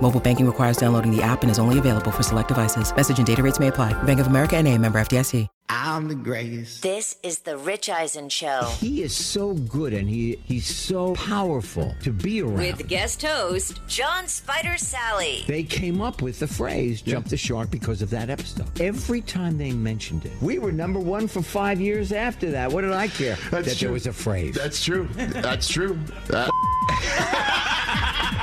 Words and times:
Mobile 0.00 0.20
banking 0.20 0.46
requires 0.46 0.76
downloading 0.76 1.10
the 1.14 1.22
app 1.22 1.42
and 1.42 1.50
is 1.50 1.58
only 1.58 1.78
available 1.78 2.10
for 2.10 2.22
select 2.22 2.48
devices. 2.48 2.94
Message 2.94 3.18
and 3.18 3.26
data 3.26 3.42
rates 3.42 3.58
may 3.58 3.68
apply. 3.68 4.00
Bank 4.04 4.20
of 4.20 4.26
America 4.28 4.56
and 4.56 4.68
a 4.68 4.78
member 4.78 5.00
FDIC. 5.00 5.48
I'm 5.68 6.06
the 6.06 6.14
greatest. 6.14 6.82
This 6.82 7.16
is 7.24 7.40
the 7.40 7.56
Rich 7.56 7.88
Eisen 7.88 8.28
Show. 8.28 8.68
He 8.78 9.02
is 9.02 9.16
so 9.16 9.54
good 9.54 9.92
and 9.94 10.08
he 10.08 10.38
he's 10.44 10.66
so 10.66 11.14
powerful 11.14 11.92
to 12.02 12.12
be 12.12 12.40
around. 12.42 12.54
With 12.54 12.86
guest 12.86 13.22
host 13.22 13.80
John 13.88 14.28
Spider 14.28 14.74
Salley. 14.76 15.44
They 15.46 15.64
came 15.64 16.00
up 16.00 16.22
with 16.22 16.38
the 16.38 16.46
phrase 16.46 17.02
"jump 17.02 17.26
the 17.28 17.36
shark" 17.36 17.70
because 17.70 18.00
of 18.02 18.10
that 18.10 18.30
episode. 18.30 18.80
Every 18.80 19.20
time 19.22 19.58
they 19.58 19.72
mentioned 19.72 20.24
it, 20.26 20.32
we 20.40 20.58
were 20.60 20.70
number 20.70 21.00
one 21.00 21.26
for 21.26 21.42
five 21.42 21.80
years 21.80 22.12
after 22.12 22.50
that. 22.52 22.70
What 22.70 22.82
did 22.82 22.92
I 22.92 23.08
care 23.08 23.36
That's 23.50 23.66
that 23.68 23.76
true. 23.78 23.86
there 23.88 23.92
was 23.92 24.06
a 24.06 24.12
phrase? 24.12 24.54
That's 24.54 24.84
true. 24.84 25.08
That's 25.16 25.66
true. 25.68 25.98
That- 26.28 26.50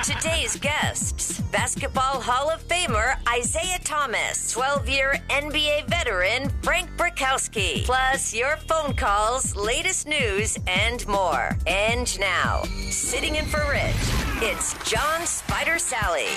Today's 0.03 0.57
guests 0.57 1.41
Basketball 1.53 2.19
Hall 2.19 2.49
of 2.49 2.67
Famer 2.67 3.15
Isiah 3.37 3.77
Thomas, 3.83 4.51
12 4.51 4.89
year 4.89 5.21
NBA 5.29 5.87
veteran 5.87 6.49
Frank 6.63 6.89
Brickowski, 6.97 7.85
plus 7.85 8.33
your 8.33 8.57
phone 8.67 8.95
calls, 8.95 9.55
latest 9.55 10.07
news, 10.07 10.57
and 10.65 11.07
more. 11.07 11.55
And 11.67 12.19
now, 12.19 12.63
sitting 12.89 13.35
in 13.35 13.45
for 13.45 13.63
Rich, 13.69 13.93
it's 14.41 14.73
John 14.89 15.27
Spider 15.27 15.75
Salley. 15.75 16.33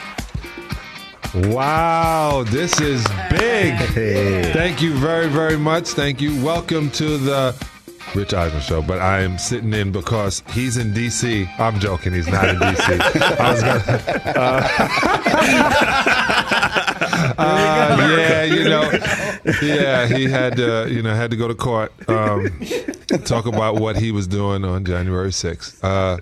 Wow, 1.51 2.45
this 2.47 2.79
is 2.83 3.03
big. 3.31 3.75
Thank 4.53 4.83
you 4.83 4.93
very, 4.97 5.29
very 5.29 5.57
much. 5.57 5.89
Thank 5.89 6.21
you. 6.21 6.45
Welcome 6.45 6.91
to 6.91 7.17
the 7.17 7.67
Rich 8.17 8.33
Eisen 8.35 8.61
Show. 8.61 8.83
But 8.83 9.01
I 9.01 9.21
am 9.21 9.39
sitting 9.39 9.73
in 9.75 9.93
because 9.93 10.43
he's 10.53 10.77
in 10.79 10.93
D.C. 10.95 11.49
I'm 11.59 11.79
joking. 11.79 12.13
He's 12.15 12.29
not 12.29 12.49
in 12.49 12.59
D.C. 12.59 12.83
I 13.39 13.53
was 13.53 13.63
gonna, 13.63 13.83
uh, 14.37 14.97
uh, 17.39 18.17
yeah, 18.19 18.43
you 18.45 18.65
know, 18.65 18.91
yeah, 19.63 20.07
he 20.07 20.25
had 20.25 20.57
to, 20.57 20.89
you 20.91 21.03
know, 21.03 21.15
had 21.15 21.31
to 21.31 21.37
go 21.37 21.47
to 21.49 21.55
court. 21.55 21.93
Um, 22.09 22.49
talk 23.25 23.47
about 23.47 23.77
what 23.77 23.97
he 23.97 24.11
was 24.13 24.27
doing 24.27 24.65
on 24.65 24.85
January 24.85 25.31
6th. 25.31 25.79
Uh, 25.85 26.19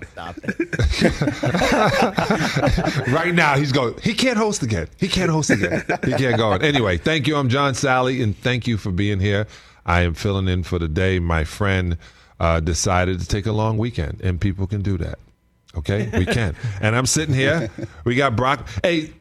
right 3.11 3.33
now, 3.33 3.55
he's 3.55 3.71
going. 3.71 3.95
He 4.03 4.13
can't 4.13 4.37
host 4.37 4.63
again. 4.63 4.87
He 4.99 5.07
can't 5.07 5.31
host 5.31 5.49
again. 5.49 5.83
He 6.03 6.13
can't 6.13 6.37
go. 6.37 6.49
on. 6.51 6.61
Anyway, 6.61 6.97
thank 6.97 7.27
you. 7.27 7.37
I'm 7.37 7.49
John 7.49 7.73
Salley, 7.73 8.21
and 8.23 8.37
thank 8.37 8.67
you 8.67 8.77
for 8.77 8.91
being 8.91 9.19
here. 9.19 9.47
I 9.85 10.01
am 10.01 10.13
filling 10.13 10.47
in 10.47 10.63
for 10.63 10.79
the 10.79 10.87
day. 10.87 11.19
My 11.19 11.43
friend 11.43 11.97
uh, 12.39 12.59
decided 12.59 13.19
to 13.19 13.27
take 13.27 13.45
a 13.45 13.51
long 13.51 13.77
weekend, 13.77 14.21
and 14.21 14.39
people 14.41 14.67
can 14.67 14.81
do 14.81 14.97
that. 14.99 15.19
Okay, 15.77 16.09
we 16.17 16.25
can. 16.25 16.55
and 16.81 16.95
I'm 16.95 17.05
sitting 17.05 17.35
here. 17.35 17.69
We 18.05 18.15
got 18.15 18.35
Brock. 18.37 18.67
Hey, 18.81 19.11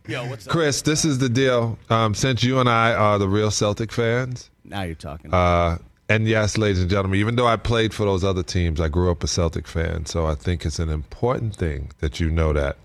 Chris, 0.49 0.83
this 0.83 1.05
is 1.05 1.19
the 1.19 1.29
deal. 1.29 1.77
Um, 1.91 2.15
since 2.15 2.45
you 2.45 2.61
and 2.61 2.69
I 2.69 2.93
are 2.95 3.19
the 3.19 3.29
real 3.29 3.51
Celtic 3.51 3.91
fans, 3.91 4.51
Now 4.65 4.83
you're 4.83 4.95
talking. 4.95 5.35
uh, 5.35 5.79
and 6.09 6.29
yes, 6.29 6.57
ladies 6.59 6.81
and 6.81 6.89
gentlemen, 6.91 7.19
even 7.19 7.35
though 7.37 7.47
I 7.47 7.57
played 7.57 7.93
for 7.93 8.05
those 8.05 8.23
other 8.23 8.43
teams, 8.45 8.81
I 8.81 8.89
grew 8.89 9.11
up 9.11 9.25
a 9.25 9.27
Celtic 9.27 9.67
fan. 9.67 10.07
So 10.07 10.27
I 10.27 10.35
think 10.35 10.65
it's 10.65 10.79
an 10.79 10.91
important 10.91 11.57
thing 11.57 11.91
that 11.99 12.21
you 12.21 12.31
know 12.31 12.53
that, 12.53 12.77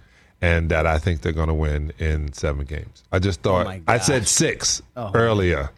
and 0.42 0.72
that 0.72 0.88
I 0.88 0.98
think 0.98 1.22
they're 1.22 1.32
going 1.34 1.50
to 1.50 1.54
win 1.54 1.92
in 2.00 2.32
seven 2.34 2.66
games. 2.66 3.04
I 3.12 3.20
just 3.20 3.42
thought 3.42 3.66
my 3.66 3.82
I 3.88 4.00
said 4.00 4.22
gosh. 4.22 4.30
six 4.30 4.82
earlier, 5.14 5.70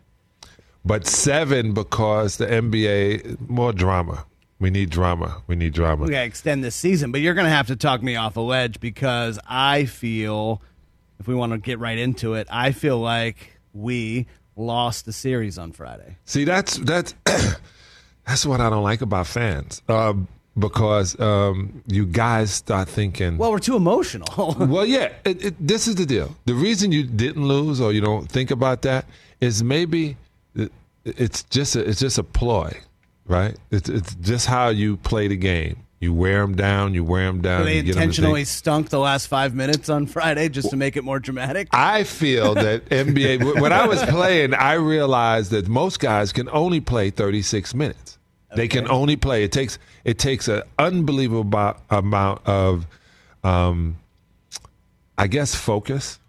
but 0.84 1.08
seven 1.08 1.74
because 1.74 2.38
the 2.38 2.47
NBA 2.47 3.50
more 3.50 3.74
drama. 3.74 4.25
We 4.59 4.69
need 4.69 4.92
drama. 4.92 5.42
We 5.47 5.56
need 5.56 5.74
drama. 5.74 6.03
we 6.06 6.12
gotta 6.12 6.25
extend 6.25 6.64
this 6.64 6.75
season, 6.75 7.12
but 7.12 7.22
you're 7.22 7.34
gonna 7.34 7.50
have 7.50 7.68
to 7.68 7.75
talk 7.75 8.03
me 8.03 8.16
off 8.16 8.38
a 8.38 8.42
ledge 8.42 8.80
because 8.80 9.40
I 9.47 9.86
feel, 9.86 10.62
if 11.19 11.28
we 11.28 11.34
want 11.34 11.52
to 11.53 11.58
get 11.58 11.80
right 11.80 11.97
into 11.97 12.36
it, 12.36 12.47
I 12.52 12.72
feel 12.72 13.00
like 13.00 13.59
we 13.74 14.28
lost 14.56 15.06
the 15.06 15.14
series 15.14 15.58
on 15.58 15.72
Friday. 15.72 16.18
See, 16.25 16.44
that's 16.44 16.78
that's 16.78 17.16
that's 18.25 18.46
what 18.46 18.62
I 18.62 18.69
don't 18.69 18.84
like 18.84 19.02
about 19.02 19.25
fans. 19.25 19.81
Um, 19.88 20.28
because 20.58 21.19
um, 21.19 21.81
you 21.88 22.06
guys 22.06 22.52
start 22.52 22.90
thinking, 22.90 23.38
Well, 23.38 23.52
we're 23.52 23.59
too 23.59 23.75
emotional. 23.75 24.56
Well, 24.59 24.86
yeah, 24.86 25.13
it, 25.25 25.46
it, 25.46 25.56
this 25.68 25.88
is 25.88 25.96
the 25.96 26.06
deal. 26.06 26.36
The 26.46 26.53
reason 26.53 26.92
you 26.92 27.03
didn't 27.03 27.48
lose 27.48 27.80
or 27.81 27.94
you 27.94 28.02
don't 28.02 28.30
think 28.30 28.52
about 28.52 28.81
that 28.84 29.06
is 29.40 29.63
maybe 29.63 30.18
it, 30.56 30.72
it's 31.06 31.44
just 31.44 31.75
a, 31.75 31.88
it's 31.88 32.00
just 32.00 32.17
a 32.17 32.23
ploy, 32.23 32.72
right? 33.25 33.56
It's 33.72 33.89
it's 33.89 34.16
just 34.16 34.47
how 34.47 34.69
you 34.69 34.97
play 34.97 35.28
the 35.28 35.38
game. 35.38 35.78
You 36.00 36.13
wear 36.16 36.41
them 36.41 36.56
down. 36.56 36.95
You 36.95 37.03
wear 37.03 37.28
them 37.28 37.41
down. 37.41 37.66
they 37.66 37.78
you 37.78 37.84
get 37.84 37.89
'em 37.89 37.94
to 37.95 38.01
intentionally 38.01 38.44
stunk 38.45 38.89
the 38.89 39.00
last 39.00 39.28
five 39.28 39.53
minutes 39.53 39.88
on 39.88 40.07
Friday 40.07 40.50
just 40.50 40.72
to 40.72 40.75
make 40.75 40.97
it 40.97 41.03
more 41.03 41.19
dramatic. 41.19 41.67
I 41.72 42.03
feel 42.06 42.56
that 42.66 42.85
NBA. 42.89 43.62
when 43.62 43.72
I 43.72 43.85
was 43.85 44.03
playing, 44.06 44.56
I 44.56 44.73
realized 44.73 45.51
that 45.51 45.67
most 45.67 46.00
guys 46.00 46.34
can 46.34 46.50
only 46.50 46.81
play 46.81 47.12
36 47.12 47.75
minutes. 47.75 48.18
They 48.56 48.68
can 48.68 48.89
only 48.89 49.16
play. 49.16 49.44
It 49.44 49.51
takes 49.51 49.78
it 50.03 50.18
takes 50.18 50.47
an 50.47 50.63
unbelievable 50.78 51.75
amount 51.89 52.41
of, 52.45 52.85
um, 53.44 53.97
I 55.18 55.28
guess, 55.28 55.56
focus. 55.56 56.19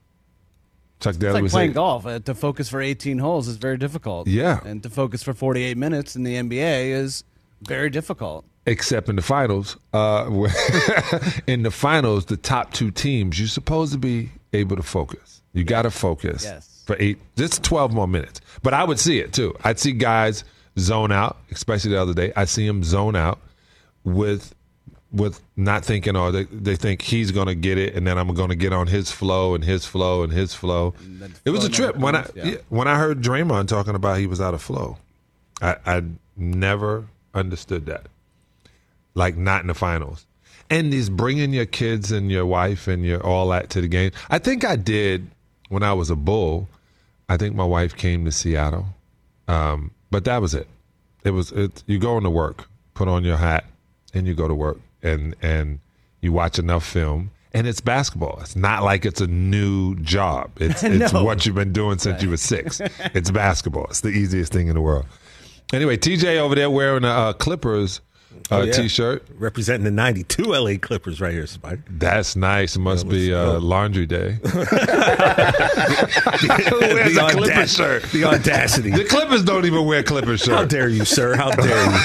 Chuck 1.02 1.16
Daly 1.16 1.28
It's 1.30 1.34
like 1.34 1.42
was 1.42 1.52
playing 1.52 1.68
saying, 1.68 1.74
golf. 1.74 2.06
Uh, 2.06 2.18
to 2.20 2.34
focus 2.34 2.68
for 2.70 2.80
18 2.80 3.18
holes 3.18 3.48
is 3.48 3.56
very 3.56 3.76
difficult. 3.76 4.26
Yeah. 4.28 4.60
And 4.64 4.82
to 4.84 4.88
focus 4.90 5.22
for 5.22 5.34
48 5.34 5.76
minutes 5.76 6.16
in 6.16 6.22
the 6.22 6.36
NBA 6.36 6.92
is 6.92 7.24
very 7.62 7.90
difficult. 7.90 8.44
except 8.66 9.08
in 9.08 9.16
the 9.16 9.22
finals. 9.22 9.76
Uh, 9.92 10.48
in 11.46 11.62
the 11.64 11.70
finals, 11.70 12.26
the 12.26 12.36
top 12.36 12.72
two 12.72 12.90
teams, 12.90 13.38
you're 13.38 13.48
supposed 13.48 13.92
to 13.92 13.98
be 13.98 14.30
able 14.52 14.76
to 14.76 14.82
focus. 14.82 15.42
You 15.52 15.64
got 15.64 15.82
to 15.82 15.90
focus 15.90 16.44
Yes. 16.44 16.82
for 16.86 16.96
eight, 16.98 17.18
just 17.36 17.62
12 17.64 17.92
more 17.92 18.06
minutes. 18.08 18.40
But 18.62 18.72
I 18.74 18.84
would 18.84 18.98
see 18.98 19.18
it 19.18 19.32
too. 19.32 19.54
I'd 19.64 19.78
see 19.78 19.92
guys 19.92 20.44
zone 20.78 21.12
out, 21.12 21.36
especially 21.50 21.90
the 21.90 22.00
other 22.00 22.14
day. 22.14 22.32
I 22.36 22.44
see 22.46 22.66
them 22.66 22.82
zone 22.84 23.16
out 23.16 23.38
with 24.04 24.54
with 25.12 25.40
not 25.56 25.84
thinking, 25.84 26.16
or 26.16 26.32
they, 26.32 26.44
they 26.44 26.76
think 26.76 27.02
he's 27.02 27.30
going 27.30 27.46
to 27.46 27.54
get 27.54 27.78
it, 27.78 27.94
and 27.94 28.06
then 28.06 28.16
I'm 28.16 28.32
going 28.34 28.48
to 28.48 28.56
get 28.56 28.72
on 28.72 28.86
his 28.86 29.10
flow 29.10 29.54
and 29.54 29.62
his 29.62 29.84
flow 29.84 30.22
and 30.22 30.32
his 30.32 30.54
flow. 30.54 30.94
then 31.00 31.34
It 31.44 31.50
was 31.50 31.64
a 31.64 31.68
trip 31.68 31.96
when 31.96 32.16
I 32.16 32.26
yeah. 32.34 32.44
yeah, 32.44 32.56
when 32.70 32.88
I 32.88 32.96
heard 32.96 33.20
Draymond 33.22 33.68
talking 33.68 33.94
about 33.94 34.18
he 34.18 34.26
was 34.26 34.40
out 34.40 34.54
of 34.54 34.62
flow. 34.62 34.98
I, 35.60 35.76
I 35.86 36.02
never 36.36 37.06
understood 37.34 37.86
that 37.86 38.06
like 39.14 39.36
not 39.36 39.62
in 39.62 39.68
the 39.68 39.74
finals. 39.74 40.26
And 40.70 40.92
is 40.94 41.10
bringing 41.10 41.52
your 41.52 41.66
kids 41.66 42.10
and 42.12 42.30
your 42.30 42.46
wife 42.46 42.88
and 42.88 43.04
your 43.04 43.24
all 43.24 43.48
that 43.50 43.68
to 43.70 43.80
the 43.80 43.88
game. 43.88 44.12
I 44.30 44.38
think 44.38 44.64
I 44.64 44.76
did 44.76 45.28
when 45.68 45.82
I 45.82 45.92
was 45.92 46.08
a 46.08 46.16
bull. 46.16 46.68
I 47.28 47.36
think 47.36 47.54
my 47.54 47.64
wife 47.64 47.94
came 47.96 48.24
to 48.24 48.32
Seattle, 48.32 48.86
um, 49.48 49.90
but 50.10 50.24
that 50.24 50.40
was 50.40 50.54
it. 50.54 50.68
It 51.24 51.30
was 51.30 51.52
it. 51.52 51.82
You 51.86 51.98
go 51.98 52.16
into 52.16 52.30
work, 52.30 52.68
put 52.94 53.08
on 53.08 53.24
your 53.24 53.36
hat, 53.36 53.64
and 54.14 54.26
you 54.26 54.34
go 54.34 54.48
to 54.48 54.54
work, 54.54 54.80
and 55.02 55.34
and 55.42 55.80
you 56.20 56.32
watch 56.32 56.58
enough 56.58 56.84
film. 56.86 57.30
And 57.54 57.66
it's 57.66 57.82
basketball. 57.82 58.38
It's 58.40 58.56
not 58.56 58.82
like 58.82 59.04
it's 59.04 59.20
a 59.20 59.26
new 59.26 59.94
job. 59.96 60.50
It's 60.58 60.82
it's 60.84 61.12
No. 61.12 61.22
what 61.24 61.44
you've 61.44 61.54
been 61.54 61.72
doing 61.72 61.98
since 61.98 62.22
you 62.22 62.30
were 62.30 62.36
six. 62.38 62.80
it's 63.14 63.30
basketball. 63.30 63.84
It's 63.90 64.00
the 64.00 64.08
easiest 64.08 64.52
thing 64.52 64.68
in 64.68 64.74
the 64.74 64.80
world. 64.80 65.04
Anyway, 65.72 65.96
TJ 65.96 66.38
over 66.38 66.54
there 66.54 66.70
wearing 66.70 67.04
a 67.04 67.08
uh, 67.08 67.32
Clippers 67.34 68.00
uh, 68.50 68.56
Oh, 68.56 68.62
yeah. 68.62 68.72
T-shirt. 68.72 69.24
Representing 69.38 69.84
the 69.84 69.90
92 69.90 70.42
LA 70.44 70.74
Clippers 70.80 71.20
right 71.20 71.32
here, 71.32 71.46
Spider. 71.46 71.82
That's 71.88 72.36
nice. 72.36 72.76
It 72.76 72.80
must 72.80 73.08
be 73.08 73.32
uh, 73.32 73.58
laundry 73.60 74.04
day. 74.06 74.38
Who 74.42 74.58
wears 76.80 77.14
the, 77.14 77.26
a 77.26 77.30
Clipper 77.30 77.66
shirt? 77.66 78.02
the 78.12 78.24
audacity. 78.24 78.90
The 78.90 79.04
Clippers 79.04 79.42
don't 79.44 79.64
even 79.64 79.86
wear 79.86 80.02
Clippers 80.02 80.42
Clipper 80.42 80.56
How 80.58 80.64
dare 80.64 80.88
you, 80.88 81.04
sir? 81.04 81.34
How 81.36 81.50
dare 81.50 81.84
you? 81.84 81.98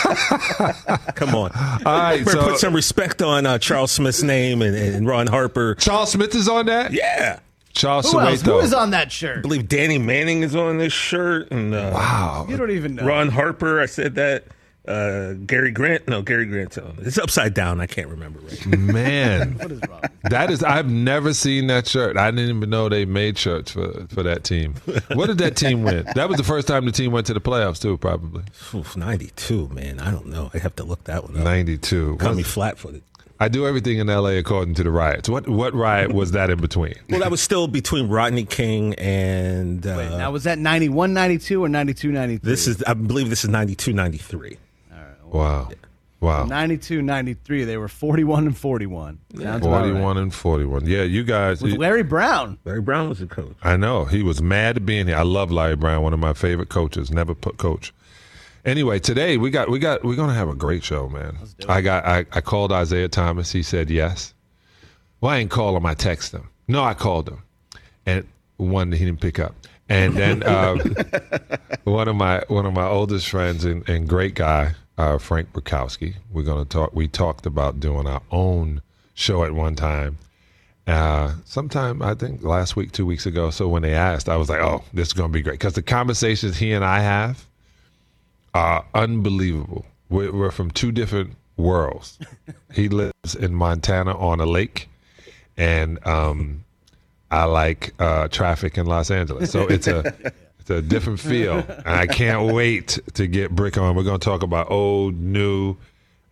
Come 1.16 1.36
on. 1.36 1.52
All 1.86 1.98
right, 2.00 2.26
so 2.28 2.44
put 2.44 2.60
some 2.60 2.74
respect 2.74 3.22
on 3.22 3.46
uh, 3.46 3.58
Charles 3.58 3.92
Smith's 3.92 4.24
name 4.24 4.62
and, 4.62 4.76
and 4.76 5.06
Ron 5.08 5.28
Harper. 5.28 5.76
Charles 5.76 6.12
Smith 6.12 6.34
is 6.36 6.48
on 6.48 6.66
that. 6.68 6.94
Yeah. 6.94 7.40
Charles 7.74 8.12
Who 8.12 8.20
else? 8.20 8.42
Who 8.42 8.52
Sueto. 8.52 8.64
is 8.64 8.74
on 8.74 8.90
that 8.92 9.12
shirt? 9.12 9.40
I 9.40 9.42
believe 9.42 9.68
Danny 9.70 10.00
Manning 10.00 10.42
is 10.42 10.56
on 10.56 10.78
this 10.80 10.94
shirt. 10.94 11.52
And 11.52 11.76
uh, 11.76 11.92
Wow. 11.94 12.48
You 12.50 12.58
don't 12.58 12.72
even 12.72 12.96
know. 12.96 13.06
Ron 13.06 13.30
Harper, 13.30 13.80
I 13.80 13.86
said 13.86 14.16
that. 14.16 14.46
Uh, 14.88 15.34
Gary 15.46 15.72
Grant. 15.72 16.08
No, 16.08 16.22
Gary 16.22 16.46
Grant's 16.46 16.78
on. 16.78 16.98
It's 17.02 17.18
upside 17.18 17.54
down. 17.54 17.82
I 17.82 17.88
can't 17.88 18.08
remember 18.08 18.40
right. 18.40 18.66
Man, 18.80 19.54
What 19.58 19.72
is 19.72 19.82
wrong? 19.90 20.02
that 20.24 20.50
is. 20.50 20.64
I've 20.64 20.90
never 20.90 21.34
seen 21.34 21.68
that 21.68 21.88
shirt. 21.88 22.16
I 22.18 22.32
didn't 22.32 22.56
even 22.56 22.70
know 22.70 22.88
they 22.90 23.06
made 23.06 23.38
shirts 23.38 23.72
for 23.72 24.08
for 24.08 24.24
that 24.24 24.44
team. 24.44 24.76
What 25.14 25.28
did 25.28 25.40
that 25.40 25.56
team 25.58 25.84
win? 25.84 26.06
That 26.16 26.30
was 26.30 26.38
the 26.38 26.44
first 26.44 26.68
time 26.68 26.86
the 26.86 26.92
team 26.92 27.12
went 27.12 27.28
to 27.28 27.34
the 27.34 27.42
playoffs 27.42 27.82
too. 27.82 27.98
Probably 27.98 28.44
Oof, 28.74 28.96
92, 28.98 29.68
man. 29.70 30.00
I 30.00 30.10
don't 30.10 30.28
know. 30.28 30.50
I 30.54 30.58
have 30.60 30.76
to 30.78 30.84
look 30.84 31.04
that 31.06 31.24
one 31.24 31.38
up. 31.38 31.44
ninety 31.44 31.78
two. 31.78 32.16
Caught 32.18 32.36
me 32.36 32.44
flat 32.44 32.78
footed. 32.80 33.04
I 33.40 33.50
do 33.50 33.68
everything 33.68 34.00
in 34.00 34.10
L.A. 34.10 34.40
according 34.40 34.74
to 34.76 34.84
the 34.84 34.90
riots. 34.90 35.30
What 35.30 35.48
what 35.48 35.74
riot 35.76 36.12
was 36.14 36.32
that 36.32 36.50
in 36.50 36.60
between? 36.60 36.96
Well, 37.10 37.20
that 37.20 37.30
was 37.30 37.40
still 37.42 37.68
between 37.68 38.08
Rodney 38.08 38.46
King 38.46 38.96
and. 38.96 39.86
Uh, 39.86 39.96
Wait, 39.98 40.10
now 40.18 40.32
was 40.32 40.46
that 40.46 40.58
91, 40.58 41.14
92, 41.14 41.64
or 41.64 41.70
92, 41.70 42.12
93? 42.12 42.50
this 42.50 42.68
is, 42.68 42.82
I 42.84 42.94
believe 42.96 43.30
this 43.30 43.44
is 43.44 43.50
92, 43.52 43.94
93. 43.94 44.58
Wow, 45.32 45.70
wow. 46.20 46.46
92, 46.46 47.02
93. 47.02 47.64
They 47.64 47.78
were 47.78 47.88
41 47.88 48.48
and 48.48 48.58
41. 48.58 49.20
Sounds 49.36 49.66
about 49.66 49.72
right. 49.72 49.82
Forty 49.90 50.02
one 50.02 50.18
and 50.18 50.34
forty 50.34 50.66
one. 50.66 50.86
Yeah, 50.86 51.04
you 51.04 51.24
guys. 51.24 51.62
With 51.62 51.74
Larry 51.78 52.04
Brown. 52.04 52.58
Larry 52.66 52.82
Brown 52.82 53.10
was 53.10 53.20
the 53.20 53.28
coach. 53.28 53.56
I 53.64 53.78
know 53.78 54.06
he 54.06 54.24
was 54.24 54.42
mad 54.42 54.76
to 54.76 54.82
being 54.82 55.08
here. 55.08 55.18
I 55.18 55.24
love 55.24 55.52
Larry 55.52 55.76
Brown, 55.76 56.04
one 56.04 56.14
of 56.14 56.20
my 56.20 56.34
favorite 56.34 56.70
coaches. 56.70 57.12
Never 57.12 57.36
put 57.36 57.58
coach. 57.58 57.94
Anyway, 58.66 59.00
today 59.00 59.38
we 59.38 59.50
got 59.50 59.70
we 59.70 59.80
got 59.80 60.04
we're 60.04 60.16
gonna 60.16 60.34
have 60.34 60.50
a 60.50 60.56
great 60.56 60.84
show, 60.84 61.08
man. 61.08 61.38
I 61.70 61.82
got 61.82 62.06
I, 62.06 62.26
I 62.34 62.42
called 62.42 62.72
Isiah 62.74 63.08
Thomas. 63.08 63.52
He 63.52 63.64
said 63.64 63.90
yes. 63.90 64.34
Well, 65.22 65.32
I 65.32 65.38
ain't 65.38 65.50
call 65.50 65.76
him. 65.78 65.86
I 65.86 65.94
text 65.94 66.34
him. 66.34 66.50
No, 66.68 66.84
I 66.84 66.94
called 66.94 67.30
him, 67.30 67.44
and 68.06 68.28
one 68.58 68.92
he 68.92 69.06
didn't 69.06 69.22
pick 69.22 69.40
up. 69.40 69.56
And 69.88 70.16
then 70.16 70.46
um, 70.46 70.80
one 71.86 72.10
of 72.10 72.18
my 72.18 72.44
one 72.50 72.66
of 72.66 72.74
my 72.74 72.86
oldest 72.86 73.30
friends 73.30 73.64
and, 73.64 73.88
and 73.88 74.08
great 74.08 74.36
guy, 74.36 74.74
uh, 74.98 75.18
Frank 75.18 75.54
Brickowski. 75.54 76.16
We're 76.32 76.44
gonna 76.44 76.66
talk. 76.66 76.94
We 76.94 77.08
talked 77.08 77.46
about 77.46 77.80
doing 77.80 78.08
our 78.08 78.22
own 78.32 78.82
show 79.14 79.44
at 79.44 79.54
one 79.54 79.76
time. 79.76 80.18
Uh, 80.86 81.34
sometime 81.44 82.02
I 82.02 82.14
think 82.14 82.44
last 82.44 82.76
week, 82.76 82.92
two 82.92 83.06
weeks 83.06 83.26
ago. 83.26 83.50
So 83.50 83.68
when 83.68 83.82
they 83.82 83.94
asked, 83.94 84.30
I 84.30 84.38
was 84.38 84.50
like, 84.50 84.62
"Oh, 84.62 84.84
this 84.94 85.10
is 85.10 85.14
gonna 85.14 85.34
be 85.34 85.42
great," 85.42 85.60
because 85.60 85.74
the 85.74 85.82
conversations 85.82 86.58
he 86.58 86.72
and 86.72 86.84
I 86.84 87.00
have 87.02 87.46
are 88.54 88.86
unbelievable. 88.94 89.86
We're, 90.10 90.32
we're 90.32 90.52
from 90.52 90.72
two 90.72 90.92
different 90.92 91.36
worlds. 91.58 92.18
he 92.74 92.90
lives 92.90 93.36
in 93.36 93.54
Montana 93.54 94.18
on 94.18 94.40
a 94.40 94.46
lake, 94.46 94.90
and 95.58 96.06
um, 96.08 96.64
I 97.30 97.44
like 97.44 97.94
uh, 98.00 98.30
traffic 98.30 98.78
in 98.78 98.86
Los 98.86 99.12
Angeles. 99.12 99.52
So 99.52 99.68
it's 99.68 99.88
a 99.88 100.34
it's 100.70 100.80
a 100.80 100.82
different 100.82 101.22
feel, 101.22 101.60
and 101.60 101.88
I 101.88 102.08
can't 102.08 102.54
wait 102.54 103.00
to 103.14 103.26
get 103.26 103.52
Brick 103.52 103.78
on. 103.78 103.96
We're 103.96 104.04
going 104.04 104.20
to 104.20 104.26
talk 104.26 104.44
about 104.44 104.70
old, 104.70 105.16
new, 105.18 105.78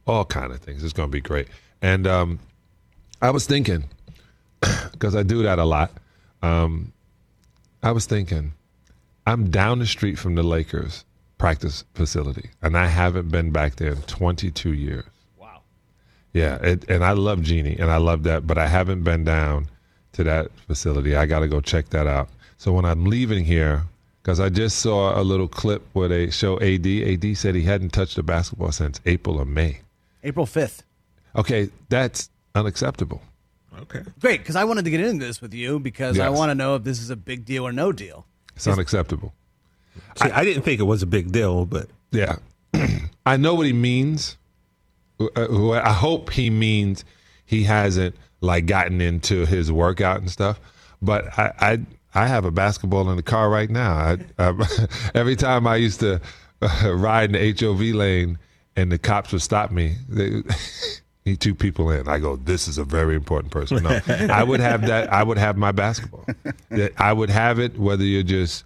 all 0.05 0.25
kind 0.25 0.51
of 0.51 0.59
things. 0.59 0.83
It's 0.83 0.91
going 0.91 1.07
to 1.07 1.11
be 1.11 1.21
great. 1.21 1.47
And 1.81 2.05
um, 2.05 2.39
I 3.21 3.29
was 3.29 3.45
thinking, 3.45 3.85
because 4.91 5.15
I 5.15 5.23
do 5.23 5.43
that 5.43 5.57
a 5.57 5.63
lot. 5.63 5.91
Um, 6.41 6.91
I 7.81 7.93
was 7.93 8.07
thinking, 8.07 8.51
I'm 9.25 9.49
down 9.51 9.79
the 9.79 9.85
street 9.85 10.19
from 10.19 10.35
the 10.35 10.43
Lakers 10.43 11.05
practice 11.37 11.85
facility, 11.93 12.49
and 12.61 12.77
I 12.77 12.87
haven't 12.87 13.29
been 13.29 13.51
back 13.51 13.77
there 13.77 13.93
in 13.93 14.01
22 14.01 14.73
years. 14.73 15.05
Wow. 15.37 15.61
Yeah, 16.33 16.55
it, 16.55 16.89
and 16.89 17.05
I 17.05 17.13
love 17.13 17.41
Jeannie, 17.41 17.77
and 17.77 17.89
I 17.89 17.97
love 17.97 18.23
that, 18.23 18.45
but 18.45 18.57
I 18.57 18.67
haven't 18.67 19.03
been 19.03 19.23
down 19.23 19.69
to 20.11 20.25
that 20.25 20.51
facility. 20.67 21.15
I 21.15 21.25
got 21.25 21.39
to 21.39 21.47
go 21.47 21.61
check 21.61 21.91
that 21.91 22.05
out. 22.05 22.27
So 22.57 22.73
when 22.73 22.83
I'm 22.83 23.05
leaving 23.05 23.45
here, 23.45 23.83
because 24.25 24.39
I 24.39 24.49
just 24.49 24.79
saw 24.79 25.21
a 25.21 25.21
little 25.21 25.47
clip 25.47 25.83
where 25.93 26.07
they 26.07 26.31
show 26.31 26.59
AD. 26.59 26.87
AD 26.87 27.37
said 27.37 27.53
he 27.53 27.61
hadn't 27.61 27.91
touched 27.91 28.17
a 28.17 28.23
basketball 28.23 28.71
since 28.71 28.99
April 29.05 29.37
or 29.37 29.45
May. 29.45 29.81
April 30.23 30.47
5th. 30.47 30.81
Okay, 31.35 31.69
that's 31.89 32.31
unacceptable. 32.55 33.21
Okay. 33.81 34.01
Great, 34.19 34.39
because 34.39 34.55
I 34.55 34.63
wanted 34.63 34.85
to 34.85 34.89
get 34.91 35.01
into 35.01 35.23
this 35.23 35.43
with 35.43 35.53
you 35.53 35.77
because 35.79 36.17
I 36.17 36.29
want 36.29 36.49
to 36.49 36.55
know 36.55 36.73
if 36.73 36.83
this 36.83 37.03
is 37.03 37.11
a 37.11 37.15
big 37.15 37.45
deal 37.45 37.67
or 37.67 37.71
no 37.71 37.91
deal. 37.91 38.25
It's 38.55 38.65
unacceptable. 38.65 39.31
See, 40.15 40.31
I, 40.31 40.43
didn't 40.43 40.63
think 40.63 40.79
it 40.79 40.85
was 40.85 41.03
a 41.03 41.07
big 41.07 41.31
deal, 41.31 41.67
but 41.67 41.87
Yeah, 42.11 42.37
I 43.27 43.37
know 43.37 43.53
what 43.53 43.67
he 43.67 43.73
means. 43.73 44.37
Uh, 45.19 45.71
I 45.71 45.93
hope 45.93 46.31
he 46.31 46.49
means 46.49 47.05
he 47.45 47.63
hasn't 47.65 48.15
like 48.41 48.65
gotten 48.65 49.01
into 49.01 49.45
his 49.45 49.71
workout 49.71 50.17
and 50.17 50.31
stuff. 50.31 50.59
But 50.99 51.37
I, 51.37 51.53
I, 51.59 51.79
I 52.15 52.27
have 52.27 52.45
a 52.45 52.51
basketball 52.51 53.09
in 53.09 53.17
the 53.17 53.23
car 53.23 53.49
right 53.49 53.69
now. 53.69 53.93
I, 53.93 54.17
I, 54.39 54.87
every 55.13 55.35
time 55.35 55.67
I 55.67 55.75
used 55.75 55.99
to 55.99 56.21
ride 56.83 57.35
in 57.35 57.55
the 57.55 57.65
HOV 57.65 57.95
lane 57.95 58.37
and 58.75 58.91
the 58.91 58.97
cops 58.97 59.31
would 59.31 59.41
stop 59.41 59.71
me, 59.71 59.95
they, 60.09 60.41
need 61.25 61.39
two 61.39 61.55
people 61.55 61.89
in. 61.89 62.07
I 62.07 62.19
go, 62.19 62.35
this 62.35 62.67
is 62.67 62.77
a 62.77 62.83
very 62.83 63.15
important 63.15 63.51
person. 63.51 63.83
No, 63.83 63.99
I 64.07 64.43
would 64.43 64.59
have 64.59 64.83
that. 64.83 65.11
I 65.11 65.23
would 65.23 65.37
have 65.37 65.57
my 65.57 65.71
basketball. 65.71 66.25
I 66.97 67.13
would 67.13 67.29
have 67.29 67.59
it 67.59 67.77
whether 67.79 68.03
you're 68.03 68.23
just 68.23 68.63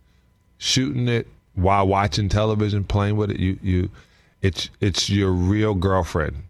shooting 0.57 1.07
it 1.07 1.28
while 1.56 1.88
watching 1.88 2.28
television, 2.28 2.84
playing 2.84 3.16
with 3.16 3.31
it. 3.31 3.40
You, 3.40 3.57
you, 3.62 3.90
it's 4.42 4.69
it's 4.81 5.10
your 5.10 5.31
real 5.31 5.74
girlfriend, 5.74 6.44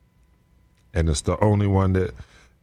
and 0.94 1.10
it's 1.10 1.22
the 1.22 1.40
only 1.44 1.68
one 1.68 1.94
that, 1.94 2.13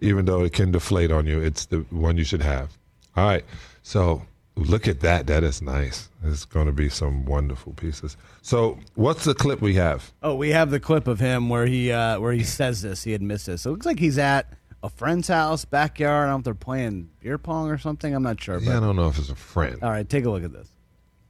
even 0.01 0.25
though 0.25 0.43
it 0.43 0.53
can 0.53 0.73
deflate 0.73 1.13
on 1.13 1.27
you, 1.27 1.41
it's 1.41 1.67
the 1.67 1.79
one 1.91 2.17
you 2.17 2.25
should 2.25 2.43
have. 2.43 2.77
All 3.17 3.27
right, 3.27 3.45
so 3.83 4.23
look 4.57 4.87
at 4.89 5.01
that. 5.01 5.27
That 5.27 5.43
is 5.45 5.63
nice. 5.63 6.09
It's 6.25 6.45
going 6.45 6.67
to 6.67 6.73
be 6.73 6.89
some 6.89 7.25
wonderful 7.25 7.73
pieces. 7.75 8.17
So, 8.43 8.79
what's 8.95 9.25
the 9.25 9.35
clip 9.35 9.61
we 9.61 9.75
have? 9.75 10.13
Oh, 10.23 10.35
we 10.35 10.51
have 10.51 10.71
the 10.71 10.81
clip 10.81 11.07
of 11.07 11.21
him 11.21 11.49
where 11.49 11.67
he 11.67 11.93
uh, 11.93 12.19
where 12.21 12.33
he 12.33 12.43
says 12.45 12.83
this. 12.83 13.05
He 13.05 13.15
admits 13.15 13.47
this. 13.47 13.63
So 13.63 13.71
it 13.71 13.73
looks 13.75 13.87
like 13.87 13.99
he's 13.99 14.19
at 14.19 14.53
a 14.83 14.89
friend's 14.91 15.29
house, 15.29 15.65
backyard. 15.65 16.29
I 16.29 16.31
don't 16.31 16.35
know 16.35 16.39
if 16.39 16.45
they're 16.45 16.55
playing 16.55 17.09
beer 17.21 17.39
pong 17.39 17.71
or 17.71 17.79
something. 17.79 18.15
I'm 18.15 18.23
not 18.23 18.41
sure. 18.41 18.59
But 18.59 18.67
Yeah, 18.67 18.77
I 18.79 18.81
don't 18.81 18.97
know 18.97 19.09
if 19.09 19.19
it's 19.19 19.31
a 19.31 19.35
friend. 19.35 19.83
all 19.83 19.91
right, 19.91 20.09
take 20.09 20.25
a 20.25 20.31
look 20.31 20.45
at 20.45 20.53
this. 20.53 20.69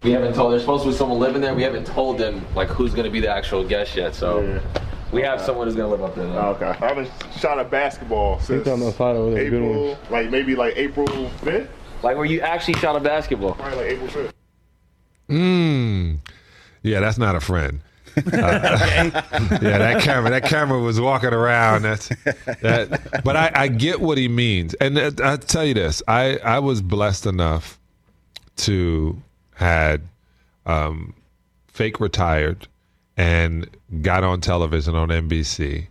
We 0.03 0.11
haven't 0.12 0.35
told. 0.35 0.53
There's 0.53 0.62
supposed 0.62 0.85
to 0.85 0.91
be 0.91 0.97
someone 0.97 1.19
living 1.19 1.41
there. 1.41 1.55
We 1.55 1.62
haven't 1.62 1.87
told 1.87 2.19
them 2.19 2.44
like 2.55 2.69
who's 2.69 2.94
gonna 2.94 3.11
be 3.11 3.21
the 3.21 3.31
actual 3.31 3.62
guest 3.67 3.97
yet. 3.97 4.15
So 4.15 4.61
we 5.16 5.23
have 5.23 5.40
someone 5.40 5.66
who's 5.66 5.75
gonna 5.75 5.88
live 5.88 6.02
up 6.02 6.14
there. 6.14 6.26
Though. 6.26 6.50
Okay. 6.50 6.66
I 6.66 6.88
haven't 6.88 7.11
shot 7.38 7.58
a 7.58 7.64
basketball 7.64 8.38
since 8.40 8.68
on 8.68 8.80
the 8.80 8.92
side 8.92 9.16
of 9.16 9.32
it, 9.32 9.46
a 9.46 9.50
good 9.50 9.62
April, 9.62 9.99
like 10.11 10.30
maybe 10.30 10.54
like 10.54 10.76
April 10.76 11.06
5th, 11.08 11.68
Like 12.02 12.16
where 12.16 12.26
you 12.26 12.40
actually 12.42 12.75
shot 12.75 12.96
a 12.96 13.00
basketball. 13.00 13.54
probably 13.54 13.76
like 13.78 13.92
April 13.92 14.08
5th. 14.08 14.32
Mm. 15.30 16.18
Yeah, 16.82 17.00
that's 17.00 17.18
not 17.18 17.35
a 17.35 17.40
friend. 17.40 17.80
Uh, 18.16 18.20
yeah, 18.32 19.78
that 19.78 20.02
camera. 20.02 20.30
That 20.30 20.44
camera 20.44 20.78
was 20.80 21.00
walking 21.00 21.32
around. 21.32 21.82
That's 21.82 22.08
that. 22.62 23.23
But 23.25 23.37
I, 23.37 23.50
I 23.54 23.68
get 23.68 24.00
what 24.00 24.18
he 24.18 24.28
means, 24.28 24.75
and 24.75 24.96
uh, 24.96 25.11
I 25.23 25.37
tell 25.37 25.64
you 25.64 25.75
this: 25.75 26.02
I 26.08 26.38
I 26.38 26.61
was 26.61 26.80
blessed 26.80 27.26
enough 27.26 27.78
to 28.58 29.20
had 29.54 30.02
um, 30.64 31.12
fake 31.66 32.00
retired 32.00 32.68
and 33.16 33.68
got 34.02 34.25
on 34.25 34.40
television 34.40 34.94
on 34.94 35.08
NBC 35.08 35.87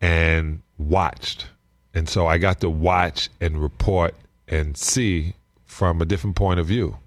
and 0.00 0.60
watched, 0.78 1.46
and 1.94 2.08
so 2.08 2.26
I 2.26 2.38
got 2.38 2.60
to 2.60 2.70
watch 2.70 3.28
and 3.40 3.60
report 3.60 4.14
and 4.46 4.76
see 4.76 5.34
from 5.64 6.00
a 6.00 6.04
different 6.04 6.36
point 6.36 6.60
of 6.60 6.66
view. 6.66 6.98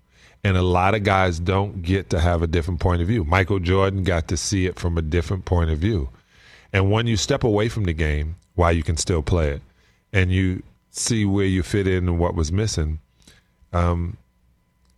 And 0.44 0.58
a 0.58 0.64
lot 0.64 0.96
of 0.96 1.04
guys 1.04 1.40
don't 1.40 1.84
get 1.84 2.10
to 2.10 2.20
have 2.20 2.42
a 2.42 2.48
different 2.48 2.80
point 2.80 3.02
of 3.02 3.08
view. 3.08 3.24
Michael 3.24 3.60
Jordan 3.60 4.04
got 4.04 4.28
to 4.30 4.38
see 4.38 4.66
it 4.66 4.80
from 4.80 4.98
a 4.98 5.02
different 5.02 5.46
point 5.46 5.70
of 5.70 5.78
view. 5.78 6.10
And 6.74 6.92
when 6.92 7.06
you 7.06 7.16
step 7.16 7.44
away 7.44 7.70
from 7.70 7.84
the 7.84 7.94
game, 7.94 8.36
while 8.56 8.72
you 8.72 8.84
can 8.84 8.98
still 8.98 9.22
play 9.22 9.50
it, 9.52 9.62
and 10.12 10.32
you 10.32 10.64
see 10.90 11.26
where 11.26 11.46
you 11.46 11.64
fit 11.64 11.88
in 11.88 12.08
and 12.08 12.20
what 12.20 12.36
was 12.36 12.52
missing, 12.52 13.00
um, 13.72 14.18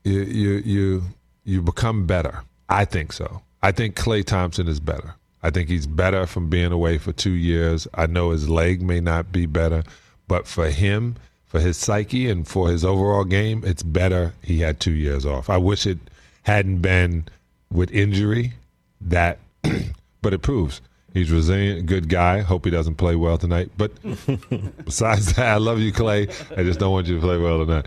you 0.03 0.21
you 0.21 0.51
you 0.65 1.03
you 1.43 1.61
become 1.61 2.05
better. 2.05 2.43
I 2.69 2.85
think 2.85 3.13
so. 3.13 3.42
I 3.63 3.71
think 3.71 3.95
Klay 3.95 4.23
Thompson 4.23 4.67
is 4.67 4.79
better. 4.79 5.15
I 5.41 5.49
think 5.49 5.69
he's 5.69 5.87
better 5.87 6.27
from 6.27 6.49
being 6.49 6.71
away 6.71 6.97
for 6.99 7.11
two 7.11 7.31
years. 7.31 7.87
I 7.95 8.05
know 8.05 8.29
his 8.29 8.49
leg 8.49 8.81
may 8.81 8.99
not 8.99 9.31
be 9.31 9.45
better, 9.45 9.83
but 10.27 10.47
for 10.47 10.69
him, 10.69 11.15
for 11.45 11.59
his 11.59 11.77
psyche 11.77 12.29
and 12.29 12.47
for 12.47 12.69
his 12.69 12.85
overall 12.85 13.23
game, 13.23 13.63
it's 13.65 13.81
better 13.81 14.33
he 14.43 14.59
had 14.59 14.79
two 14.79 14.91
years 14.91 15.25
off. 15.25 15.49
I 15.49 15.57
wish 15.57 15.87
it 15.87 15.97
hadn't 16.43 16.79
been 16.79 17.25
with 17.71 17.89
injury 17.91 18.53
that, 19.01 19.39
but 20.21 20.33
it 20.33 20.41
proves 20.43 20.81
He's 21.13 21.29
resilient, 21.29 21.85
good 21.85 22.09
guy. 22.09 22.41
Hope 22.41 22.65
he 22.65 22.71
doesn't 22.71 22.95
play 22.95 23.15
well 23.15 23.37
tonight. 23.37 23.69
But 23.77 23.91
besides 24.85 25.33
that, 25.35 25.47
I 25.47 25.57
love 25.57 25.79
you, 25.79 25.93
Klay. 25.93 26.27
I 26.57 26.63
just 26.63 26.79
don't 26.79 26.91
want 26.91 27.05
you 27.05 27.15
to 27.15 27.21
play 27.21 27.37
well 27.37 27.63
tonight. 27.63 27.85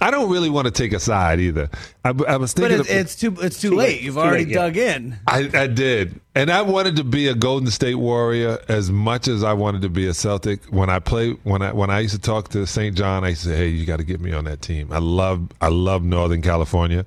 I 0.00 0.10
don't 0.10 0.30
really 0.30 0.50
want 0.50 0.66
to 0.66 0.70
take 0.70 0.92
a 0.92 0.98
side 1.00 1.38
either. 1.40 1.68
I, 2.04 2.12
I 2.26 2.36
was 2.36 2.54
But 2.54 2.70
it's, 2.72 2.88
of- 2.88 2.96
it's 2.96 3.16
too 3.16 3.36
it's 3.40 3.60
too, 3.60 3.74
late. 3.74 4.00
You've 4.02 4.18
already 4.18 4.46
dug 4.46 4.76
in. 4.76 5.18
I, 5.26 5.48
I 5.54 5.66
did. 5.66 6.20
And 6.34 6.50
I 6.50 6.62
wanted 6.62 6.96
to 6.96 7.04
be 7.04 7.28
a 7.28 7.34
Golden 7.34 7.70
State 7.70 7.94
Warrior 7.96 8.58
as 8.68 8.90
much 8.90 9.28
as 9.28 9.44
I 9.44 9.52
wanted 9.52 9.82
to 9.82 9.88
be 9.88 10.06
a 10.06 10.14
Celtic. 10.14 10.64
When 10.66 10.88
I 10.90 10.98
play 10.98 11.32
when 11.44 11.62
I 11.62 11.72
when 11.72 11.90
I 11.90 12.00
used 12.00 12.14
to 12.14 12.20
talk 12.20 12.48
to 12.50 12.66
St. 12.66 12.96
John, 12.96 13.22
I 13.24 13.28
used 13.30 13.42
to 13.42 13.48
say, 13.50 13.56
Hey, 13.56 13.68
you 13.68 13.86
gotta 13.86 14.04
get 14.04 14.20
me 14.20 14.32
on 14.32 14.44
that 14.44 14.62
team. 14.62 14.92
I 14.92 14.98
love 14.98 15.48
I 15.60 15.68
love 15.68 16.02
Northern 16.02 16.42
California. 16.42 17.04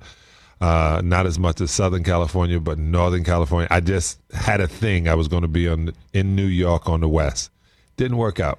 Uh, 0.58 1.02
not 1.04 1.26
as 1.26 1.38
much 1.38 1.60
as 1.60 1.70
Southern 1.70 2.02
California, 2.02 2.58
but 2.58 2.78
Northern 2.78 3.24
California. 3.24 3.68
I 3.70 3.80
just 3.80 4.18
had 4.32 4.62
a 4.62 4.66
thing 4.66 5.06
I 5.06 5.14
was 5.14 5.28
gonna 5.28 5.48
be 5.48 5.68
on 5.68 5.92
in 6.14 6.34
New 6.34 6.46
York 6.46 6.88
on 6.88 7.00
the 7.00 7.08
West. 7.08 7.50
Didn't 7.98 8.16
work 8.16 8.40
out. 8.40 8.58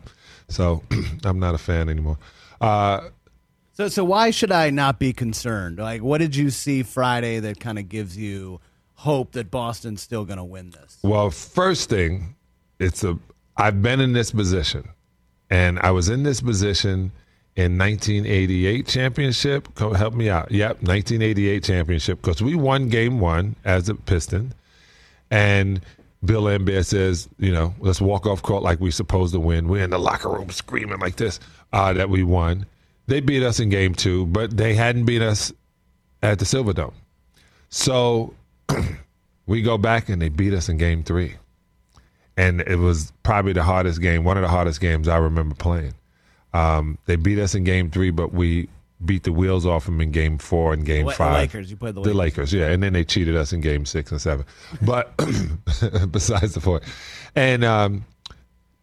So 0.49 0.83
I'm 1.23 1.39
not 1.39 1.55
a 1.55 1.57
fan 1.57 1.89
anymore. 1.89 2.19
Uh, 2.61 3.09
So 3.77 3.87
so 3.89 4.03
why 4.03 4.31
should 4.31 4.51
I 4.51 4.71
not 4.71 4.97
be 4.97 5.13
concerned? 5.13 5.77
Like, 5.77 6.01
what 6.01 6.17
did 6.17 6.35
you 6.35 6.49
see 6.49 6.81
Friday 6.81 7.39
that 7.41 7.59
kind 7.59 7.77
of 7.77 7.87
gives 7.87 8.17
you 8.17 8.59
hope 8.95 9.33
that 9.33 9.51
Boston's 9.51 10.01
still 10.01 10.25
going 10.25 10.39
to 10.39 10.43
win 10.43 10.71
this? 10.71 10.97
Well, 11.03 11.29
first 11.29 11.87
thing, 11.87 12.35
it's 12.79 13.03
a 13.03 13.19
I've 13.55 13.83
been 13.83 13.99
in 13.99 14.13
this 14.13 14.31
position, 14.31 14.89
and 15.51 15.77
I 15.77 15.91
was 15.91 16.09
in 16.09 16.23
this 16.23 16.41
position 16.41 17.11
in 17.55 17.77
1988 17.77 18.87
championship. 18.87 19.75
Come 19.75 19.93
help 19.93 20.15
me 20.15 20.27
out. 20.27 20.49
Yep, 20.49 20.81
1988 20.81 21.63
championship 21.63 22.19
because 22.19 22.41
we 22.41 22.55
won 22.55 22.89
game 22.89 23.19
one 23.19 23.55
as 23.63 23.89
a 23.89 23.93
Piston, 23.93 24.55
and 25.29 25.81
Bill 26.25 26.41
Laimbeer 26.41 26.83
says, 26.83 27.29
you 27.37 27.51
know, 27.51 27.75
let's 27.79 28.01
walk 28.01 28.25
off 28.25 28.41
court 28.41 28.63
like 28.63 28.79
we're 28.79 28.91
supposed 28.91 29.35
to 29.35 29.39
win. 29.39 29.67
We're 29.67 29.83
in 29.83 29.91
the 29.91 29.99
locker 29.99 30.29
room 30.29 30.49
screaming 30.49 30.97
like 30.97 31.17
this 31.17 31.39
uh, 31.73 31.93
that 31.93 32.09
we 32.09 32.23
won. 32.23 32.65
They 33.07 33.21
beat 33.21 33.43
us 33.43 33.59
in 33.59 33.69
game 33.69 33.95
two, 33.95 34.25
but 34.27 34.55
they 34.55 34.73
hadn't 34.73 35.05
beat 35.05 35.21
us 35.21 35.51
at 36.21 36.39
the 36.39 36.45
Silverdome. 36.45 36.93
So 37.69 38.33
we 39.45 39.61
go 39.61 39.77
back 39.77 40.09
and 40.09 40.21
they 40.21 40.29
beat 40.29 40.53
us 40.53 40.69
in 40.69 40.77
game 40.77 41.03
three. 41.03 41.35
And 42.35 42.61
it 42.61 42.75
was 42.75 43.11
probably 43.23 43.53
the 43.53 43.63
hardest 43.63 44.01
game, 44.01 44.23
one 44.23 44.37
of 44.37 44.43
the 44.43 44.49
hardest 44.49 44.79
games 44.79 45.07
I 45.07 45.17
remember 45.17 45.55
playing. 45.55 45.93
Um, 46.53 46.97
they 47.05 47.15
beat 47.15 47.39
us 47.39 47.55
in 47.55 47.63
game 47.63 47.89
three, 47.89 48.11
but 48.11 48.33
we 48.33 48.69
beat 49.03 49.23
the 49.23 49.31
wheels 49.31 49.65
off 49.65 49.85
them 49.85 50.01
in 50.01 50.11
game 50.11 50.37
four 50.37 50.73
and 50.73 50.85
game 50.85 51.05
The- 51.05 51.11
the 51.11 51.17
five. 51.17 51.33
Lakers, 51.33 51.71
you 51.71 51.77
played 51.77 51.95
the 51.95 52.01
The 52.01 52.13
Lakers, 52.13 52.53
yeah. 52.53 52.67
And 52.67 52.81
then 52.83 52.93
they 52.93 53.03
cheated 53.03 53.35
us 53.35 53.53
in 53.53 53.61
game 53.61 53.85
six 53.85 54.11
and 54.11 54.21
seven. 54.21 54.45
But 54.81 55.15
besides 56.11 56.53
the 56.53 56.61
point. 56.61 56.83
And 57.35 57.63
um, 57.63 58.05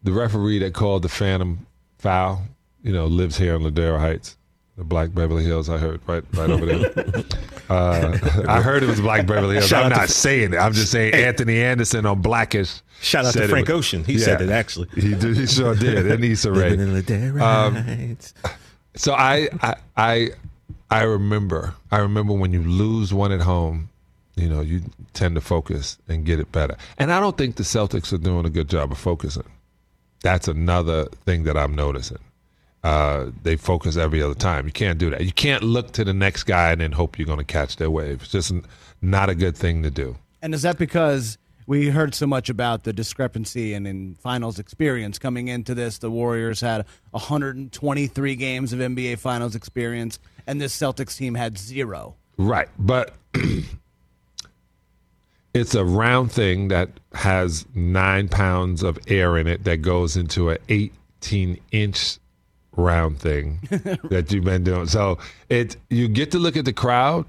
the 0.03 0.13
referee 0.13 0.61
that 0.61 0.75
called 0.75 1.03
the 1.03 1.09
Phantom 1.09 1.67
foul, 1.99 2.43
you 2.85 2.93
know, 2.93 3.07
lives 3.07 3.37
here 3.37 3.57
in 3.57 3.63
Ladera 3.63 3.99
Heights, 3.99 4.37
the 4.79 4.85
Black 4.85 5.13
Beverly 5.13 5.43
Hills, 5.45 5.69
I 5.69 5.79
heard, 5.79 6.01
right 6.07 6.23
right 6.35 6.51
over 6.51 6.67
there. 6.67 7.25
Uh, 7.67 8.19
I 8.47 8.61
heard 8.61 8.83
it 8.83 8.87
was 8.91 9.01
Black 9.01 9.27
Beverly 9.27 9.55
Hills. 9.55 9.69
Shout 9.69 9.87
I'm 9.87 9.93
out 9.93 9.95
to- 9.95 10.01
not 10.03 10.09
saying 10.11 10.53
it. 10.53 10.59
I'm 10.59 10.75
just 10.75 10.93
saying 10.93 11.15
Anthony 11.15 11.63
Anderson 11.63 12.05
on 12.05 12.21
Blackish. 12.21 12.83
Shout 13.01 13.25
out 13.25 13.33
to 13.33 13.49
Frank 13.49 13.69
was- 13.69 13.77
Ocean. 13.79 14.05
He 14.05 14.19
said 14.19 14.43
it, 14.43 14.51
actually. 14.51 14.89
He, 14.95 15.15
did, 15.15 15.35
he 15.35 15.47
sure 15.47 15.75
did. 15.75 16.07
And 16.11 16.23
Issa 16.23 16.53
Rae. 16.53 16.77
Living 16.77 16.81
in 16.95 17.03
Ladera 17.03 17.41
Um, 17.41 17.75
Heights. 17.77 18.35
so 18.97 19.15
I, 19.15 19.49
I 19.63 19.75
I 19.97 20.29
I 20.91 21.03
remember 21.05 21.73
I 21.91 22.01
remember 22.01 22.35
when 22.35 22.53
you 22.53 22.63
lose 22.63 23.15
one 23.15 23.33
at 23.33 23.41
home, 23.41 23.89
you 24.37 24.51
know, 24.51 24.61
you 24.61 24.83
tend 25.15 25.35
to 25.37 25.41
focus 25.41 25.97
and 26.07 26.27
get 26.27 26.41
it 26.41 26.53
better. 26.53 26.77
And 26.99 27.11
I 27.11 27.19
don't 27.19 27.39
think 27.39 27.57
the 27.57 27.63
Celtics 27.63 28.13
are 28.13 28.19
doing 28.19 28.45
a 28.45 28.51
good 28.51 28.69
job 28.69 28.93
of 28.93 28.99
focusing. 28.99 29.49
That's 30.23 30.49
another 30.49 31.07
thing 31.25 31.45
that 31.45 31.57
I'm 31.57 31.75
noticing. 31.75 32.19
Uh, 32.85 33.31
they 33.43 33.57
focus 33.57 33.97
every 33.97 34.23
other 34.23 34.35
time. 34.35 34.67
You 34.67 34.73
can't 34.73 34.99
do 34.99 35.09
that. 35.09 35.25
You 35.25 35.33
can't 35.33 35.63
look 35.63 35.93
to 35.93 36.05
the 36.05 36.13
next 36.13 36.45
guy 36.45 36.71
and 36.71 36.83
then 36.83 36.93
hope 36.93 37.19
you're 37.19 37.25
going 37.25 37.39
to 37.39 37.45
catch 37.45 37.77
their 37.77 37.91
wave. 37.91 38.21
It's 38.21 38.31
just 38.31 38.53
n- 38.53 38.63
not 39.01 39.31
a 39.31 39.35
good 39.35 39.57
thing 39.57 39.83
to 39.85 39.91
do. 39.91 40.19
And 40.43 40.53
is 40.53 40.61
that 40.63 40.77
because 40.77 41.39
we 41.67 41.89
heard 41.89 42.15
so 42.15 42.27
much 42.27 42.51
about 42.51 42.85
the 42.85 42.93
discrepancy 42.93 43.73
and 43.73 43.87
in 43.87 44.17
finals 44.17 44.59
experience 44.59 45.19
coming 45.19 45.49
into 45.49 45.75
this? 45.75 45.97
The 45.97 46.11
Warriors 46.11 46.61
had 46.61 46.85
123 47.13 48.37
games 48.37 48.75
of 48.75 48.81
NBA 48.81 49.19
finals 49.19 49.55
experience, 49.55 50.19
and 50.47 50.61
this 50.61 50.79
Celtics 50.79 51.17
team 51.17 51.37
had 51.37 51.57
zero. 51.57 52.17
Right. 52.37 52.69
But 52.79 53.15
it's 55.55 55.75
a 55.75 55.87
round 55.87 56.33
thing 56.33 56.69
that 56.69 56.91
has 57.15 57.65
nine 57.75 58.29
pounds 58.29 58.83
of 58.83 58.99
air 59.07 59.39
in 59.39 59.47
it 59.47 59.65
that 59.65 59.79
goes 59.79 60.19
into 60.19 60.51
an 60.51 60.59
18 60.69 61.59
inch 61.73 62.19
round 62.77 63.19
thing 63.19 63.61
that 64.11 64.33
you've 64.33 64.45
been 64.45 64.65
doing. 64.65 64.87
So 64.87 65.19
it 65.49 65.77
you 65.91 66.09
get 66.09 66.31
to 66.33 66.39
look 66.39 66.57
at 66.57 66.65
the 66.65 66.73
crowd, 66.73 67.27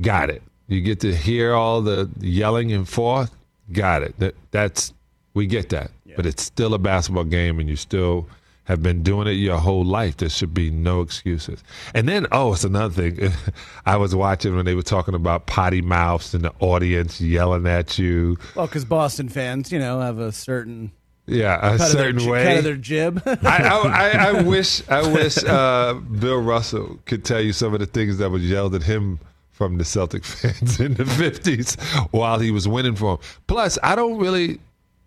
got 0.00 0.30
it. 0.30 0.42
You 0.68 0.80
get 0.80 1.00
to 1.00 1.14
hear 1.14 1.54
all 1.54 1.82
the 1.82 2.10
yelling 2.20 2.72
and 2.72 2.88
forth, 2.88 3.34
got 3.72 4.02
it. 4.02 4.18
That 4.18 4.34
that's 4.50 4.92
we 5.34 5.46
get 5.46 5.70
that. 5.70 5.90
But 6.16 6.26
it's 6.26 6.42
still 6.42 6.74
a 6.74 6.78
basketball 6.78 7.24
game 7.24 7.58
and 7.58 7.68
you 7.68 7.76
still 7.76 8.28
have 8.64 8.82
been 8.82 9.02
doing 9.02 9.26
it 9.26 9.32
your 9.32 9.58
whole 9.58 9.84
life. 9.84 10.18
There 10.18 10.28
should 10.28 10.54
be 10.54 10.70
no 10.70 11.00
excuses. 11.00 11.64
And 11.94 12.08
then, 12.08 12.26
oh, 12.32 12.52
it's 12.52 12.64
another 12.64 13.10
thing. 13.10 13.32
I 13.86 13.96
was 13.96 14.14
watching 14.14 14.54
when 14.54 14.64
they 14.64 14.74
were 14.74 14.82
talking 14.82 15.14
about 15.14 15.46
potty 15.46 15.82
mouths 15.82 16.34
and 16.34 16.44
the 16.44 16.52
audience 16.60 17.20
yelling 17.20 17.66
at 17.66 17.98
you. 17.98 18.38
Well, 18.54 18.66
because 18.66 18.84
Boston 18.84 19.28
fans, 19.28 19.72
you 19.72 19.78
know, 19.78 20.00
have 20.00 20.18
a 20.18 20.32
certain 20.32 20.92
Yeah, 21.26 21.54
a 21.56 21.60
cut, 21.60 21.72
of 21.72 21.78
their, 21.78 21.88
certain 21.88 22.26
way. 22.30 22.44
cut 22.44 22.56
of 22.58 22.64
their 22.64 22.76
jib. 22.76 23.22
I, 23.26 23.36
I, 23.44 24.28
I, 24.38 24.42
wish 24.42 24.86
I 24.88 25.06
wish 25.12 25.38
uh, 25.44 25.94
Bill 25.94 26.42
Russell 26.42 26.98
could 27.06 27.24
tell 27.24 27.40
you 27.40 27.52
some 27.52 27.72
of 27.74 27.80
the 27.80 27.86
things 27.86 28.18
that 28.18 28.30
was 28.30 28.42
yelled 28.42 28.74
at 28.74 28.82
him 28.82 29.20
from 29.52 29.78
the 29.78 29.84
Celtic 29.84 30.24
fans 30.26 30.80
in 30.80 30.94
the 30.94 31.04
fifties 31.06 31.76
while 32.10 32.38
he 32.40 32.50
was 32.50 32.66
winning 32.66 32.96
for 32.96 33.16
them. 33.18 33.26
Plus, 33.46 33.78
I 33.82 33.94
don't 33.94 34.18
really, 34.18 34.58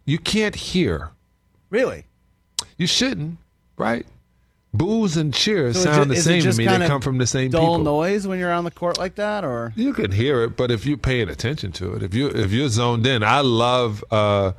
you 0.06 0.18
can't 0.18 0.56
hear. 0.56 1.10
really? 1.70 2.06
You 2.78 2.88
shouldn't, 2.88 3.38
right? 3.78 4.06
Boos 4.74 5.16
and 5.18 5.34
cheers 5.34 5.78
So 5.78 5.84
sound 5.86 6.12
it- 6.12 6.16
the 6.16 6.22
same 6.22 6.42
to 6.44 6.54
me. 6.54 6.66
They 6.66 6.88
come 6.88 7.02
from 7.02 7.18
the 7.18 7.28
same 7.28 7.52
dull 7.52 7.62
people. 7.78 7.80
noise 7.80 8.26
when 8.28 8.40
you're 8.40 8.52
on 8.52 8.64
the 8.66 8.72
court 8.72 8.98
like 8.98 9.16
that, 9.16 9.44
or 9.44 9.74
You 9.76 9.94
can 9.94 10.12
hear 10.12 10.44
it, 10.44 10.56
but 10.58 10.72
if 10.72 10.86
you're 10.86 10.98
paying 10.98 11.30
attention 11.30 11.72
to 11.74 11.94
it, 11.94 12.04
if 12.04 12.14
you 12.14 12.28
if 12.30 12.52
you're 12.52 12.70
zoned 12.70 13.06
in, 13.08 13.24
I 13.24 13.40
love 13.42 14.04
uh, 14.12 14.52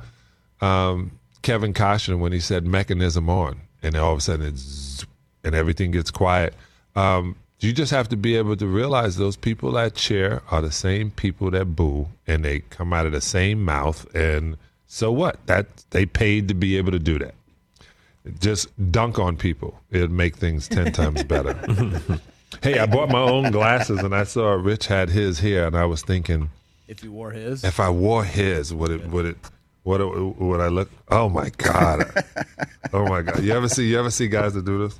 um, 0.61 1.11
Kevin 1.47 1.73
Costner 1.73 2.19
when 2.19 2.33
he 2.33 2.41
said 2.41 2.65
"mechanism 2.65 3.29
on," 3.29 3.61
and 3.81 3.95
all 3.95 4.11
of 4.11 4.17
a 4.17 4.21
sudden 4.21 4.47
it's 4.47 5.05
and 5.45 5.55
everything 5.55 5.91
gets 5.91 6.11
quiet. 6.11 6.53
Um, 6.93 7.37
you 7.61 7.71
just 7.71 7.89
have 7.91 8.09
to 8.09 8.17
be 8.17 8.35
able 8.35 8.57
to 8.57 8.67
realize 8.67 9.15
those 9.15 9.37
people 9.37 9.71
that 9.71 9.95
cheer 9.95 10.41
are 10.51 10.61
the 10.61 10.73
same 10.73 11.09
people 11.09 11.49
that 11.51 11.73
boo, 11.73 12.09
and 12.27 12.43
they 12.43 12.59
come 12.59 12.91
out 12.91 13.05
of 13.05 13.13
the 13.13 13.21
same 13.21 13.63
mouth. 13.63 14.13
And 14.13 14.57
so 14.87 15.09
what? 15.09 15.39
That 15.45 15.67
they 15.91 16.05
paid 16.05 16.49
to 16.49 16.53
be 16.53 16.75
able 16.75 16.91
to 16.91 16.99
do 16.99 17.17
that. 17.19 17.35
Just 18.41 18.67
dunk 18.91 19.17
on 19.17 19.37
people; 19.37 19.79
it'd 19.89 20.11
make 20.11 20.35
things 20.35 20.67
ten 20.67 20.91
times 21.01 21.23
better. 21.23 21.53
Hey, 22.61 22.77
I 22.77 22.85
bought 22.87 23.07
my 23.07 23.21
own 23.21 23.51
glasses 23.51 23.99
and 23.99 24.13
I 24.13 24.25
saw 24.25 24.51
Rich 24.51 24.87
had 24.87 25.11
his 25.11 25.39
here, 25.39 25.65
and 25.65 25.77
I 25.77 25.85
was 25.85 26.01
thinking, 26.01 26.49
if 26.89 27.05
you 27.05 27.13
wore 27.13 27.31
his. 27.31 27.63
if 27.63 27.79
I 27.79 27.89
wore 27.89 28.25
his, 28.25 28.73
would 28.73 28.91
it 28.91 29.07
would 29.07 29.25
it 29.27 29.37
it, 29.95 30.41
would 30.41 30.59
I 30.59 30.67
look? 30.67 30.89
Oh 31.09 31.29
my 31.29 31.49
god! 31.57 32.03
oh 32.93 33.07
my 33.07 33.21
god! 33.21 33.41
You 33.43 33.53
ever 33.53 33.69
see 33.69 33.87
you 33.87 33.97
ever 33.99 34.11
see 34.11 34.27
guys 34.27 34.53
that 34.53 34.65
do 34.65 34.87
this? 34.87 34.99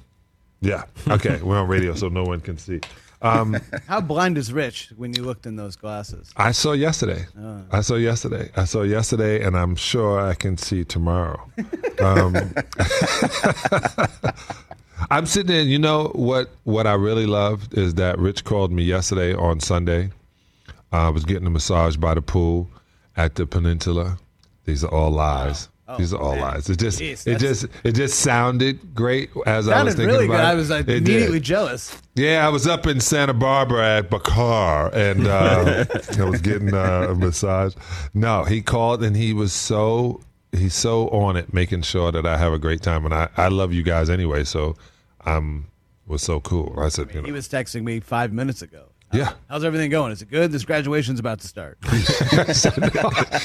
Yeah. 0.62 0.84
Okay, 1.08 1.41
we're 1.41 1.60
on 1.60 1.67
radio, 1.67 1.94
so 1.94 2.08
no 2.10 2.24
one 2.24 2.39
can 2.39 2.58
see. 2.58 2.79
Um, 3.22 3.58
How 3.88 4.00
blind 4.00 4.38
is 4.38 4.53
Rich 4.53 4.91
when 4.96 5.13
you 5.13 5.24
looked 5.24 5.46
in 5.46 5.56
those 5.56 5.75
glasses? 5.75 6.32
I 6.38 6.51
saw 6.51 6.74
yesterday. 6.74 7.25
I 7.72 7.82
saw 7.82 7.96
yesterday. 7.96 8.51
I 8.56 8.65
saw 8.65 8.84
yesterday, 8.84 9.44
and 9.44 9.58
I'm 9.58 9.75
sure 9.75 10.20
I 10.20 10.36
can 10.36 10.58
see 10.58 10.84
tomorrow. 10.84 11.41
Um, 12.00 12.36
I'm 15.10 15.25
sitting 15.25 15.48
there. 15.48 15.63
You 15.63 15.79
know 15.79 16.10
what? 16.15 16.50
What 16.63 16.86
I 16.86 16.94
really 16.94 17.25
loved 17.25 17.77
is 17.77 17.96
that 17.96 18.20
Rich 18.20 18.44
called 18.44 18.72
me 18.72 18.84
yesterday 18.84 19.34
on 19.34 19.60
Sunday. 19.60 20.12
I 20.91 21.10
was 21.10 21.25
getting 21.25 21.48
a 21.48 21.51
massage 21.51 21.98
by 21.98 22.13
the 22.13 22.22
pool 22.22 22.70
at 23.15 23.36
the 23.36 23.46
Peninsula. 23.46 24.17
These 24.68 24.84
are 24.84 24.94
all 24.94 25.10
lies. 25.10 25.70
These 25.98 26.14
are 26.14 26.22
all 26.22 26.38
lies. 26.38 26.70
It 26.70 26.78
just, 26.80 27.00
Jeez, 27.00 27.26
it 27.26 27.40
just, 27.40 27.66
it 27.86 27.94
just 27.94 28.20
sounded 28.20 28.94
great 28.94 29.30
as 29.46 29.70
I 29.70 29.82
was 29.84 29.96
thinking 29.96 30.14
really 30.14 30.26
about 30.26 30.36
good. 30.36 30.44
it. 30.44 30.48
I 30.48 30.54
was 30.56 30.70
like, 30.70 30.82
It 30.82 30.86
did. 30.86 31.08
immediately 31.08 31.40
jealous. 31.40 31.98
Yeah, 32.16 32.46
I 32.46 32.50
was 32.50 32.68
up 32.68 32.86
in 32.86 33.00
Santa 33.00 33.34
Barbara 33.34 34.00
at 34.00 34.10
Bacara 34.10 34.94
and 34.94 35.26
uh, 35.26 35.86
I 36.20 36.30
was 36.30 36.42
getting 36.42 36.74
uh, 36.74 37.08
a 37.12 37.16
massage. 37.16 37.74
No, 38.14 38.44
he 38.44 38.62
called 38.62 39.02
and 39.02 39.16
he 39.16 39.32
was 39.32 39.54
so 39.54 40.20
he's 40.52 40.74
so 40.74 41.08
on 41.08 41.38
it, 41.38 41.54
making 41.54 41.84
sure 41.84 42.12
that 42.12 42.26
I 42.26 42.38
have 42.38 42.52
a 42.52 42.60
great 42.60 42.82
time. 42.82 43.06
And 43.06 43.14
I, 43.14 43.30
I 43.38 43.48
love 43.48 43.72
you 43.72 43.84
guys 43.84 44.10
anyway, 44.10 44.44
so 44.44 44.76
I'm 45.26 45.68
was 46.06 46.22
so 46.22 46.42
cool. 46.42 46.78
I 46.80 46.90
said, 46.90 47.14
you 47.14 47.22
know, 47.22 47.26
He 47.26 47.32
was 47.32 47.48
texting 47.48 47.84
me 47.84 48.02
five 48.02 48.34
minutes 48.34 48.62
ago. 48.62 48.90
Yeah. 49.14 49.34
How's 49.50 49.64
everything 49.64 49.90
going? 49.90 50.12
Is 50.12 50.22
it 50.22 50.30
good? 50.30 50.52
This 50.52 50.66
graduation's 50.66 51.20
about 51.20 51.40
to 51.40 51.48
start. 51.48 51.78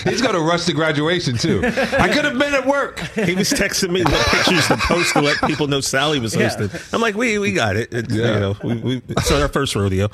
He's 0.04 0.20
going 0.20 0.34
to 0.34 0.40
rush 0.40 0.64
to 0.66 0.72
graduation 0.72 1.36
too. 1.38 1.60
I 1.64 2.08
could 2.12 2.24
have 2.24 2.38
been 2.38 2.54
at 2.54 2.66
work. 2.66 2.98
He 3.14 3.34
was 3.34 3.50
texting 3.52 3.90
me 3.90 4.02
what 4.02 4.26
pictures 4.28 4.66
to 4.68 4.76
post 4.76 5.12
to 5.12 5.20
let 5.20 5.38
people 5.42 5.68
know 5.68 5.78
Salley 5.78 6.20
was 6.20 6.34
Yeah. 6.34 6.48
hosting. 6.48 6.70
I'm 6.92 7.00
like, 7.00 7.14
we 7.14 7.38
we 7.38 7.52
got 7.52 7.76
it. 7.76 7.92
It's, 7.94 8.12
Yeah. 8.12 8.34
You 8.34 8.40
know, 8.40 8.56
we, 8.64 8.74
we, 8.80 9.02
it's 9.08 9.30
our 9.30 9.48
first 9.48 9.76
rodeo. 9.76 10.08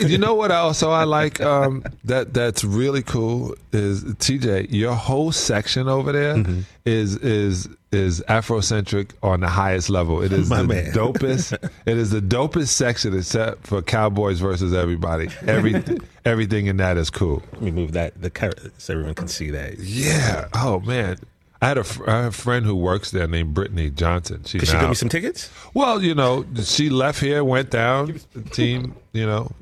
You 0.00 0.18
know 0.18 0.34
what? 0.34 0.50
Also, 0.50 0.90
I 0.90 1.04
like 1.04 1.40
um, 1.40 1.84
that. 2.04 2.34
That's 2.34 2.62
really 2.64 3.02
cool. 3.02 3.54
Is 3.72 4.04
TJ 4.04 4.66
your 4.70 4.94
whole 4.94 5.32
section 5.32 5.88
over 5.88 6.12
there 6.12 6.36
is 6.36 6.42
Mm-hmm. 6.42 6.60
is 6.84 7.16
is 7.16 7.68
Afrocentric 7.92 9.10
on 9.22 9.40
the 9.40 9.48
highest 9.48 9.90
level. 9.90 10.22
It 10.22 10.32
is 10.32 10.48
My 10.50 10.62
the 10.62 10.68
man. 10.68 10.92
dopest. 10.92 11.52
it 11.86 11.96
is 11.98 12.10
the 12.10 12.20
dopest 12.20 12.68
section 12.68 13.16
except 13.16 13.66
for 13.66 13.82
Cowboys 13.82 14.40
versus 14.40 14.72
everybody. 14.74 15.28
Every 15.46 15.82
everything 16.24 16.66
in 16.66 16.78
that 16.78 16.96
is 16.96 17.10
cool. 17.10 17.42
Let 17.52 17.62
me 17.62 17.70
move 17.70 17.92
that 17.92 18.20
the 18.20 18.30
car- 18.30 18.52
so 18.78 18.94
everyone 18.94 19.14
can 19.14 19.28
see 19.28 19.50
that. 19.50 19.78
Yeah. 19.78 20.48
Oh 20.54 20.80
man. 20.80 21.18
I 21.60 21.68
had 21.68 21.78
a, 21.78 21.84
fr- 21.84 22.10
I 22.10 22.22
have 22.22 22.26
a 22.26 22.36
friend 22.36 22.66
who 22.66 22.74
works 22.74 23.12
there 23.12 23.28
named 23.28 23.54
Brittany 23.54 23.88
Johnson. 23.88 24.42
She 24.44 24.58
Could 24.58 24.66
she 24.68 24.76
give 24.80 24.88
me 24.88 24.96
some 24.96 25.08
tickets? 25.08 25.48
Well, 25.74 26.02
you 26.02 26.12
know, 26.12 26.44
she 26.60 26.90
left 26.90 27.20
here, 27.20 27.44
went 27.44 27.70
down. 27.70 28.18
The 28.32 28.42
team, 28.42 28.96
you 29.12 29.24
know, 29.24 29.52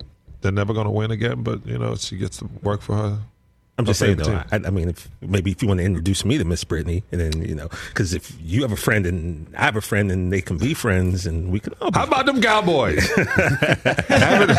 they're 0.41 0.51
never 0.51 0.73
going 0.73 0.87
to 0.87 0.91
win 0.91 1.11
again, 1.11 1.43
but 1.43 1.67
you 1.67 1.77
know, 1.77 1.97
she 1.97 2.17
gets 2.17 2.39
to 2.39 2.47
work 2.63 2.81
for 2.81 2.97
her. 2.97 3.19
I'm 3.81 3.87
just 3.87 3.99
saying 4.01 4.17
though. 4.19 4.43
I, 4.53 4.57
I 4.57 4.71
mean, 4.71 4.89
if 4.91 5.09
maybe 5.21 5.51
if 5.51 5.61
you 5.63 5.69
want 5.69 5.79
to 5.79 5.85
introduce 5.85 6.25
me 6.25 6.39
to 6.39 6.45
Miss 6.45 6.63
Brittany, 6.65 7.03
and 7.11 7.21
then 7.21 7.43
you 7.43 7.55
know, 7.55 7.69
because 7.89 8.15
if 8.15 8.33
you 8.41 8.63
have 8.63 8.73
a 8.73 8.77
friend 8.77 9.07
and 9.07 9.53
I 9.57 9.63
have 9.65 9.77
a 9.77 9.81
friend, 9.81 10.11
and 10.13 10.33
they 10.33 10.41
can 10.41 10.57
be 10.59 10.75
friends, 10.75 11.27
and 11.27 11.51
we 11.51 11.61
can. 11.61 11.75
How 11.93 12.05
about 12.05 12.27
them 12.27 12.41
Cowboys? 12.41 13.05
haven't, 14.09 14.51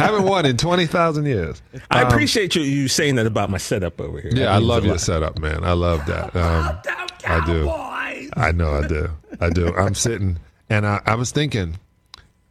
haven't 0.00 0.22
won 0.24 0.46
in 0.46 0.56
twenty 0.56 0.86
thousand 0.86 1.26
years. 1.26 1.60
I 1.90 2.02
Um, 2.02 2.08
appreciate 2.08 2.54
you, 2.54 2.62
you 2.62 2.88
saying 2.88 3.16
that 3.16 3.26
about 3.26 3.50
my 3.50 3.58
setup 3.58 4.00
over 4.00 4.20
here. 4.20 4.32
Yeah, 4.34 4.54
I 4.54 4.58
love 4.58 4.84
your 4.84 4.94
lot. 4.94 5.00
setup, 5.00 5.38
man. 5.38 5.64
I 5.64 5.72
love 5.72 6.06
that. 6.06 6.30
Um, 6.40 6.78
I 7.26 7.44
do. 7.46 7.68
I 8.36 8.52
know 8.52 8.72
I 8.74 8.86
do. 8.86 9.10
I 9.40 9.50
do. 9.50 9.74
I'm 9.76 9.94
sitting, 9.94 10.38
and 10.68 10.86
I, 10.86 11.00
I 11.04 11.14
was 11.16 11.30
thinking 11.32 11.78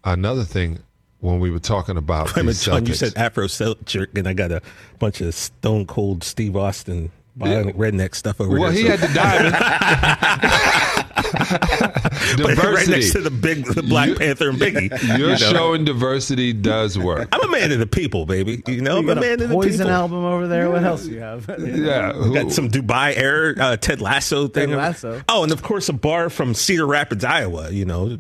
another 0.04 0.44
thing 0.44 0.80
when 1.22 1.40
we 1.40 1.50
were 1.52 1.60
talking 1.60 1.98
about 1.98 2.36
Wait 2.36 2.46
these 2.46 2.64
John, 2.64 2.86
you 2.86 2.94
said 2.94 3.14
Afro 3.18 3.48
Celtic, 3.48 4.18
and 4.18 4.28
I 4.28 4.34
got 4.34 4.52
a 4.52 4.62
bunch 5.00 5.22
of 5.22 5.34
Stone 5.34 5.86
Cold 5.88 6.24
Steve 6.24 6.56
Austin 6.56 7.12
bionic 7.38 7.76
redneck 7.76 8.16
stuff 8.16 8.42
over 8.42 8.52
here. 8.52 8.60
well, 8.60 8.72
he 8.72 8.84
so- 8.84 8.98
had 8.98 9.00
the 9.00 9.14
diamond. 9.14 9.56
but 12.38 12.58
right 12.58 12.88
next 12.88 13.12
to 13.12 13.22
the 13.22 13.32
big, 13.32 13.66
the 13.66 13.84
Black 13.84 14.10
You- 14.10 14.16
Panther 14.16 14.50
and 14.50 14.60
Biggie. 14.60 14.90
Your 15.18 15.18
you 15.18 15.28
know. 15.28 15.36
showing 15.36 15.86
diversity 15.86 16.54
does 16.54 16.98
work. 16.98 17.30
I'm 17.32 17.42
a 17.48 17.52
man 17.52 17.72
of 17.72 17.80
the 17.80 17.88
people, 17.88 18.26
baby. 18.26 18.62
You 18.68 18.82
know, 18.82 19.00
You 19.00 19.12
I'm 19.12 19.18
a 19.18 19.22
man 19.22 19.30
a 19.30 19.34
of 19.34 19.40
the 19.40 19.46
people. 19.46 19.62
Poison 19.62 19.80
people. 19.86 19.92
album 19.92 20.26
over 20.26 20.48
there. 20.48 20.70
What 20.70 20.84
else 20.84 21.06
do 21.06 21.12
you 21.12 21.20
have? 21.20 21.50
Yeah, 21.60 22.14
who- 22.14 22.34
Got 22.34 22.52
some 22.52 22.70
Dubai 22.70 23.16
Air, 23.16 23.56
uh, 23.60 23.78
Ted 23.78 24.02
Lasso 24.02 24.48
thing. 24.48 24.70
Ted 24.70 24.78
Lasso. 24.78 25.22
Oh, 25.30 25.44
and 25.44 25.52
of 25.52 25.62
course 25.64 25.88
a 25.90 25.94
bar 25.94 26.30
from 26.30 26.54
Cedar 26.54 26.88
Rapids, 26.88 27.24
Iowa. 27.24 27.70
You 27.72 27.86
know, 27.86 28.18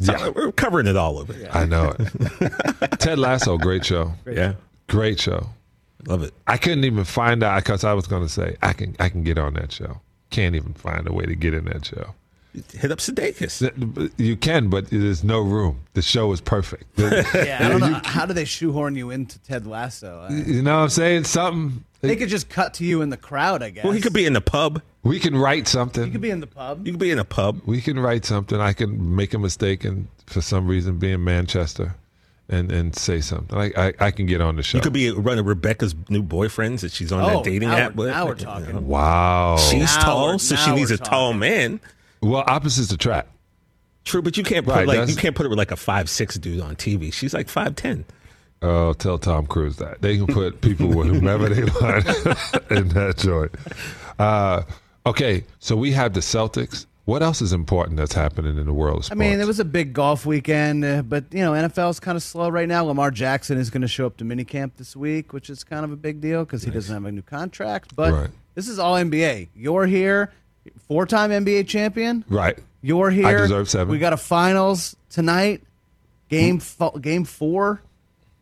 So 0.00 0.12
Yeah. 0.12 0.28
we're 0.30 0.52
covering 0.52 0.86
it 0.86 0.96
all 0.96 1.18
over. 1.18 1.34
I 1.52 1.66
know 1.66 1.94
it. 1.98 2.90
Ted 3.00 3.18
Lasso, 3.18 3.58
great 3.58 3.84
show. 3.84 4.12
Yeah, 4.26 4.54
Great 4.88 5.20
show. 5.20 5.46
love 6.06 6.22
it. 6.22 6.32
I 6.46 6.56
couldn't 6.56 6.84
even 6.84 7.04
find 7.04 7.42
out 7.42 7.62
because 7.62 7.84
I 7.84 7.92
was 7.92 8.06
going 8.06 8.22
to 8.22 8.28
say 8.28 8.56
I 8.62 8.72
can 8.72 8.96
I 8.98 9.08
can 9.10 9.22
get 9.22 9.36
on 9.38 9.54
that 9.54 9.72
show. 9.72 10.00
Can't 10.30 10.54
even 10.54 10.72
find 10.74 11.06
a 11.08 11.12
way 11.12 11.26
to 11.26 11.34
get 11.34 11.54
in 11.54 11.64
that 11.66 11.84
show. 11.84 12.14
Hit 12.74 12.90
up 12.90 12.98
Sudeikis. 12.98 14.10
You 14.18 14.36
can, 14.36 14.68
but 14.70 14.90
there's 14.90 15.22
no 15.22 15.40
room. 15.40 15.82
The 15.94 16.02
show 16.02 16.32
is 16.32 16.40
perfect. 16.40 16.84
Yeah, 16.98 17.58
I 17.60 17.68
don't 17.68 17.80
know. 17.80 18.00
How 18.04 18.26
do 18.26 18.32
they 18.34 18.44
shoehorn 18.44 18.96
you 18.96 19.10
into 19.10 19.38
Ted 19.40 19.66
Lasso? 19.66 20.26
I- 20.28 20.32
You 20.34 20.62
know 20.62 20.76
what 20.78 20.82
I'm 20.84 20.88
saying? 20.88 21.24
Something. 21.24 21.84
They 22.00 22.16
could 22.16 22.28
just 22.30 22.48
cut 22.48 22.74
to 22.74 22.84
you 22.84 23.02
in 23.02 23.10
the 23.10 23.16
crowd, 23.18 23.62
I 23.62 23.70
guess. 23.70 23.84
Well, 23.84 23.92
he 23.92 24.00
could 24.00 24.14
be 24.14 24.24
in 24.24 24.32
the 24.32 24.40
pub. 24.40 24.80
We 25.02 25.18
can 25.20 25.36
write 25.36 25.68
something. 25.68 26.06
You 26.06 26.10
could 26.12 26.20
be 26.22 26.30
in 26.30 26.40
the 26.40 26.46
pub. 26.46 26.86
You 26.86 26.92
could 26.94 27.00
be 27.00 27.10
in 27.10 27.18
a 27.18 27.24
pub. 27.24 27.60
we 27.66 27.80
can 27.80 27.98
write 27.98 28.24
something. 28.24 28.58
I 28.58 28.72
can 28.72 29.14
make 29.14 29.34
a 29.34 29.38
mistake 29.38 29.84
and 29.84 30.08
for 30.26 30.40
some 30.40 30.66
reason 30.66 30.98
be 30.98 31.12
in 31.12 31.22
Manchester 31.22 31.94
and, 32.48 32.72
and 32.72 32.96
say 32.96 33.20
something. 33.20 33.56
I, 33.56 33.70
I, 33.76 33.92
I 34.00 34.10
can 34.12 34.24
get 34.26 34.40
on 34.40 34.56
the 34.56 34.62
show. 34.62 34.78
You 34.78 34.82
could 34.82 34.92
be 34.94 35.10
one 35.12 35.38
of 35.38 35.46
Rebecca's 35.46 35.94
new 36.08 36.22
boyfriends 36.22 36.80
that 36.80 36.92
she's 36.92 37.12
on 37.12 37.22
Oh, 37.22 37.34
that 37.36 37.44
dating 37.44 37.68
now 37.68 37.76
app 37.76 37.94
we're- 37.94 38.08
with. 38.08 38.16
now 38.16 38.26
we're 38.26 38.34
talking. 38.34 38.86
wow. 38.86 39.56
She's 39.58 39.94
Now 39.96 40.02
tall, 40.02 40.26
we're- 40.28 40.38
so 40.38 40.56
she 40.56 40.72
needs 40.72 40.90
we're 40.90 40.94
a 40.96 40.98
tall 40.98 41.32
man. 41.34 41.80
Well, 42.22 42.44
opposites 42.46 42.92
attract. 42.92 43.28
True, 44.04 44.22
but 44.22 44.36
you 44.36 44.42
can't 44.44 44.64
put 44.64 44.74
Right, 44.74 44.86
like 44.86 45.08
you 45.08 45.16
can't 45.16 45.36
put 45.36 45.44
her 45.44 45.48
with 45.50 45.58
like 45.58 45.70
a 45.70 45.76
five 45.76 46.08
six 46.08 46.36
dude 46.36 46.60
on 46.60 46.76
TV. 46.76 47.12
She's 47.12 47.34
like 47.34 47.48
five 47.48 47.76
ten. 47.76 48.04
Oh, 48.62 48.92
tell 48.92 49.18
Tom 49.18 49.46
Cruise 49.46 49.76
that 49.76 50.02
they 50.02 50.16
can 50.16 50.26
put 50.26 50.60
people 50.60 50.88
with 50.88 51.06
whomever 51.08 51.48
they 51.48 51.62
want 51.80 52.06
in 52.70 52.88
that 52.90 53.14
joint. 53.18 53.52
Uh, 54.18 54.62
okay, 55.06 55.44
so 55.58 55.76
we 55.76 55.92
have 55.92 56.12
the 56.14 56.20
Celtics. 56.20 56.86
What 57.06 57.22
else 57.22 57.40
is 57.42 57.52
important 57.52 57.96
that's 57.96 58.12
happening 58.12 58.56
in 58.58 58.66
the 58.66 58.72
world 58.72 59.06
of 59.06 59.12
I 59.12 59.14
mean, 59.16 59.38
there 59.38 59.46
was 59.46 59.58
a 59.58 59.64
big 59.64 59.92
golf 59.94 60.26
weekend, 60.26 60.84
uh, 60.84 61.02
but 61.02 61.24
you 61.32 61.40
know, 61.40 61.52
NFL's 61.52 61.98
kind 61.98 62.16
of 62.16 62.22
slow 62.22 62.48
right 62.50 62.68
now. 62.68 62.84
Lamar 62.84 63.10
Jackson 63.10 63.58
is 63.58 63.68
going 63.70 63.80
to 63.82 63.88
show 63.88 64.06
up 64.06 64.16
to 64.18 64.24
minicamp 64.24 64.72
this 64.76 64.94
week, 64.94 65.32
which 65.32 65.50
is 65.50 65.64
kind 65.64 65.84
of 65.84 65.90
a 65.90 65.96
big 65.96 66.20
deal 66.20 66.44
because 66.44 66.62
he 66.62 66.70
doesn't 66.70 66.92
have 66.94 67.04
a 67.06 67.10
new 67.12 67.22
contract. 67.22 67.96
But 67.96 68.12
Right. 68.12 68.30
this 68.54 68.68
is 68.68 68.78
all 68.78 68.94
NBA. 68.94 69.48
You're 69.56 69.86
here, 69.86 70.30
four-time 70.90 71.30
NBA 71.30 71.68
champion. 71.68 72.24
right. 72.28 72.58
You're 72.82 73.10
here. 73.10 73.26
I 73.28 73.32
deserve 73.34 73.68
seven. 73.68 73.92
We 73.92 73.98
got 74.00 74.12
a 74.12 74.16
finals 74.16 74.96
tonight. 75.08 75.62
Game 76.28 76.58
fo- 76.58 76.98
game 76.98 77.24
four, 77.24 77.80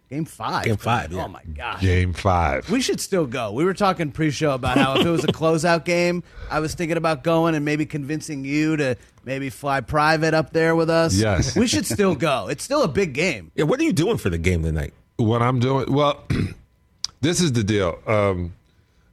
game 0.09 0.25
five. 0.25 0.65
Game 0.65 0.77
five, 0.79 1.13
yeah. 1.13 1.25
Oh 1.25 1.29
my 1.29 1.43
gosh. 1.55 1.83
Game 1.83 2.15
five. 2.15 2.71
We 2.71 2.81
should 2.81 3.01
still 3.01 3.27
go. 3.27 3.53
We 3.53 3.65
were 3.65 3.75
talking 3.75 4.13
pre-show 4.13 4.53
about 4.53 4.79
how 4.79 4.95
if 4.99 5.05
it 5.05 5.11
was 5.11 5.25
a 5.25 5.27
closeout 5.41 5.85
game, 5.85 6.23
I 6.51 6.61
was 6.61 6.75
thinking 6.75 6.97
about 6.97 7.23
going 7.23 7.55
and 7.55 7.65
maybe 7.67 7.85
convincing 7.85 8.45
you 8.47 8.77
to 8.79 8.97
maybe 9.25 9.51
fly 9.51 9.81
private 9.83 10.33
up 10.35 10.53
there 10.55 10.75
with 10.75 10.89
us. 10.89 11.15
Yes. 11.15 11.55
we 11.55 11.67
should 11.67 11.85
still 11.85 12.15
go. 12.15 12.49
It's 12.49 12.65
still 12.65 12.83
a 12.83 12.89
big 12.89 13.13
game. 13.13 13.51
Yeah, 13.57 13.65
what 13.65 13.79
are 13.81 13.85
you 13.85 13.93
doing 13.93 14.17
for 14.17 14.31
the 14.31 14.39
game 14.39 14.63
tonight? 14.63 14.95
what 15.17 15.43
I'm 15.43 15.59
doing. 15.59 15.93
Well, 15.93 16.23
this 17.21 17.41
is 17.43 17.53
the 17.53 17.65
deal. 17.65 17.99
Um, 18.07 18.55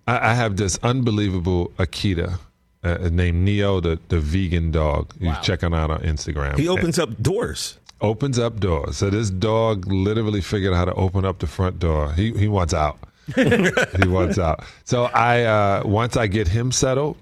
I, 0.08 0.30
I 0.30 0.34
have 0.36 0.56
this 0.56 0.78
unbelievable 0.84 1.72
Akita 1.80 2.40
uh, 2.86 3.10
named 3.12 3.44
Neo, 3.44 3.80
the, 3.80 4.00
the 4.10 4.20
vegan 4.20 4.72
dog. 4.72 5.14
You 5.20 5.34
check 5.42 5.62
him 5.62 5.74
out 5.74 5.92
on 5.92 6.00
Instagram. 6.02 6.58
He 6.58 6.68
opens 6.68 7.00
up 7.00 7.22
doors. 7.22 7.80
opens 8.02 8.38
up 8.38 8.60
doors. 8.60 8.98
So 8.98 9.10
this 9.10 9.30
dog 9.30 9.88
literally 9.88 10.42
figured 10.42 10.74
out 10.74 10.78
how 10.78 10.86
to 10.86 10.94
open 10.94 11.26
up 11.26 11.40
the 11.40 11.48
front 11.48 11.80
door. 11.80 12.14
He 12.14 12.32
he 12.34 12.48
wants 12.48 12.74
out. 12.74 13.00
he 13.36 14.08
wants 14.08 14.38
out. 14.38 14.64
So 14.84 15.06
I 15.06 15.44
uh, 15.44 15.84
once 15.86 16.16
I 16.16 16.28
get 16.28 16.48
him 16.48 16.72
settled, 16.72 17.18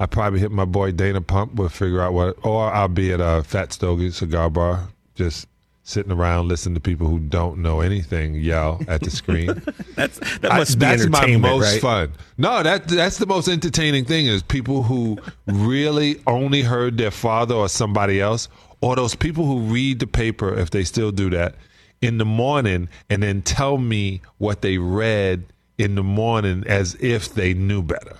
I 0.00 0.06
probably 0.06 0.40
hit 0.40 0.50
my 0.50 0.64
boy 0.64 0.92
Dana 0.92 1.20
Pump. 1.20 1.54
We'll 1.54 1.68
figure 1.68 2.00
out 2.00 2.12
what, 2.12 2.36
or 2.44 2.72
I'll 2.72 2.88
be 2.88 3.12
at 3.12 3.20
a 3.20 3.42
Fat 3.44 3.72
Stogie 3.72 4.10
cigar 4.10 4.50
bar, 4.50 4.88
just 5.14 5.46
sitting 5.88 6.12
around 6.12 6.48
listening 6.48 6.74
to 6.74 6.80
people 6.82 7.06
who 7.06 7.18
don't 7.18 7.56
know 7.62 7.80
anything 7.80 8.34
yell 8.34 8.78
at 8.88 9.00
the 9.00 9.10
screen. 9.10 9.46
That's 9.94 10.18
that 10.40 10.52
I- 10.52 10.62
be 10.64 10.74
that's 10.74 11.06
my 11.06 11.36
most 11.38 11.72
right? 11.72 11.80
fun. 11.80 12.12
No, 12.36 12.62
that 12.62 12.88
that's 12.88 13.16
the 13.16 13.24
most 13.26 13.48
entertaining 13.48 14.04
thing 14.04 14.26
is 14.26 14.42
people 14.42 14.82
who 14.82 15.16
really 15.46 16.20
only 16.26 16.60
heard 16.60 16.98
their 16.98 17.10
father 17.10 17.54
or 17.54 17.70
somebody 17.70 18.20
else, 18.20 18.48
or 18.82 18.96
those 18.96 19.14
people 19.14 19.46
who 19.46 19.60
read 19.60 19.98
the 20.00 20.06
paper 20.06 20.54
if 20.54 20.68
they 20.70 20.84
still 20.84 21.10
do 21.10 21.30
that 21.30 21.54
in 22.02 22.18
the 22.18 22.24
morning 22.26 22.88
and 23.08 23.22
then 23.22 23.40
tell 23.40 23.78
me 23.78 24.20
what 24.36 24.60
they 24.60 24.76
read 24.76 25.42
in 25.78 25.94
the 25.94 26.02
morning 26.02 26.64
as 26.66 26.96
if 27.00 27.32
they 27.32 27.54
knew 27.54 27.82
better. 27.82 28.16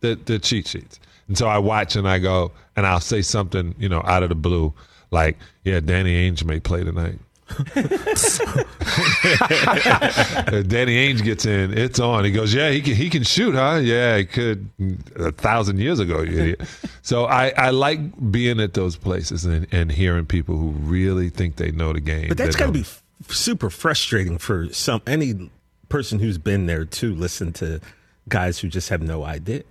The 0.00 0.14
the 0.24 0.38
cheat 0.38 0.66
sheets. 0.66 0.98
And 1.28 1.36
so 1.36 1.46
I 1.46 1.58
watch 1.58 1.94
and 1.94 2.08
I 2.08 2.18
go 2.20 2.52
and 2.74 2.86
I'll 2.86 3.00
say 3.00 3.20
something, 3.20 3.74
you 3.78 3.88
know, 3.88 4.02
out 4.06 4.22
of 4.22 4.30
the 4.30 4.34
blue, 4.34 4.72
like, 5.10 5.38
yeah, 5.64 5.80
Danny 5.80 6.30
Ainge 6.30 6.44
may 6.44 6.60
play 6.60 6.84
tonight. 6.84 7.18
Danny 7.74 7.88
Ainge 10.96 11.24
gets 11.24 11.46
in, 11.46 11.76
it's 11.76 11.98
on. 11.98 12.24
He 12.24 12.30
goes, 12.30 12.54
yeah, 12.54 12.70
he 12.70 12.80
can, 12.80 12.94
he 12.94 13.10
can 13.10 13.24
shoot, 13.24 13.54
huh? 13.54 13.80
Yeah, 13.82 14.18
he 14.18 14.24
could 14.24 14.70
a 15.16 15.32
thousand 15.32 15.80
years 15.80 15.98
ago, 15.98 16.22
you 16.22 16.38
idiot. 16.38 16.60
So 17.02 17.24
I, 17.24 17.52
I 17.56 17.70
like 17.70 18.30
being 18.30 18.60
at 18.60 18.74
those 18.74 18.96
places 18.96 19.44
and, 19.44 19.66
and 19.72 19.90
hearing 19.90 20.26
people 20.26 20.56
who 20.56 20.70
really 20.70 21.28
think 21.28 21.56
they 21.56 21.72
know 21.72 21.92
the 21.92 22.00
game. 22.00 22.28
But 22.28 22.38
that's 22.38 22.54
that 22.54 22.60
got 22.60 22.66
to 22.66 22.72
be 22.72 22.80
f- 22.80 23.02
super 23.28 23.68
frustrating 23.68 24.38
for 24.38 24.72
some 24.72 25.02
any 25.06 25.50
person 25.88 26.20
who's 26.20 26.38
been 26.38 26.66
there 26.66 26.84
to 26.84 27.14
listen 27.14 27.52
to 27.54 27.80
guys 28.28 28.60
who 28.60 28.68
just 28.68 28.90
have 28.90 29.02
no 29.02 29.24
idea. 29.24 29.64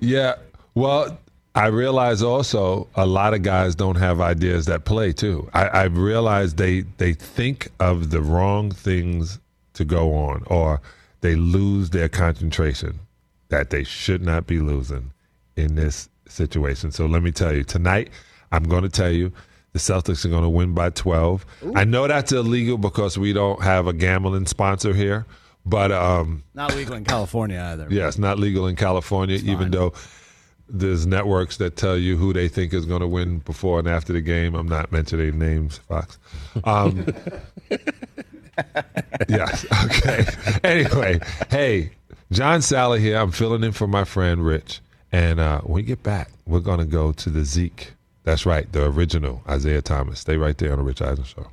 Yeah. 0.00 0.36
Well, 0.74 1.18
I 1.56 1.66
realize 1.68 2.20
also 2.22 2.88
a 2.96 3.06
lot 3.06 3.32
of 3.32 3.42
guys 3.42 3.74
don't 3.76 3.94
have 3.96 4.20
ideas 4.20 4.66
that 4.66 4.84
play 4.84 5.12
too. 5.12 5.48
I, 5.54 5.66
I 5.68 5.84
realize 5.84 6.54
they 6.54 6.80
they 6.98 7.12
think 7.14 7.68
of 7.78 8.10
the 8.10 8.20
wrong 8.20 8.70
things 8.72 9.38
to 9.74 9.84
go 9.84 10.14
on, 10.14 10.42
or 10.46 10.80
they 11.20 11.36
lose 11.36 11.90
their 11.90 12.08
concentration 12.08 12.98
that 13.48 13.70
they 13.70 13.84
should 13.84 14.22
not 14.22 14.46
be 14.46 14.58
losing 14.58 15.12
in 15.56 15.76
this 15.76 16.08
situation. 16.26 16.90
So 16.90 17.06
let 17.06 17.22
me 17.22 17.30
tell 17.30 17.54
you, 17.54 17.62
tonight 17.62 18.10
I'm 18.50 18.64
going 18.64 18.82
to 18.82 18.88
tell 18.88 19.10
you 19.10 19.32
The 19.74 19.78
Celtics 19.78 20.24
are 20.24 20.28
going 20.28 20.42
to 20.42 20.48
win 20.48 20.74
by 20.74 20.90
12. 20.90 21.44
I 21.74 21.84
know 21.84 22.06
that's 22.08 22.32
illegal 22.32 22.78
because 22.78 23.16
we 23.18 23.32
don't 23.32 23.62
have 23.62 23.86
a 23.86 23.92
gambling 23.92 24.46
sponsor 24.46 24.92
here, 24.92 25.26
but 25.66 25.92
um, 25.92 26.42
Not 26.54 26.74
legal 26.74 26.94
in 26.94 27.04
California 27.04 27.60
either. 27.72 27.86
yeah, 27.90 28.08
it's 28.08 28.18
not 28.18 28.38
legal 28.38 28.66
in 28.66 28.74
California, 28.76 29.36
even 29.44 29.70
though 29.70 29.92
there's 30.68 31.06
networks 31.06 31.56
that 31.58 31.76
tell 31.76 31.96
you 31.96 32.16
who 32.16 32.32
they 32.32 32.48
think 32.48 32.72
is 32.72 32.86
going 32.86 33.00
to 33.00 33.08
win 33.08 33.38
before 33.40 33.78
and 33.78 33.88
after 33.88 34.12
the 34.12 34.20
game. 34.20 34.54
I'm 34.54 34.68
not 34.68 34.92
mentioning 34.92 35.38
names, 35.38 35.78
Fox. 35.78 36.18
Um, 36.64 37.06
yes. 39.28 39.66
Okay. 39.84 40.24
Anyway, 40.62 41.20
hey, 41.50 41.92
John 42.32 42.60
Salley 42.60 43.00
here. 43.00 43.16
I'm 43.18 43.30
filling 43.32 43.62
in 43.64 43.72
for 43.72 43.86
my 43.86 44.04
friend 44.04 44.44
Rich. 44.44 44.80
And 45.12 45.38
uh, 45.38 45.60
when 45.60 45.74
we 45.74 45.82
get 45.82 46.02
back, 46.02 46.30
we're 46.46 46.60
going 46.60 46.80
to 46.80 46.84
go 46.84 47.12
to 47.12 47.30
the 47.30 47.44
Zeke. 47.44 47.92
That's 48.24 48.46
right, 48.46 48.70
the 48.72 48.86
original 48.86 49.42
Isiah 49.48 49.82
Thomas. 49.82 50.20
Stay 50.20 50.36
right 50.36 50.56
there 50.58 50.72
on 50.72 50.78
the 50.78 50.84
Rich 50.84 51.02
Eisen 51.02 51.24
Show. 51.24 51.46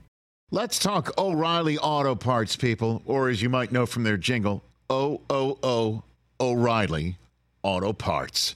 Let's 0.50 0.80
talk 0.80 1.18
O'Reilly 1.18 1.78
Auto 1.78 2.16
Parts, 2.16 2.56
people, 2.56 3.04
or 3.06 3.30
as 3.30 3.42
you 3.42 3.50
might 3.50 3.72
know 3.72 3.86
from 3.86 4.04
their 4.04 4.18
jingle, 4.18 4.64
O 4.90 5.22
O 5.30 5.58
O 5.62 6.04
O'Reilly 6.40 7.18
Auto 7.64 7.94
Parts. 7.94 8.56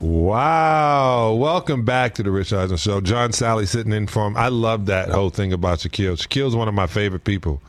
Wow. 0.00 1.34
Welcome 1.34 1.84
back 1.84 2.14
to 2.14 2.22
the 2.22 2.30
Rich 2.30 2.54
Eisen 2.54 2.78
Show. 2.78 3.02
John 3.02 3.32
Salley 3.32 3.68
sitting 3.68 3.92
in 3.92 4.06
for 4.06 4.26
him. 4.26 4.34
I 4.34 4.48
love 4.48 4.86
that 4.86 5.10
whole 5.10 5.28
thing 5.28 5.52
about 5.52 5.80
Shaquille. 5.80 6.16
Shaquille's 6.16 6.56
one 6.56 6.68
of 6.68 6.74
my 6.74 6.86
favorite 6.86 7.24
people, 7.24 7.60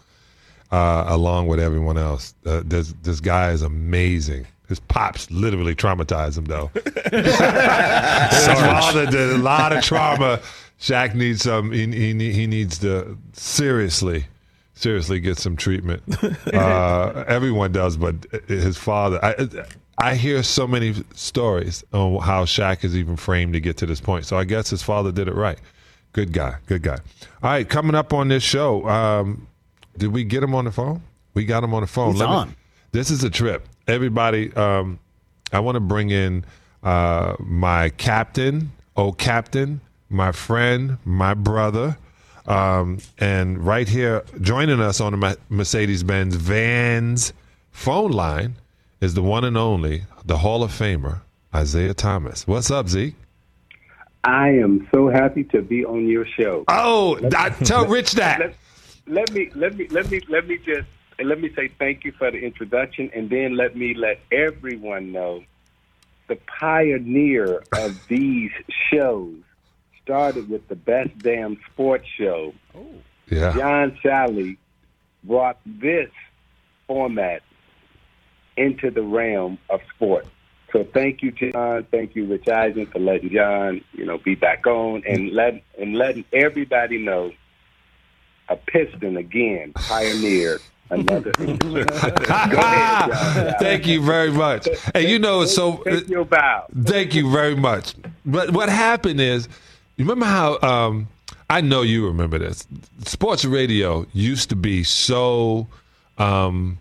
uh, 0.71 1.03
along 1.07 1.47
with 1.47 1.59
everyone 1.59 1.97
else. 1.97 2.33
Uh, 2.45 2.61
this, 2.63 2.93
this 3.03 3.19
guy 3.19 3.51
is 3.51 3.61
amazing. 3.61 4.47
His 4.69 4.79
pops 4.79 5.29
literally 5.29 5.75
traumatized 5.75 6.37
him, 6.37 6.45
though. 6.45 6.71
His 7.11 8.45
father 8.47 9.07
did 9.07 9.31
a 9.31 9.37
lot 9.37 9.73
of 9.75 9.83
trauma. 9.83 10.39
Shaq 10.79 11.13
needs 11.13 11.41
some, 11.41 11.73
he, 11.73 11.85
he, 11.87 12.31
he 12.31 12.47
needs 12.47 12.79
to 12.79 13.17
seriously, 13.33 14.25
seriously 14.73 15.19
get 15.19 15.37
some 15.37 15.57
treatment. 15.57 16.01
Uh, 16.53 17.23
everyone 17.27 17.71
does, 17.71 17.95
but 17.97 18.15
his 18.47 18.77
father, 18.77 19.23
I, 19.23 19.47
I 20.01 20.15
hear 20.15 20.41
so 20.41 20.67
many 20.67 20.95
stories 21.13 21.83
on 21.93 22.19
how 22.21 22.45
Shaq 22.45 22.83
is 22.83 22.97
even 22.97 23.15
framed 23.17 23.53
to 23.53 23.59
get 23.59 23.77
to 23.77 23.85
this 23.85 24.01
point. 24.01 24.25
So 24.25 24.35
I 24.37 24.45
guess 24.45 24.69
his 24.71 24.81
father 24.81 25.11
did 25.11 25.27
it 25.27 25.35
right. 25.35 25.59
Good 26.13 26.33
guy. 26.33 26.55
Good 26.65 26.81
guy. 26.81 26.97
All 27.43 27.51
right, 27.51 27.67
coming 27.69 27.93
up 27.95 28.11
on 28.11 28.27
this 28.27 28.41
show, 28.43 28.87
um, 28.89 29.47
did 29.97 30.11
we 30.11 30.23
get 30.23 30.41
him 30.41 30.55
on 30.55 30.65
the 30.65 30.71
phone? 30.71 31.03
We 31.35 31.45
got 31.45 31.63
him 31.63 31.73
on 31.73 31.81
the 31.81 31.87
phone. 31.87 32.13
He's 32.13 32.19
Let 32.19 32.29
me- 32.29 32.35
on. 32.35 32.55
this 32.91 33.11
is 33.11 33.23
a 33.23 33.29
trip. 33.29 33.67
Everybody, 33.87 34.51
um, 34.55 34.97
I 35.53 35.59
want 35.59 35.75
to 35.75 35.79
bring 35.79 36.09
in 36.09 36.45
uh, 36.83 37.35
my 37.39 37.89
captain, 37.89 38.71
oh 38.97 39.11
captain, 39.11 39.81
my 40.09 40.31
friend, 40.31 40.97
my 41.05 41.33
brother, 41.35 41.95
um, 42.47 42.97
and 43.19 43.59
right 43.59 43.87
here 43.87 44.23
joining 44.41 44.79
us 44.81 44.99
on 44.99 45.17
the 45.19 45.37
Mercedes 45.49 46.01
Benz 46.03 46.35
Vans 46.35 47.33
phone 47.71 48.11
line 48.11 48.55
is 49.01 49.15
the 49.15 49.21
one 49.23 49.43
and 49.43 49.57
only, 49.57 50.03
the 50.23 50.37
Hall 50.37 50.63
of 50.63 50.71
Famer, 50.71 51.21
Isiah 51.53 51.93
Thomas. 51.93 52.47
What's 52.47 52.71
up, 52.71 52.87
Zeke? 52.87 53.15
I 54.23 54.49
am 54.49 54.87
so 54.93 55.09
happy 55.09 55.43
to 55.45 55.61
be 55.63 55.83
on 55.83 56.07
your 56.07 56.25
show. 56.25 56.63
Oh, 56.67 57.19
I- 57.35 57.49
tell 57.63 57.87
Rich 57.87 58.13
that. 58.13 58.39
Let, 58.39 58.55
let 59.07 59.31
me 59.33 59.49
let 59.55 59.75
me 59.75 59.87
let 59.89 60.09
me 60.11 60.21
let 60.29 60.47
me 60.47 60.57
just 60.59 60.87
let 61.23 61.41
me 61.41 61.51
say 61.55 61.69
thank 61.79 62.05
you 62.05 62.11
for 62.13 62.29
the 62.31 62.37
introduction, 62.37 63.09
and 63.15 63.29
then 63.29 63.57
let 63.57 63.75
me 63.75 63.95
let 63.95 64.19
everyone 64.31 65.11
know 65.11 65.43
the 66.27 66.35
pioneer 66.59 67.63
of 67.73 67.99
these 68.07 68.51
shows 68.93 69.35
started 70.03 70.47
with 70.49 70.67
the 70.67 70.75
best 70.75 71.17
damn 71.19 71.57
sports 71.71 72.05
show. 72.17 72.53
Oh, 72.75 72.85
Yeah. 73.27 73.53
John 73.53 73.97
Salley 74.03 74.57
brought 75.23 75.57
this 75.65 76.09
format 76.87 77.41
into 78.57 78.91
the 78.91 79.01
realm 79.01 79.57
of 79.69 79.81
sport. 79.95 80.25
So 80.71 80.85
thank 80.93 81.21
you, 81.21 81.31
John. 81.31 81.85
Thank 81.91 82.15
you, 82.15 82.25
Rich 82.25 82.47
Eisen, 82.47 82.85
for 82.85 82.99
letting 82.99 83.31
John, 83.31 83.81
you 83.93 84.05
know, 84.05 84.17
be 84.17 84.35
back 84.35 84.65
on 84.65 85.03
and 85.05 85.31
let 85.31 85.61
and 85.77 85.95
letting 85.95 86.23
everybody 86.31 86.97
know 86.97 87.31
a 88.47 88.55
piston 88.55 89.17
again 89.17 89.73
pioneered 89.73 90.61
another. 90.89 91.31
Ahead, 92.29 93.55
Thank 93.59 93.87
you 93.87 94.01
very 94.01 94.31
much. 94.31 94.67
And 94.93 95.09
you 95.09 95.19
know, 95.19 95.45
so 95.45 95.77
Take 95.83 96.09
your 96.09 96.25
bow. 96.25 96.67
Thank 96.83 97.15
you 97.15 97.31
very 97.31 97.55
much. 97.55 97.95
But 98.25 98.51
what 98.51 98.69
happened 98.69 99.19
is, 99.19 99.47
you 99.97 100.05
remember 100.05 100.25
how? 100.25 100.59
Um, 100.61 101.07
I 101.49 101.61
know 101.61 101.81
you 101.81 102.07
remember 102.07 102.39
this. 102.39 102.65
Sports 103.05 103.43
radio 103.43 104.05
used 104.13 104.49
to 104.49 104.55
be 104.55 104.83
so 104.83 105.67
um, 106.17 106.77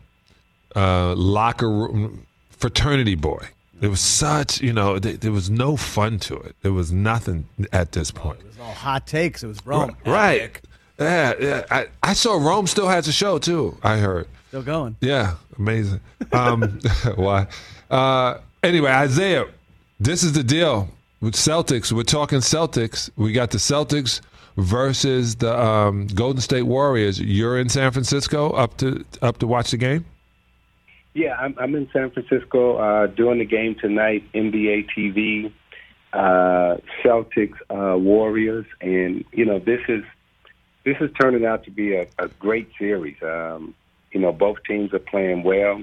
uh, 0.77 1.15
locker 1.15 1.71
room 1.71 2.27
fraternity 2.51 3.15
boy. 3.15 3.47
It 3.81 3.89
was 3.89 4.01
such, 4.01 4.61
you 4.61 4.73
know, 4.75 4.99
th- 4.99 5.21
there 5.21 5.33
was 5.33 5.49
no 5.49 5.77
fun 5.77 6.19
to 6.21 6.37
it. 6.37 6.55
There 6.63 6.73
was 6.73 6.93
nothing 6.93 7.47
at 7.73 7.93
this 7.93 8.11
point. 8.11 8.41
It 8.41 8.47
was 8.47 8.59
all 8.61 8.75
hot 8.75 9.07
takes. 9.07 9.43
It 9.43 9.47
was 9.47 9.65
Rome. 9.65 9.97
Right. 10.05 10.43
Epic. 10.43 10.63
Yeah, 10.99 11.33
yeah. 11.41 11.65
I, 11.71 11.87
I 12.03 12.13
saw 12.13 12.37
Rome 12.37 12.67
still 12.67 12.89
has 12.89 13.09
a 13.09 13.13
show 13.13 13.39
too. 13.39 13.79
I 13.83 13.97
heard. 13.97 14.29
Still 14.49 14.63
going. 14.63 14.97
Yeah, 15.01 15.37
amazing. 15.59 16.01
Um, 16.33 16.81
why? 17.17 17.47
Uh, 17.91 18.39
anyway, 18.63 18.93
Isiah, 19.05 19.47
this 19.99 20.23
is 20.23 20.35
the 20.35 20.45
deal 20.45 20.91
with 21.23 21.35
Celtics. 21.35 21.91
We're 21.91 22.03
talking 22.03 22.41
Celtics. 22.41 23.09
We 23.17 23.33
got 23.33 23.51
the 23.51 23.59
Celtics 23.59 24.21
versus 24.57 25.37
the 25.37 25.59
um, 25.59 26.07
Golden 26.09 26.43
State 26.43 26.63
Warriors. 26.63 27.19
You're 27.19 27.59
in 27.59 27.71
San 27.71 27.91
Francisco 27.93 28.51
up 28.51 28.77
to 28.79 29.05
up 29.23 29.39
to 29.39 29.47
watch 29.47 29.71
the 29.71 29.79
game. 29.79 30.05
Yeah, 31.15 31.35
I'm, 31.37 31.57
I'm 31.59 31.75
in 31.75 31.89
San 31.93 32.11
Francisco 32.11 32.77
uh, 32.77 33.07
doing 33.09 33.39
the 33.39 33.45
game 33.45 33.75
tonight. 33.75 34.25
NBA 34.33 34.89
TV, 34.97 35.53
uh, 36.13 36.77
Celtics, 37.03 37.57
uh, 37.69 37.99
Warriors, 37.99 38.67
and 38.81 39.25
you 39.33 39.45
know 39.45 39.59
this 39.59 39.81
is 39.89 40.05
this 40.85 40.97
is 41.01 41.11
turning 41.21 41.45
out 41.45 41.65
to 41.65 41.71
be 41.71 41.95
a, 41.95 42.07
a 42.19 42.29
great 42.29 42.71
series. 42.79 43.17
Um, 43.23 43.75
you 44.13 44.21
know, 44.21 44.33
both 44.33 44.59
teams 44.67 44.93
are 44.95 45.01
playing 45.01 45.43
well. 45.43 45.83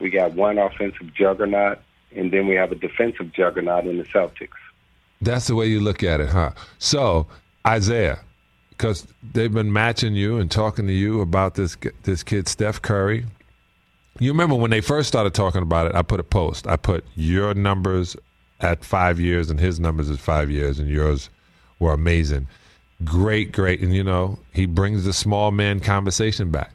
We 0.00 0.10
got 0.10 0.32
one 0.34 0.58
offensive 0.58 1.14
juggernaut, 1.14 1.78
and 2.14 2.32
then 2.32 2.46
we 2.46 2.54
have 2.54 2.72
a 2.72 2.74
defensive 2.74 3.32
juggernaut 3.32 3.86
in 3.86 3.98
the 3.98 4.04
Celtics. 4.04 4.48
That's 5.20 5.46
the 5.46 5.54
way 5.54 5.66
you 5.66 5.80
look 5.80 6.02
at 6.02 6.20
it, 6.20 6.30
huh? 6.30 6.52
So, 6.78 7.28
Isiah, 7.70 8.18
because 8.70 9.06
they've 9.32 9.52
been 9.52 9.72
matching 9.72 10.14
you 10.14 10.38
and 10.38 10.50
talking 10.50 10.86
to 10.86 10.92
you 10.92 11.20
about 11.20 11.54
this 11.54 11.76
this 12.02 12.22
kid 12.22 12.48
Steph 12.48 12.82
Curry. 12.82 13.26
You 14.18 14.30
remember 14.30 14.54
when 14.54 14.70
they 14.70 14.80
first 14.80 15.08
started 15.08 15.34
talking 15.34 15.62
about 15.62 15.86
it? 15.86 15.94
I 15.94 16.02
put 16.02 16.20
a 16.20 16.24
post. 16.24 16.66
I 16.66 16.76
put 16.76 17.04
your 17.14 17.54
numbers 17.54 18.16
at 18.60 18.84
five 18.84 19.18
years 19.18 19.50
and 19.50 19.58
his 19.58 19.80
numbers 19.80 20.10
at 20.10 20.18
five 20.18 20.50
years, 20.50 20.78
and 20.78 20.88
yours 20.88 21.30
were 21.78 21.92
amazing. 21.92 22.46
Great, 23.04 23.52
great, 23.52 23.80
and 23.80 23.94
you 23.94 24.04
know 24.04 24.38
he 24.52 24.66
brings 24.66 25.04
the 25.04 25.12
small 25.12 25.50
man 25.50 25.80
conversation 25.80 26.50
back. 26.50 26.72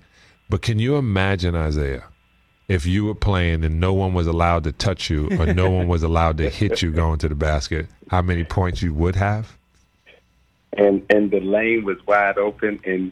But 0.49 0.61
can 0.61 0.79
you 0.79 0.95
imagine 0.95 1.55
Isiah? 1.55 2.03
if 2.67 2.85
you 2.85 3.05
were 3.05 3.15
playing 3.15 3.63
and 3.63 3.79
no 3.79 3.93
one 3.93 4.13
was 4.13 4.27
allowed 4.27 4.63
to 4.65 4.71
touch 4.71 5.09
you 5.09 5.29
or 5.39 5.53
no 5.53 5.69
one 5.71 5.87
was 5.87 6.03
allowed 6.03 6.37
to 6.37 6.49
hit 6.49 6.81
you 6.81 6.91
going 6.91 7.19
to 7.19 7.29
the 7.29 7.35
basket, 7.35 7.87
how 8.09 8.21
many 8.21 8.43
points 8.43 8.81
you 8.81 8.93
would 8.93 9.15
have? 9.15 9.57
And 10.73 11.03
and 11.09 11.31
the 11.31 11.39
lane 11.39 11.85
was 11.85 11.97
wide 12.05 12.37
open 12.37 12.79
and 12.85 13.11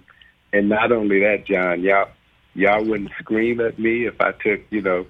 and 0.53 0.69
not 0.69 0.91
only 0.91 1.19
that, 1.21 1.45
John, 1.45 1.81
y'all 1.81 2.09
y'all 2.55 2.83
wouldn't 2.83 3.11
scream 3.19 3.59
at 3.61 3.77
me 3.77 4.05
if 4.05 4.19
I 4.19 4.31
took, 4.31 4.61
you 4.69 4.81
know, 4.81 5.05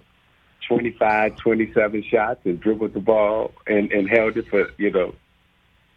25, 0.67 1.36
27 1.38 2.03
shots 2.03 2.41
and 2.45 2.60
dribbled 2.60 2.93
the 2.93 2.99
ball 2.99 3.53
and, 3.67 3.91
and 3.91 4.10
held 4.10 4.36
it 4.38 4.47
for, 4.47 4.71
you 4.77 4.91
know, 4.91 5.15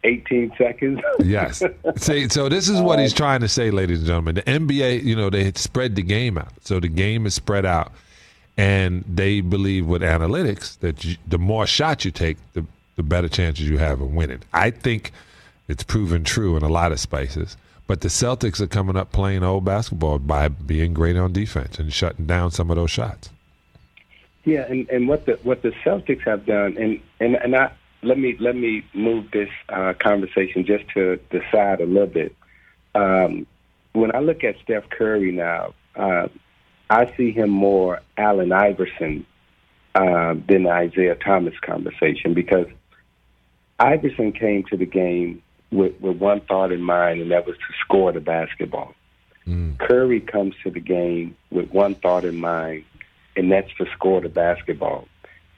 18 0.03 0.53
seconds. 0.57 1.01
yes. 1.19 1.61
See, 1.97 2.29
so 2.29 2.47
this 2.47 2.69
is 2.69 2.79
what 2.79 2.99
he's 2.99 3.13
trying 3.13 3.41
to 3.41 3.49
say, 3.49 3.71
ladies 3.71 3.99
and 3.99 4.07
gentlemen. 4.07 4.35
The 4.35 4.43
NBA, 4.43 5.03
you 5.03 5.15
know, 5.15 5.29
they 5.29 5.51
spread 5.53 5.95
the 5.95 6.03
game 6.03 6.37
out. 6.37 6.53
So 6.61 6.79
the 6.79 6.87
game 6.87 7.25
is 7.25 7.33
spread 7.33 7.65
out 7.65 7.91
and 8.55 9.03
they 9.07 9.41
believe 9.41 9.87
with 9.87 10.01
analytics 10.01 10.77
that 10.79 11.03
you, 11.03 11.17
the 11.27 11.37
more 11.37 11.65
shots 11.67 12.05
you 12.05 12.11
take, 12.11 12.37
the 12.53 12.65
the 12.99 13.03
better 13.03 13.29
chances 13.29 13.65
you 13.69 13.77
have 13.77 14.01
of 14.01 14.13
winning. 14.13 14.41
I 14.51 14.71
think 14.71 15.13
it's 15.69 15.83
proven 15.83 16.25
true 16.25 16.57
in 16.57 16.63
a 16.63 16.67
lot 16.67 16.91
of 16.91 16.99
spaces. 16.99 17.55
But 17.89 18.01
the 18.01 18.07
Celtics 18.07 18.61
are 18.61 18.67
coming 18.67 18.95
up 18.95 19.11
playing 19.11 19.41
old 19.41 19.65
basketball 19.65 20.19
by 20.19 20.47
being 20.47 20.93
great 20.93 21.17
on 21.17 21.33
defense 21.33 21.79
and 21.79 21.91
shutting 21.91 22.27
down 22.27 22.51
some 22.51 22.69
of 22.69 22.75
those 22.75 22.91
shots. 22.91 23.31
Yeah, 24.45 24.67
and, 24.69 24.87
and 24.91 25.07
what 25.07 25.25
the 25.25 25.39
what 25.41 25.63
the 25.63 25.71
Celtics 25.83 26.21
have 26.21 26.45
done, 26.45 26.77
and 26.77 27.01
and 27.19 27.35
and 27.37 27.55
I 27.55 27.71
let 28.03 28.19
me 28.19 28.37
let 28.39 28.55
me 28.55 28.85
move 28.93 29.31
this 29.31 29.49
uh, 29.69 29.93
conversation 29.97 30.67
just 30.67 30.87
to 30.89 31.19
the 31.31 31.41
side 31.51 31.81
a 31.81 31.87
little 31.87 32.05
bit. 32.05 32.35
Um, 32.93 33.47
when 33.93 34.15
I 34.15 34.19
look 34.19 34.43
at 34.43 34.59
Steph 34.59 34.87
Curry 34.91 35.31
now, 35.31 35.73
uh, 35.95 36.27
I 36.91 37.11
see 37.17 37.31
him 37.31 37.49
more 37.49 38.01
Allen 38.17 38.51
Iverson 38.51 39.25
uh, 39.95 40.35
than 40.47 40.67
Isiah 40.67 41.15
Thomas 41.15 41.57
conversation 41.61 42.35
because 42.35 42.67
Iverson 43.79 44.31
came 44.31 44.63
to 44.65 44.77
the 44.77 44.85
game 44.85 45.41
with, 45.71 45.99
with 45.99 46.17
one 46.17 46.41
thought 46.41 46.71
in 46.71 46.81
mind, 46.81 47.21
and 47.21 47.31
that 47.31 47.45
was 47.45 47.55
to 47.55 47.73
score 47.83 48.11
the 48.11 48.19
basketball. 48.19 48.93
Mm. 49.47 49.77
Curry 49.79 50.19
comes 50.19 50.55
to 50.63 50.71
the 50.71 50.79
game 50.79 51.35
with 51.51 51.69
one 51.71 51.95
thought 51.95 52.25
in 52.25 52.37
mind, 52.37 52.85
and 53.35 53.51
that's 53.51 53.69
to 53.77 53.85
score 53.93 54.21
the 54.21 54.29
basketball. 54.29 55.07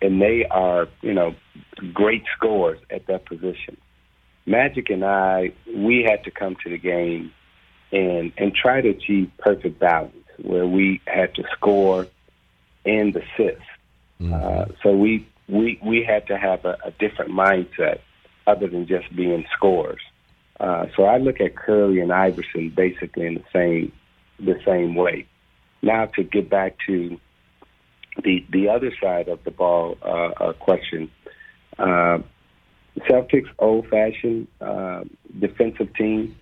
And 0.02 0.22
they 0.22 0.46
are, 0.46 0.88
you 1.02 1.14
know, 1.14 1.36
great 1.94 2.24
scorers 2.36 2.80
at 2.90 3.08
that 3.08 3.26
position. 3.26 3.78
Magic 4.46 4.90
and 4.90 5.06
I, 5.06 5.54
we 5.76 6.04
had 6.04 6.24
to 6.24 6.32
come 6.32 6.56
to 6.64 6.70
the 6.70 6.78
game 6.78 7.32
and 7.92 8.32
and 8.38 8.56
try 8.56 8.82
to 8.82 8.90
achieve 8.90 9.30
perfect 9.38 9.80
balance 9.80 10.16
where 10.42 10.66
we 10.66 11.02
had 11.06 11.36
to 11.36 11.44
score 11.54 12.08
and 12.86 13.16
assist. 13.16 13.62
Mm-hmm. 14.20 14.34
Uh, 14.34 14.66
so 14.82 14.96
we, 14.96 15.28
we 15.48 15.80
we 15.84 16.04
had 16.04 16.28
to 16.28 16.38
have 16.38 16.66
a, 16.66 16.78
a 16.86 16.92
different 16.92 17.32
mindset 17.32 18.00
other 18.52 18.68
than 18.68 18.88
just 18.88 19.08
being 19.16 19.46
scorers. 19.56 20.02
Uh, 20.60 20.86
so 20.96 21.06
I 21.06 21.18
look 21.18 21.42
at 21.42 21.56
Curry 21.56 22.02
and 22.02 22.12
Iverson 22.14 22.70
basically 22.70 23.26
in 23.26 23.36
the 23.36 23.44
same 23.52 23.92
the 24.40 24.60
same 24.66 24.96
way. 24.96 25.28
Now 25.82 26.06
to 26.16 26.24
get 26.24 26.50
back 26.50 26.72
to 26.88 27.20
the 28.24 28.46
the 28.50 28.70
other 28.70 28.92
side 29.02 29.28
of 29.28 29.44
the 29.44 29.52
ball 29.52 29.98
uh, 30.04 30.32
uh, 30.44 30.54
question, 30.54 31.10
uh, 31.80 32.20
Celtics 33.10 33.50
old 33.58 33.88
fashioned 33.88 34.48
uh, 34.60 35.04
defensive 35.40 35.94
team. 35.96 36.38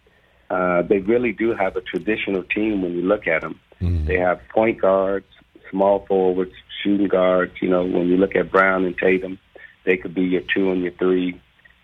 Uh, 0.49 0.81
they 0.81 0.97
really 0.97 1.31
do 1.31 1.53
have 1.53 1.75
a 1.75 1.81
traditional 1.81 2.43
team 2.43 2.81
when 2.81 2.93
you 2.93 3.03
look 3.03 3.27
at 3.27 3.41
them. 3.41 3.59
Mm-hmm. 3.81 4.05
They 4.07 4.17
have 4.17 4.41
point 4.49 4.81
guards, 4.81 5.27
small 5.69 6.05
forwards, 6.07 6.53
shooting 6.81 7.07
guards. 7.07 7.53
You 7.61 7.69
know, 7.69 7.85
when 7.85 8.07
you 8.07 8.17
look 8.17 8.35
at 8.35 8.51
Brown 8.51 8.83
and 8.85 8.97
Tatum, 8.97 9.39
they 9.85 9.95
could 9.95 10.13
be 10.13 10.23
your 10.23 10.41
two 10.53 10.71
and 10.71 10.81
your 10.81 10.91
three. 10.93 11.39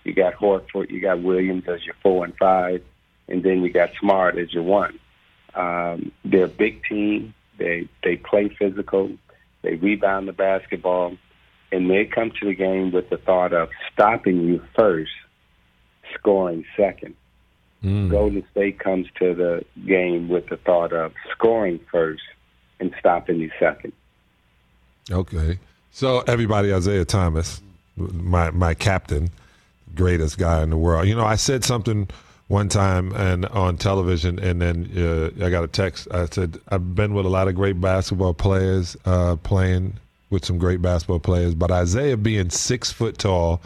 You 0.05 0.13
got 0.13 0.35
Horford, 0.35 0.91
you 0.91 1.01
got 1.01 1.21
Williams 1.21 1.67
as 1.67 1.83
your 1.83 1.95
four 2.01 2.23
and 2.23 2.35
five, 2.37 2.83
and 3.27 3.43
then 3.43 3.63
you 3.63 3.69
got 3.71 3.89
Smart 3.99 4.37
as 4.37 4.53
your 4.53 4.63
one. 4.63 4.99
Um, 5.55 6.11
they're 6.23 6.45
a 6.45 6.47
big 6.47 6.83
team. 6.83 7.33
They 7.57 7.89
they 8.03 8.15
play 8.15 8.49
physical. 8.49 9.11
They 9.63 9.75
rebound 9.75 10.27
the 10.27 10.33
basketball, 10.33 11.17
and 11.71 11.89
they 11.89 12.05
come 12.05 12.31
to 12.39 12.45
the 12.45 12.53
game 12.53 12.91
with 12.91 13.09
the 13.09 13.17
thought 13.17 13.51
of 13.51 13.69
stopping 13.91 14.41
you 14.41 14.61
first, 14.75 15.11
scoring 16.13 16.65
second. 16.77 17.15
Mm. 17.83 18.09
Golden 18.09 18.45
State 18.51 18.79
comes 18.79 19.07
to 19.19 19.33
the 19.33 19.65
game 19.85 20.29
with 20.29 20.47
the 20.47 20.57
thought 20.57 20.93
of 20.93 21.13
scoring 21.31 21.79
first 21.91 22.23
and 22.79 22.93
stopping 22.99 23.39
you 23.39 23.51
second. 23.59 23.93
Okay. 25.11 25.59
So 25.91 26.21
everybody, 26.27 26.71
Isiah 26.71 27.05
Thomas, 27.05 27.61
my 27.95 28.51
my 28.51 28.73
captain, 28.73 29.29
greatest 29.95 30.37
guy 30.37 30.61
in 30.63 30.69
the 30.69 30.77
world. 30.77 31.07
You 31.07 31.15
know, 31.15 31.25
I 31.25 31.35
said 31.35 31.63
something 31.63 32.07
one 32.47 32.69
time 32.69 33.11
and 33.13 33.45
on 33.47 33.77
television, 33.77 34.39
and 34.39 34.61
then 34.61 34.91
uh, 34.95 35.45
I 35.45 35.49
got 35.49 35.63
a 35.63 35.67
text. 35.67 36.07
I 36.11 36.25
said 36.25 36.59
I've 36.69 36.95
been 36.95 37.13
with 37.13 37.25
a 37.25 37.29
lot 37.29 37.47
of 37.47 37.55
great 37.55 37.79
basketball 37.81 38.33
players, 38.33 38.95
uh, 39.05 39.35
playing 39.37 39.93
with 40.29 40.45
some 40.45 40.57
great 40.57 40.81
basketball 40.81 41.19
players, 41.19 41.55
but 41.55 41.71
Isiah 41.71 42.17
being 42.17 42.49
six 42.49 42.91
foot 42.91 43.17
tall, 43.17 43.61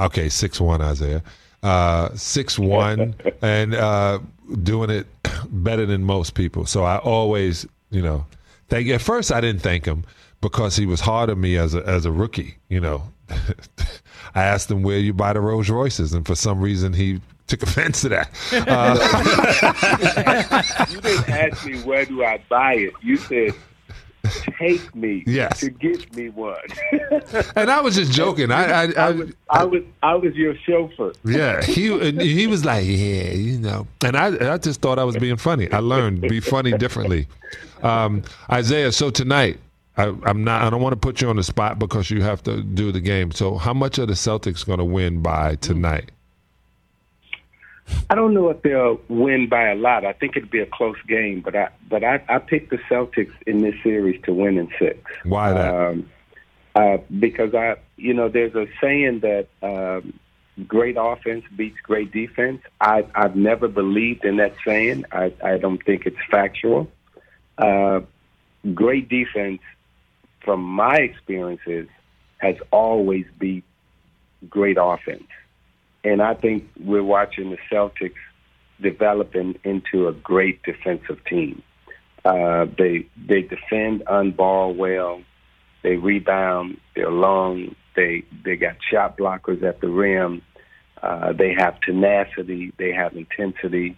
okay, 0.00 0.28
six 0.28 0.60
one 0.60 0.80
Isiah, 0.80 1.22
uh, 1.62 2.10
six 2.14 2.58
one, 2.58 3.14
and 3.42 3.74
uh, 3.74 4.18
doing 4.62 4.90
it 4.90 5.06
better 5.50 5.86
than 5.86 6.04
most 6.04 6.34
people. 6.34 6.66
So 6.66 6.84
I 6.84 6.98
always, 6.98 7.66
you 7.90 8.02
know, 8.02 8.26
thank. 8.68 8.88
At 8.88 9.00
first, 9.00 9.32
I 9.32 9.40
didn't 9.40 9.62
thank 9.62 9.84
him 9.84 10.04
because 10.40 10.76
he 10.76 10.86
was 10.86 11.00
hard 11.00 11.30
on 11.30 11.40
me 11.40 11.56
as 11.56 11.74
a 11.74 11.86
as 11.86 12.04
a 12.04 12.12
rookie. 12.12 12.56
You 12.68 12.80
know, 12.80 13.02
I 14.34 14.44
asked 14.44 14.70
him 14.70 14.82
where 14.82 14.98
you 14.98 15.12
buy 15.12 15.32
the 15.32 15.40
Rolls 15.40 15.68
Royces, 15.68 16.12
and 16.14 16.26
for 16.26 16.34
some 16.34 16.60
reason 16.60 16.92
he 16.92 17.20
took 17.46 17.62
offense 17.68 18.02
to 18.02 18.08
that. 18.10 18.30
Uh, 18.52 18.96
you 20.90 21.00
didn't 21.00 21.28
ask 21.28 21.66
me 21.66 21.80
where 21.82 22.04
do 22.04 22.24
I 22.24 22.42
buy 22.48 22.74
it. 22.74 22.92
You 23.02 23.16
said 23.16 23.54
take 24.58 24.94
me 24.94 25.24
yes. 25.26 25.60
to 25.60 25.70
get 25.70 26.14
me 26.14 26.28
one. 26.28 26.56
and 27.56 27.70
I 27.70 27.80
was 27.80 27.96
just 27.96 28.12
joking. 28.12 28.50
I 28.50 28.64
I, 28.64 28.82
I, 28.82 28.86
I, 28.96 29.10
was, 29.10 29.32
I 29.50 29.64
was 29.64 29.82
I 30.02 30.14
was 30.14 30.34
your 30.34 30.54
chauffeur. 30.56 31.12
Yeah, 31.24 31.62
he 31.62 32.10
he 32.12 32.46
was 32.46 32.64
like, 32.64 32.84
yeah, 32.86 33.32
you 33.32 33.58
know, 33.58 33.86
and 34.04 34.16
I 34.16 34.54
I 34.54 34.58
just 34.58 34.80
thought 34.80 34.98
I 34.98 35.04
was 35.04 35.16
being 35.16 35.36
funny. 35.36 35.70
I 35.72 35.78
learned 35.78 36.22
be 36.22 36.40
funny 36.40 36.72
differently. 36.72 37.26
Um, 37.82 38.22
Isiah, 38.52 38.92
so 38.92 39.10
tonight. 39.10 39.58
I, 39.96 40.14
I'm 40.24 40.44
not. 40.44 40.62
I 40.62 40.70
don't 40.70 40.80
want 40.80 40.94
to 40.94 40.98
put 40.98 41.20
you 41.20 41.28
on 41.28 41.36
the 41.36 41.42
spot 41.42 41.78
because 41.78 42.10
you 42.10 42.22
have 42.22 42.42
to 42.44 42.62
do 42.62 42.92
the 42.92 43.00
game. 43.00 43.30
So, 43.30 43.56
how 43.56 43.74
much 43.74 43.98
are 43.98 44.06
the 44.06 44.14
Celtics 44.14 44.64
going 44.64 44.78
to 44.78 44.84
win 44.84 45.20
by 45.20 45.56
tonight? 45.56 46.10
I 48.08 48.14
don't 48.14 48.32
know 48.32 48.48
if 48.48 48.62
they'll 48.62 49.00
win 49.08 49.48
by 49.48 49.68
a 49.68 49.74
lot. 49.74 50.04
I 50.04 50.12
think 50.12 50.36
it'll 50.36 50.48
be 50.48 50.60
a 50.60 50.66
close 50.66 50.96
game, 51.06 51.40
but 51.40 51.54
I 51.54 51.68
but 51.88 52.04
I, 52.04 52.22
I 52.28 52.38
picked 52.38 52.70
the 52.70 52.78
Celtics 52.78 53.32
in 53.46 53.60
this 53.60 53.74
series 53.82 54.20
to 54.22 54.32
win 54.32 54.56
in 54.56 54.70
six. 54.78 54.98
Why 55.24 55.52
that? 55.52 55.74
Um, 55.74 56.10
uh, 56.74 56.98
because 57.18 57.54
I, 57.54 57.76
you 57.96 58.14
know, 58.14 58.28
there's 58.28 58.54
a 58.54 58.66
saying 58.80 59.20
that 59.20 59.48
um, 59.62 60.18
great 60.66 60.96
offense 60.98 61.44
beats 61.54 61.78
great 61.82 62.12
defense. 62.12 62.62
I, 62.80 63.06
I've 63.14 63.36
never 63.36 63.68
believed 63.68 64.24
in 64.24 64.36
that 64.38 64.54
saying. 64.64 65.04
I, 65.12 65.32
I 65.44 65.58
don't 65.58 65.84
think 65.84 66.06
it's 66.06 66.16
factual. 66.30 66.90
Uh, 67.58 68.00
great 68.74 69.08
defense, 69.08 69.60
from 70.44 70.62
my 70.62 70.96
experiences, 70.96 71.88
has 72.38 72.56
always 72.70 73.26
beat 73.38 73.64
great 74.48 74.76
offense. 74.80 75.28
And 76.04 76.20
I 76.20 76.34
think 76.34 76.68
we're 76.80 77.04
watching 77.04 77.50
the 77.50 77.58
Celtics 77.70 78.14
developing 78.80 79.58
into 79.64 80.08
a 80.08 80.12
great 80.12 80.62
defensive 80.64 81.24
team. 81.24 81.62
Uh, 82.24 82.66
they 82.78 83.06
they 83.16 83.42
defend 83.42 84.06
on 84.06 84.32
ball 84.32 84.74
well. 84.74 85.22
They 85.82 85.96
rebound. 85.96 86.78
They're 86.94 87.10
long. 87.10 87.74
They 87.96 88.24
they 88.44 88.56
got 88.56 88.76
shot 88.90 89.16
blockers 89.16 89.62
at 89.62 89.80
the 89.80 89.88
rim. 89.88 90.42
Uh, 91.02 91.32
they 91.32 91.54
have 91.56 91.80
tenacity. 91.80 92.72
They 92.78 92.92
have 92.92 93.16
intensity. 93.16 93.96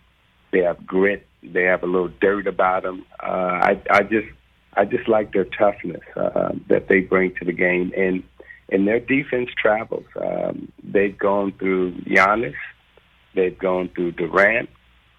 They 0.53 0.61
have 0.61 0.87
grit. 0.87 1.27
They 1.43 1.65
have 1.65 1.83
a 1.83 1.87
little 1.87 2.09
dirt 2.21 2.47
about 2.47 2.85
them. 2.85 3.05
Uh, 3.23 3.27
I 3.27 3.83
I 3.91 4.03
just 4.03 4.29
I 4.77 4.85
just 4.85 5.09
like 5.09 5.33
their 5.33 5.45
toughness 5.45 6.03
uh, 6.17 6.53
that 6.69 6.89
they 6.89 7.01
bring 7.01 7.35
to 7.37 7.45
the 7.45 7.53
game. 7.53 7.93
And 7.97 8.23
and 8.71 8.89
their 8.89 9.01
defense 9.01 9.51
travels. 9.61 10.07
Um, 10.21 10.73
they've 10.83 11.17
gone 11.17 11.53
through 11.53 11.93
Giannis, 12.03 12.55
they've 13.35 13.59
gone 13.59 13.91
through 13.95 14.13
Durant, 14.13 14.71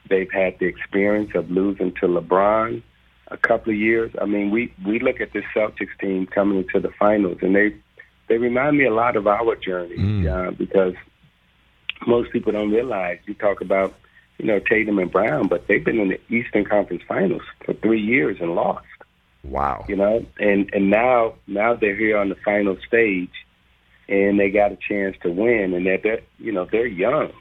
they've 0.09 0.31
had 0.31 0.57
the 0.59 0.65
experience 0.65 1.31
of 1.35 1.51
losing 1.51 1.91
to 2.01 2.07
LeBron 2.07 2.81
a 3.27 3.37
couple 3.37 3.71
of 3.71 3.77
years. 3.79 4.11
I 4.21 4.25
mean, 4.25 4.51
we 4.51 4.73
we 4.85 4.99
look 4.99 5.21
at 5.21 5.33
this 5.33 5.45
Celtics 5.55 5.97
team 5.99 6.25
coming 6.25 6.59
into 6.59 6.79
the 6.79 6.93
finals, 6.99 7.37
and 7.41 7.55
they 7.55 7.75
they 8.27 8.37
remind 8.37 8.77
me 8.77 8.85
a 8.85 8.93
lot 8.93 9.15
of 9.15 9.27
our 9.27 9.55
journey 9.55 9.97
Mm. 9.97 10.25
uh, 10.27 10.51
because 10.51 10.95
most 12.07 12.31
people 12.31 12.51
don't 12.51 12.71
realize. 12.71 13.19
You 13.25 13.33
talk 13.35 13.61
about 13.61 13.93
you 14.37 14.45
know 14.45 14.59
Tatum 14.59 14.99
and 14.99 15.11
Brown, 15.11 15.47
but 15.47 15.67
they've 15.67 15.83
been 15.83 15.99
in 15.99 16.09
the 16.09 16.19
Eastern 16.35 16.65
Conference 16.65 17.03
Finals 17.07 17.43
for 17.63 17.73
three 17.73 18.01
years 18.01 18.37
and 18.41 18.55
lost. 18.55 18.85
Wow. 19.49 19.85
You 19.87 19.95
know, 19.95 20.25
and 20.39 20.69
and 20.73 20.89
now 20.89 21.35
now 21.47 21.75
they're 21.75 21.95
here 21.95 22.17
on 22.17 22.29
the 22.29 22.35
final 22.43 22.77
stage, 22.87 23.31
and 24.07 24.39
they 24.39 24.49
got 24.49 24.71
a 24.71 24.77
chance 24.77 25.15
to 25.23 25.29
win, 25.29 25.73
and 25.73 25.85
they're, 25.85 25.99
they're 26.01 26.21
you 26.39 26.51
know 26.51 26.67
they're 26.71 26.87
young, 26.87 27.31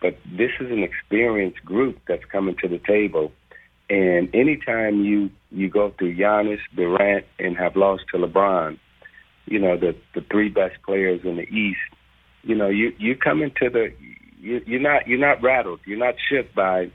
but 0.00 0.16
this 0.24 0.50
is 0.60 0.70
an 0.70 0.82
experienced 0.82 1.64
group 1.64 1.98
that's 2.08 2.24
coming 2.26 2.56
to 2.62 2.68
the 2.68 2.78
table. 2.78 3.32
And 3.90 4.34
anytime 4.34 5.04
you 5.04 5.30
you 5.50 5.68
go 5.68 5.92
through 5.98 6.16
Giannis, 6.16 6.60
Durant, 6.74 7.26
and 7.38 7.56
have 7.56 7.76
lost 7.76 8.04
to 8.12 8.18
LeBron, 8.18 8.78
you 9.46 9.58
know 9.58 9.76
the 9.76 9.94
the 10.14 10.22
three 10.30 10.48
best 10.48 10.76
players 10.84 11.20
in 11.24 11.36
the 11.36 11.48
East, 11.48 11.80
you 12.42 12.54
know 12.54 12.68
you 12.68 12.94
you 12.98 13.14
come 13.16 13.42
into 13.42 13.68
the 13.68 13.92
you, 14.40 14.62
you're 14.66 14.80
not 14.80 15.06
you're 15.06 15.18
not 15.18 15.42
rattled, 15.42 15.80
you're 15.84 15.98
not 15.98 16.14
shook 16.30 16.54
by 16.54 16.90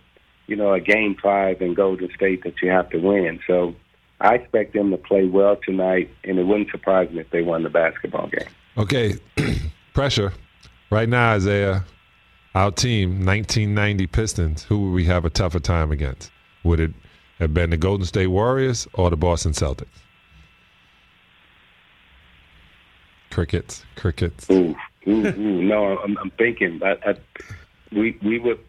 you 0.47 0.55
know 0.55 0.73
a 0.73 0.79
game 0.79 1.15
five 1.21 1.61
in 1.61 1.75
Golden 1.75 2.09
State 2.15 2.43
that 2.43 2.55
you 2.63 2.69
have 2.71 2.89
to 2.89 2.97
win. 2.97 3.39
So 3.45 3.75
I 4.19 4.35
expect 4.35 4.73
them 4.73 4.91
to 4.91 4.97
play 4.97 5.25
well 5.25 5.57
tonight, 5.63 6.09
and 6.23 6.39
it 6.39 6.43
wouldn't 6.43 6.71
surprise 6.71 7.09
me 7.11 7.19
if 7.19 7.29
they 7.29 7.43
won 7.43 7.63
the 7.63 7.69
basketball 7.69 8.27
game. 8.27 8.47
Okay, 8.77 9.15
pressure. 9.93 10.33
Right 10.89 11.07
now, 11.07 11.35
Isiah, 11.35 11.83
our 12.55 12.71
team, 12.71 13.25
1990 13.25 14.07
Pistons, 14.07 14.63
who 14.63 14.85
would 14.85 14.95
we 14.95 15.05
have 15.05 15.25
a 15.25 15.29
tougher 15.29 15.59
time 15.59 15.91
against? 15.91 16.31
Would 16.63 16.79
it 16.79 16.91
have 17.39 17.53
been 17.53 17.69
the 17.69 17.77
Golden 17.77 18.05
State 18.05 18.27
Warriors 18.27 18.87
or 18.93 19.09
the 19.09 19.17
Boston 19.17 19.51
Celtics? 19.51 19.87
Crickets, 23.29 23.85
crickets. 23.95 24.49
Ooh, 24.49 24.75
ooh, 25.07 25.27
ooh. 25.27 25.61
No, 25.67 25.97
I'm, 25.99 26.17
I'm 26.17 26.31
thinking 26.31 26.81
I, 26.83 26.97
I, 27.05 27.15
we 27.91 28.17
we 28.23 28.39
would 28.39 28.59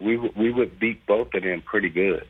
we 0.00 0.16
would 0.16 0.36
we 0.36 0.50
would 0.50 0.78
beat 0.78 1.06
both 1.06 1.32
of 1.32 1.42
them 1.42 1.62
pretty 1.62 1.88
good. 1.88 2.26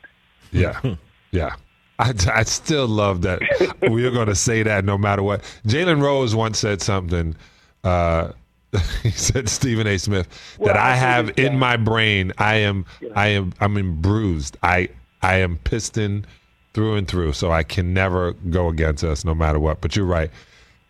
Yeah, 0.51 0.79
yeah. 1.31 1.55
I, 1.99 2.13
I 2.33 2.43
still 2.43 2.87
love 2.87 3.21
that 3.21 3.41
we're 3.81 4.11
going 4.11 4.27
to 4.27 4.35
say 4.35 4.63
that 4.63 4.83
no 4.85 4.97
matter 4.97 5.23
what. 5.23 5.41
Jalen 5.65 6.01
Rose 6.01 6.35
once 6.35 6.59
said 6.59 6.81
something. 6.81 7.35
Uh, 7.83 8.31
he 9.03 9.11
said 9.11 9.47
Stephen 9.47 9.87
A. 9.87 9.97
Smith 9.97 10.27
that 10.59 10.59
Well, 10.59 10.77
I 10.77 10.91
I 10.91 10.95
have 10.95 11.37
in 11.39 11.55
uh, 11.55 11.57
my 11.57 11.77
brain. 11.77 12.33
I 12.37 12.55
am, 12.55 12.85
I 13.15 13.27
am, 13.29 13.53
I'm 13.61 13.77
in 13.77 14.01
bruised. 14.01 14.57
I, 14.63 14.89
I 15.21 15.37
am 15.37 15.57
piston 15.59 16.25
through 16.73 16.95
and 16.95 17.07
through. 17.07 17.31
So 17.33 17.51
I 17.51 17.63
can 17.63 17.93
never 17.93 18.33
go 18.33 18.67
against 18.67 19.03
us 19.05 19.23
no 19.23 19.33
matter 19.33 19.59
what. 19.59 19.79
But 19.79 19.95
you're 19.95 20.05
right. 20.05 20.29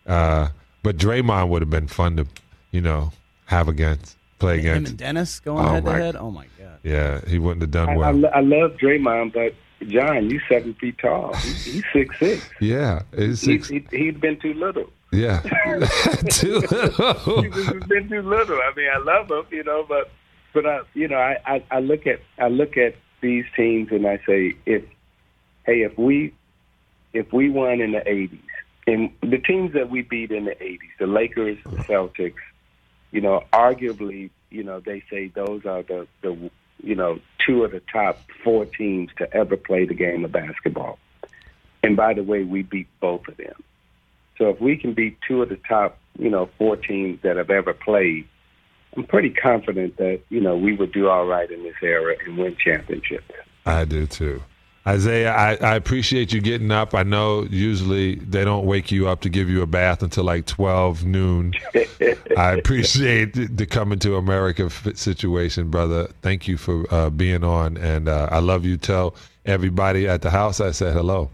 Uh, 0.08 0.48
but 0.82 0.98
Draymond 0.98 1.50
would 1.50 1.62
have 1.62 1.70
been 1.70 1.88
fun 1.88 2.18
to, 2.18 2.26
you 2.72 2.82
know, 2.82 3.12
have 3.46 3.68
against, 3.68 4.18
play 4.40 4.56
Him 4.56 4.60
against. 4.62 4.90
and 4.92 4.98
Dennis 5.00 5.40
going 5.40 5.64
Oh, 5.64 5.70
head 5.74 5.86
to 5.86 5.92
head. 5.94 6.16
Oh 6.16 6.32
my 6.32 6.48
god. 6.60 6.80
Yeah, 6.82 7.22
he 7.28 7.38
wouldn't 7.38 7.62
have 7.62 7.72
done 7.72 7.90
I, 7.90 7.94
I, 7.94 7.98
well. 7.98 8.12
lo- 8.14 8.30
I 8.34 8.40
love 8.42 8.72
Draymond, 8.78 9.34
but 9.34 9.54
John, 9.88 10.30
you 10.30 10.40
seven 10.50 10.74
feet 10.76 10.98
tall. 10.98 11.34
He, 11.36 11.50
he's 11.72 11.84
six 11.94 12.18
six. 12.20 12.50
yeah, 12.60 13.04
it's 13.12 13.42
He, 13.42 13.60
six, 13.60 13.70
he, 13.70 13.86
he's 13.92 14.16
been 14.16 14.40
too 14.40 14.54
little. 14.54 14.90
yeah, 15.12 15.42
too 16.30 16.60
little. 16.60 17.42
He's 17.44 17.84
been 17.88 18.10
too 18.10 18.22
little. 18.22 18.58
I 18.62 18.72
mean, 18.76 18.90
I 18.94 18.98
love 19.00 19.30
him, 19.30 19.46
you 19.52 19.64
know, 19.64 19.86
but 19.88 20.12
but 20.54 20.66
I, 20.66 20.82
you 20.94 21.08
know, 21.08 21.18
I, 21.18 21.38
I 21.46 21.64
I 21.72 21.80
look 21.80 22.08
at 22.08 22.22
I 22.40 22.48
look 22.48 22.78
at 22.78 22.96
these 23.22 23.46
teams 23.56 23.92
and 23.92 24.08
I 24.08 24.18
say, 24.26 24.56
if 24.66 24.84
hey, 25.66 25.82
if 25.82 25.98
we 25.98 26.34
if 27.14 27.32
we 27.34 27.50
won 27.50 27.82
in 27.82 27.92
the 27.92 28.00
'80s, 28.02 28.40
and 28.88 29.12
the 29.22 29.38
teams 29.38 29.74
that 29.74 29.90
we 29.90 30.02
beat 30.02 30.32
in 30.32 30.46
the 30.46 30.56
'80s, 30.56 30.80
the 31.00 31.08
Lakers, 31.08 31.58
the 31.64 31.78
Celtics, 31.84 32.34
you 33.12 33.22
know, 33.22 33.44
arguably, 33.54 34.30
you 34.50 34.64
know, 34.64 34.80
they 34.80 35.04
say 35.10 35.28
those 35.28 35.66
are 35.66 35.84
the 35.84 36.08
the 36.22 36.50
you 36.84 36.96
know 36.96 37.20
two 37.46 37.64
of 37.64 37.72
the 37.72 37.82
top 37.92 38.20
four 38.44 38.66
teams 38.66 39.12
to 39.18 39.32
ever 39.34 39.58
play 39.58 39.86
the 39.86 39.94
game 39.94 40.26
of 40.26 40.32
basketball. 40.32 41.00
And 41.84 41.96
by 41.96 42.14
the 42.14 42.24
way, 42.24 42.44
we 42.44 42.64
beat 42.64 42.88
both 43.00 43.28
of 43.28 43.38
them. 43.38 43.64
So 44.38 44.50
if 44.50 44.60
we 44.60 44.76
can 44.76 44.94
beat 44.94 45.18
two 45.28 45.42
of 45.44 45.50
the 45.50 45.60
top, 45.68 45.98
you 46.18 46.30
know, 46.30 46.50
four 46.58 46.76
teams 46.76 47.22
that 47.22 47.38
have 47.38 47.50
ever 47.50 47.74
played, 47.74 48.28
I'm 48.98 49.04
pretty 49.06 49.30
confident 49.30 49.98
that 49.98 50.22
you 50.30 50.42
know 50.42 50.56
we 50.58 50.76
would 50.76 50.92
do 50.92 51.10
all 51.10 51.26
right 51.26 51.50
in 51.50 51.64
this 51.64 51.76
era 51.82 52.16
and 52.26 52.38
win 52.38 52.56
championships. 52.58 53.30
I 53.66 53.86
do 53.86 54.06
too. 54.08 54.42
Isiah, 54.88 55.30
I, 55.32 55.56
I 55.56 55.76
appreciate 55.76 56.32
you 56.32 56.42
getting 56.42 56.72
up. 56.72 56.94
I 56.94 57.02
know 57.02 57.44
usually 57.50 58.16
they 58.16 58.46
don't 58.46 58.66
wake 58.66 58.92
you 58.92 59.08
up 59.08 59.22
to 59.22 59.30
give 59.30 59.50
you 59.50 59.64
a 59.64 59.66
bath 59.66 60.04
until 60.04 60.26
like 60.26 60.46
12 60.46 61.06
noon. 61.06 61.54
I 62.38 62.52
appreciate 62.52 63.34
the, 63.34 63.66
coming 63.66 63.98
to 64.00 64.16
America 64.16 64.70
situation, 64.70 65.72
brother. 65.72 66.10
Thank 66.22 66.48
you 66.48 66.58
for 66.58 66.86
uh, 66.94 67.10
being 67.10 67.44
on. 67.44 67.78
And 67.78 68.08
uh, 68.08 68.30
I 68.32 68.40
love 68.40 68.64
you. 68.64 68.78
Tell 68.78 69.16
everybody 69.44 70.08
at 70.08 70.22
the 70.22 70.30
house 70.30 70.62
I 70.62 70.70
said 70.70 70.94
hello. 70.94 71.32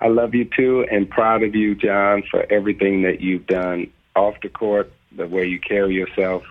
I 0.00 0.08
love 0.08 0.34
you 0.34 0.44
too, 0.44 0.86
and 0.90 1.08
proud 1.08 1.42
of 1.42 1.54
you, 1.54 1.74
John, 1.74 2.22
for 2.30 2.46
everything 2.50 3.02
that 3.02 3.20
you've 3.20 3.46
done 3.46 3.90
off 4.14 4.34
the 4.42 4.48
court, 4.48 4.92
the 5.16 5.26
way 5.26 5.44
you 5.46 5.60
carry 5.60 5.94
yourself, 5.94 6.44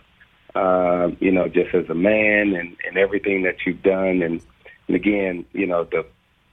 uh, 0.53 1.11
you 1.19 1.31
know, 1.31 1.47
just 1.47 1.73
as 1.73 1.89
a 1.89 1.95
man, 1.95 2.55
and, 2.55 2.75
and 2.85 2.97
everything 2.97 3.43
that 3.43 3.65
you've 3.65 3.81
done, 3.83 4.21
and, 4.21 4.41
and 4.87 4.95
again, 4.95 5.45
you 5.53 5.67
know, 5.67 5.83
the, 5.83 6.05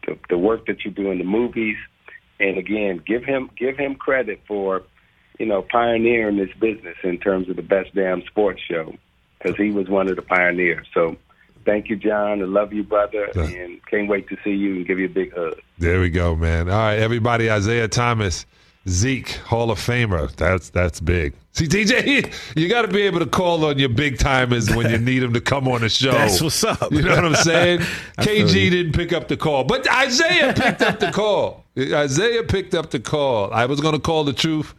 the 0.07 0.19
the 0.29 0.39
work 0.39 0.67
that 0.67 0.85
you 0.85 0.91
do 0.91 1.11
in 1.11 1.19
the 1.19 1.25
movies, 1.25 1.77
and 2.39 2.59
again, 2.59 3.03
give 3.07 3.25
him 3.25 3.51
give 3.57 3.77
him 3.77 3.95
credit 3.95 4.41
for, 4.47 4.83
you 5.39 5.47
know, 5.47 5.63
pioneering 5.63 6.37
this 6.37 6.53
business 6.59 6.97
in 7.03 7.19
terms 7.19 7.49
of 7.49 7.57
the 7.57 7.63
best 7.63 7.95
damn 7.95 8.23
sports 8.27 8.61
show, 8.69 8.95
because 9.39 9.57
he 9.57 9.71
was 9.71 9.89
one 9.89 10.09
of 10.09 10.17
the 10.17 10.23
pioneers. 10.23 10.87
So. 10.95 11.17
Thank 11.67 11.89
you, 11.89 11.97
John. 11.97 12.43
I 12.43 12.45
love 12.45 12.75
you, 12.75 12.83
brother, 12.83 13.31
and 13.35 13.81
can't 13.87 14.07
wait 14.07 14.29
to 14.29 14.37
see 14.45 14.51
you 14.51 14.77
and 14.77 14.87
give 14.87 14.99
you 14.99 15.07
a 15.07 15.09
big 15.09 15.33
hug. 15.35 15.59
There 15.79 15.99
we 15.99 16.11
go, 16.11 16.37
man. 16.37 16.69
All 16.69 16.77
right, 16.77 16.99
everybody. 16.99 17.49
Isiah 17.49 17.89
Thomas, 17.89 18.45
Zeke, 18.89 19.31
Hall 19.47 19.71
of 19.71 19.79
Famer. 19.79 20.31
That's 20.37 20.71
that's 20.71 21.01
big. 21.01 21.35
See, 21.53 21.67
DJ, 21.67 22.33
you 22.57 22.69
got 22.69 22.83
to 22.83 22.89
be 22.89 23.03
able 23.03 23.21
to 23.21 23.27
call 23.27 23.65
on 23.65 23.79
your 23.79 23.89
big 23.89 24.19
timers 24.19 24.75
when 24.75 24.91
you 24.91 24.99
need 24.99 25.21
them 25.21 25.33
to 25.33 25.41
come 25.41 25.69
on 25.69 25.83
the 25.83 25.89
show. 25.89 26.13
That's 26.13 26.43
what's 26.43 26.63
up. 26.65 26.93
You 26.93 27.03
know 27.03 27.15
what 27.15 27.25
I'm 27.25 27.35
saying? 27.37 27.79
KG 28.19 28.65
you. 28.65 28.71
didn't 28.71 28.93
pick 28.93 29.13
up 29.13 29.29
the 29.29 29.37
call, 29.37 29.65
but 29.65 29.87
Isiah 29.87 30.53
picked 30.53 30.83
up 30.83 30.99
the 30.99 31.13
call. 31.13 31.65
Isiah 31.77 32.43
picked 32.43 32.75
up 32.75 32.91
the 32.91 33.01
call. 33.01 33.53
I 33.53 33.67
was 33.67 33.81
going 33.81 33.95
to 33.95 34.01
call 34.01 34.25
the 34.25 34.33
truth. 34.33 34.75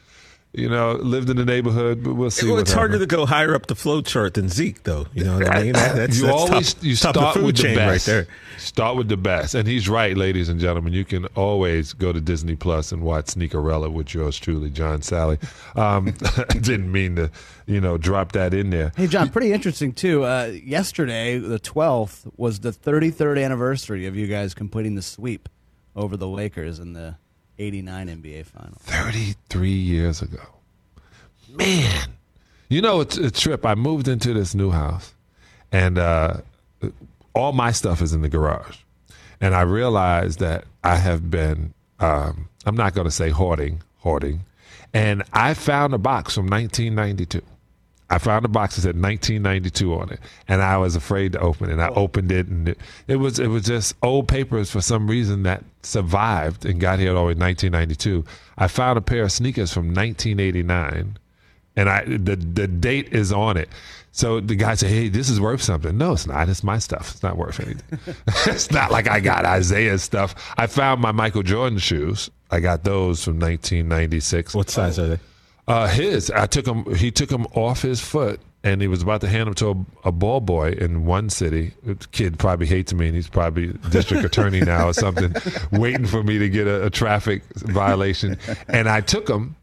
You 0.57 0.69
know, 0.69 0.93
lived 0.93 1.29
in 1.29 1.35
the 1.35 1.43
neighborhood, 1.43 2.01
but 2.01 2.13
we'll 2.13 2.31
see. 2.31 2.47
Well, 2.47 2.59
it's 2.59 2.71
harder 2.71 2.93
happens. 2.93 3.09
to 3.09 3.15
go 3.15 3.25
higher 3.25 3.53
up 3.53 3.67
the 3.67 3.75
flow 3.75 4.01
chart 4.01 4.35
than 4.35 4.47
Zeke, 4.47 4.83
though. 4.83 5.05
You 5.13 5.25
know 5.25 5.37
what 5.37 5.49
I 5.49 5.63
mean? 5.63 5.73
That- 5.73 5.95
that's, 5.95 6.17
you 6.17 6.27
that's 6.27 6.37
always 6.37 6.73
top, 6.73 6.83
you 6.83 6.95
top 6.95 7.15
of 7.15 7.21
start 7.21 7.33
the 7.33 7.39
food 7.41 7.45
with 7.45 7.57
the 7.57 7.75
best. 7.75 8.07
right 8.07 8.13
there. 8.13 8.27
Start 8.57 8.95
with 8.95 9.09
the 9.09 9.17
best, 9.17 9.53
and 9.53 9.67
he's 9.67 9.89
right, 9.89 10.15
ladies 10.15 10.47
and 10.47 10.59
gentlemen. 10.61 10.93
You 10.93 11.03
can 11.03 11.25
always 11.35 11.91
go 11.91 12.13
to 12.13 12.21
Disney 12.21 12.55
Plus 12.55 12.93
and 12.93 13.01
watch 13.03 13.25
Sneakerella 13.25 13.91
with 13.91 14.13
yours 14.13 14.39
truly, 14.39 14.69
John 14.69 14.99
Salley. 15.01 15.37
Um, 15.77 16.05
didn't 16.61 16.89
mean 16.89 17.17
to, 17.17 17.29
you 17.65 17.81
know, 17.81 17.97
drop 17.97 18.31
that 18.31 18.53
in 18.53 18.69
there. 18.69 18.93
Hey, 18.95 19.07
John, 19.07 19.29
pretty 19.29 19.51
interesting, 19.51 19.91
too. 19.91 20.23
Uh, 20.23 20.53
yesterday, 20.63 21.37
the 21.37 21.59
12th, 21.59 22.31
was 22.37 22.61
the 22.61 22.71
33rd 22.71 23.43
anniversary 23.43 24.05
of 24.05 24.15
you 24.15 24.27
guys 24.27 24.53
completing 24.53 24.95
the 24.95 25.01
sweep 25.01 25.49
over 25.95 26.15
the 26.15 26.27
Lakers 26.27 26.79
and 26.79 26.95
the 26.95 27.17
89 27.57 28.07
NBA 28.07 28.45
Finals. 28.45 28.81
Thirty-three 28.81 29.69
years 29.69 30.21
ago, 30.21 30.43
man. 31.49 32.09
You 32.69 32.81
know, 32.81 33.01
it's 33.01 33.17
a 33.17 33.29
trip. 33.31 33.65
I 33.65 33.75
moved 33.75 34.07
into 34.07 34.33
this 34.33 34.55
new 34.55 34.71
house, 34.71 35.13
and 35.71 35.97
uh, 35.97 36.37
all 37.33 37.51
my 37.51 37.71
stuff 37.71 38.01
is 38.01 38.13
in 38.13 38.21
the 38.21 38.29
garage. 38.29 38.77
And 39.39 39.53
I 39.53 39.61
realized 39.61 40.39
that 40.39 40.63
I 40.83 40.95
have 40.95 41.29
been, 41.29 41.73
um, 41.99 42.49
I'm 42.65 42.75
not 42.75 42.93
going 42.95 43.05
to 43.05 43.11
say 43.11 43.29
hoarding, 43.29 43.83
hoarding. 43.97 44.45
And 44.93 45.23
I 45.33 45.53
found 45.53 45.93
a 45.93 45.97
box 45.97 46.33
from 46.33 46.47
1992. 46.47 47.41
I 48.15 48.17
found 48.17 48.45
a 48.45 48.47
box 48.47 48.75
that 48.75 48.83
said 48.83 48.95
1992 48.95 49.93
on 49.93 50.09
it, 50.09 50.21
and 50.47 50.61
I 50.61 50.77
was 50.77 50.95
afraid 50.95 51.33
to 51.33 51.39
open 51.41 51.69
it. 51.69 51.73
And 51.73 51.81
I 51.81 51.89
oh. 51.89 51.95
opened 51.95 52.31
it, 52.31 52.47
and 52.47 52.69
it, 52.69 52.79
it 53.09 53.17
was 53.17 53.39
it 53.39 53.47
was 53.47 53.63
just 53.63 53.93
old 54.01 54.29
papers 54.29 54.71
for 54.71 54.79
some 54.79 55.09
reason 55.09 55.43
that 55.43 55.65
survived 55.83 56.65
and 56.65 56.79
got 56.79 56.97
here 56.97 57.09
all 57.09 57.15
the 57.15 57.25
way 57.25 57.31
in 57.33 57.39
1992. 57.39 58.23
I 58.57 58.69
found 58.69 58.97
a 58.97 59.01
pair 59.01 59.23
of 59.23 59.33
sneakers 59.33 59.73
from 59.73 59.87
1989, 59.87 61.17
and 61.75 61.89
I 61.89 62.05
the 62.05 62.37
the 62.37 62.69
date 62.69 63.11
is 63.11 63.33
on 63.33 63.57
it. 63.57 63.67
So 64.13 64.39
the 64.39 64.55
guy 64.55 64.75
said, 64.75 64.91
"Hey, 64.91 65.09
this 65.09 65.29
is 65.29 65.41
worth 65.41 65.61
something." 65.61 65.97
No, 65.97 66.13
it's 66.13 66.25
not. 66.25 66.47
It's 66.47 66.63
my 66.63 66.79
stuff. 66.79 67.11
It's 67.11 67.21
not 67.21 67.35
worth 67.35 67.59
anything. 67.59 67.99
it's 68.47 68.71
not 68.71 68.91
like 68.91 69.09
I 69.09 69.19
got 69.19 69.43
Isiah's 69.59 70.03
stuff. 70.03 70.53
I 70.57 70.67
found 70.67 71.01
my 71.01 71.11
Michael 71.11 71.43
Jordan 71.43 71.79
shoes. 71.79 72.29
I 72.49 72.61
got 72.61 72.85
those 72.85 73.25
from 73.25 73.41
1996. 73.41 74.55
What 74.55 74.69
size 74.69 74.97
are 74.99 75.07
they? 75.09 75.19
Uh, 75.67 75.87
his. 75.87 76.29
I 76.31 76.45
took 76.45 76.67
him. 76.67 76.95
He 76.95 77.11
took 77.11 77.31
him 77.31 77.45
off 77.53 77.81
his 77.81 77.99
foot, 77.99 78.39
and 78.63 78.81
he 78.81 78.87
was 78.87 79.01
about 79.01 79.21
to 79.21 79.27
hand 79.27 79.47
him 79.47 79.53
to 79.55 79.69
a, 80.03 80.09
a 80.09 80.11
ball 80.11 80.39
boy 80.39 80.71
in 80.71 81.05
one 81.05 81.29
city. 81.29 81.73
The 81.83 81.95
kid 82.11 82.37
probably 82.37 82.67
hates 82.67 82.93
me, 82.93 83.07
and 83.07 83.15
he's 83.15 83.27
probably 83.27 83.73
district 83.89 84.23
attorney 84.25 84.61
now 84.61 84.89
or 84.89 84.93
something, 84.93 85.33
waiting 85.71 86.05
for 86.05 86.23
me 86.23 86.37
to 86.37 86.49
get 86.49 86.67
a, 86.67 86.85
a 86.85 86.89
traffic 86.89 87.43
violation. 87.55 88.37
And 88.67 88.87
I 88.87 89.01
took 89.01 89.27
him, 89.27 89.55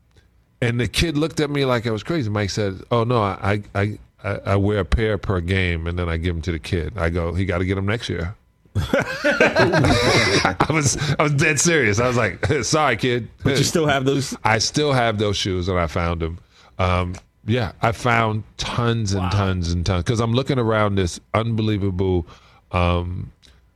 and 0.61 0.81
the 0.81 0.89
kid 0.89 1.17
looked 1.17 1.39
at 1.39 1.51
me 1.51 1.65
like 1.65 1.87
I 1.87 1.91
was 1.91 2.03
crazy. 2.03 2.31
Mike 2.31 2.51
said, 2.51 2.83
"Oh 2.91 3.05
no, 3.05 3.23
I 3.23 3.63
I 3.75 3.99
I, 4.25 4.39
I 4.45 4.57
wear 4.57 4.81
a 4.81 4.85
pair 4.85 5.19
per 5.19 5.41
game, 5.41 5.87
and 5.87 5.97
then 5.97 6.09
I 6.09 6.17
give 6.17 6.35
them 6.35 6.43
to 6.43 6.53
the 6.53 6.59
kid. 6.59 6.95
I 6.97 7.11
go, 7.11 7.33
he 7.33 7.45
got 7.45 7.59
to 7.59 7.65
get 7.65 7.77
them 7.77 7.87
next 7.87 8.09
year." 8.09 8.35
I 8.77 10.67
was 10.71 10.97
I 11.19 11.23
was 11.23 11.35
dead 11.35 11.61
serious. 11.61 12.01
I 12.01 12.09
was 12.09 12.17
like, 12.17 12.45
"Sorry, 12.63 12.97
kid." 12.97 13.29
But 13.45 13.59
you 13.59 13.65
still 13.65 13.87
have 13.87 14.05
those? 14.05 14.37
I 14.45 14.59
still 14.59 14.93
have 14.93 15.19
those 15.19 15.37
shoes, 15.37 15.69
and 15.69 15.79
I 15.79 15.87
found 15.87 16.23
them. 16.23 16.39
Um, 16.79 17.15
yeah, 17.45 17.73
I 17.83 17.93
found 17.93 18.45
tons 18.57 19.13
and 19.13 19.31
tons 19.31 19.73
and 19.73 19.85
tons 19.85 20.05
because 20.05 20.21
I'm 20.21 20.33
looking 20.33 20.59
around 20.59 20.95
this 20.95 21.21
unbelievable. 21.35 22.27
Um, 22.71 23.33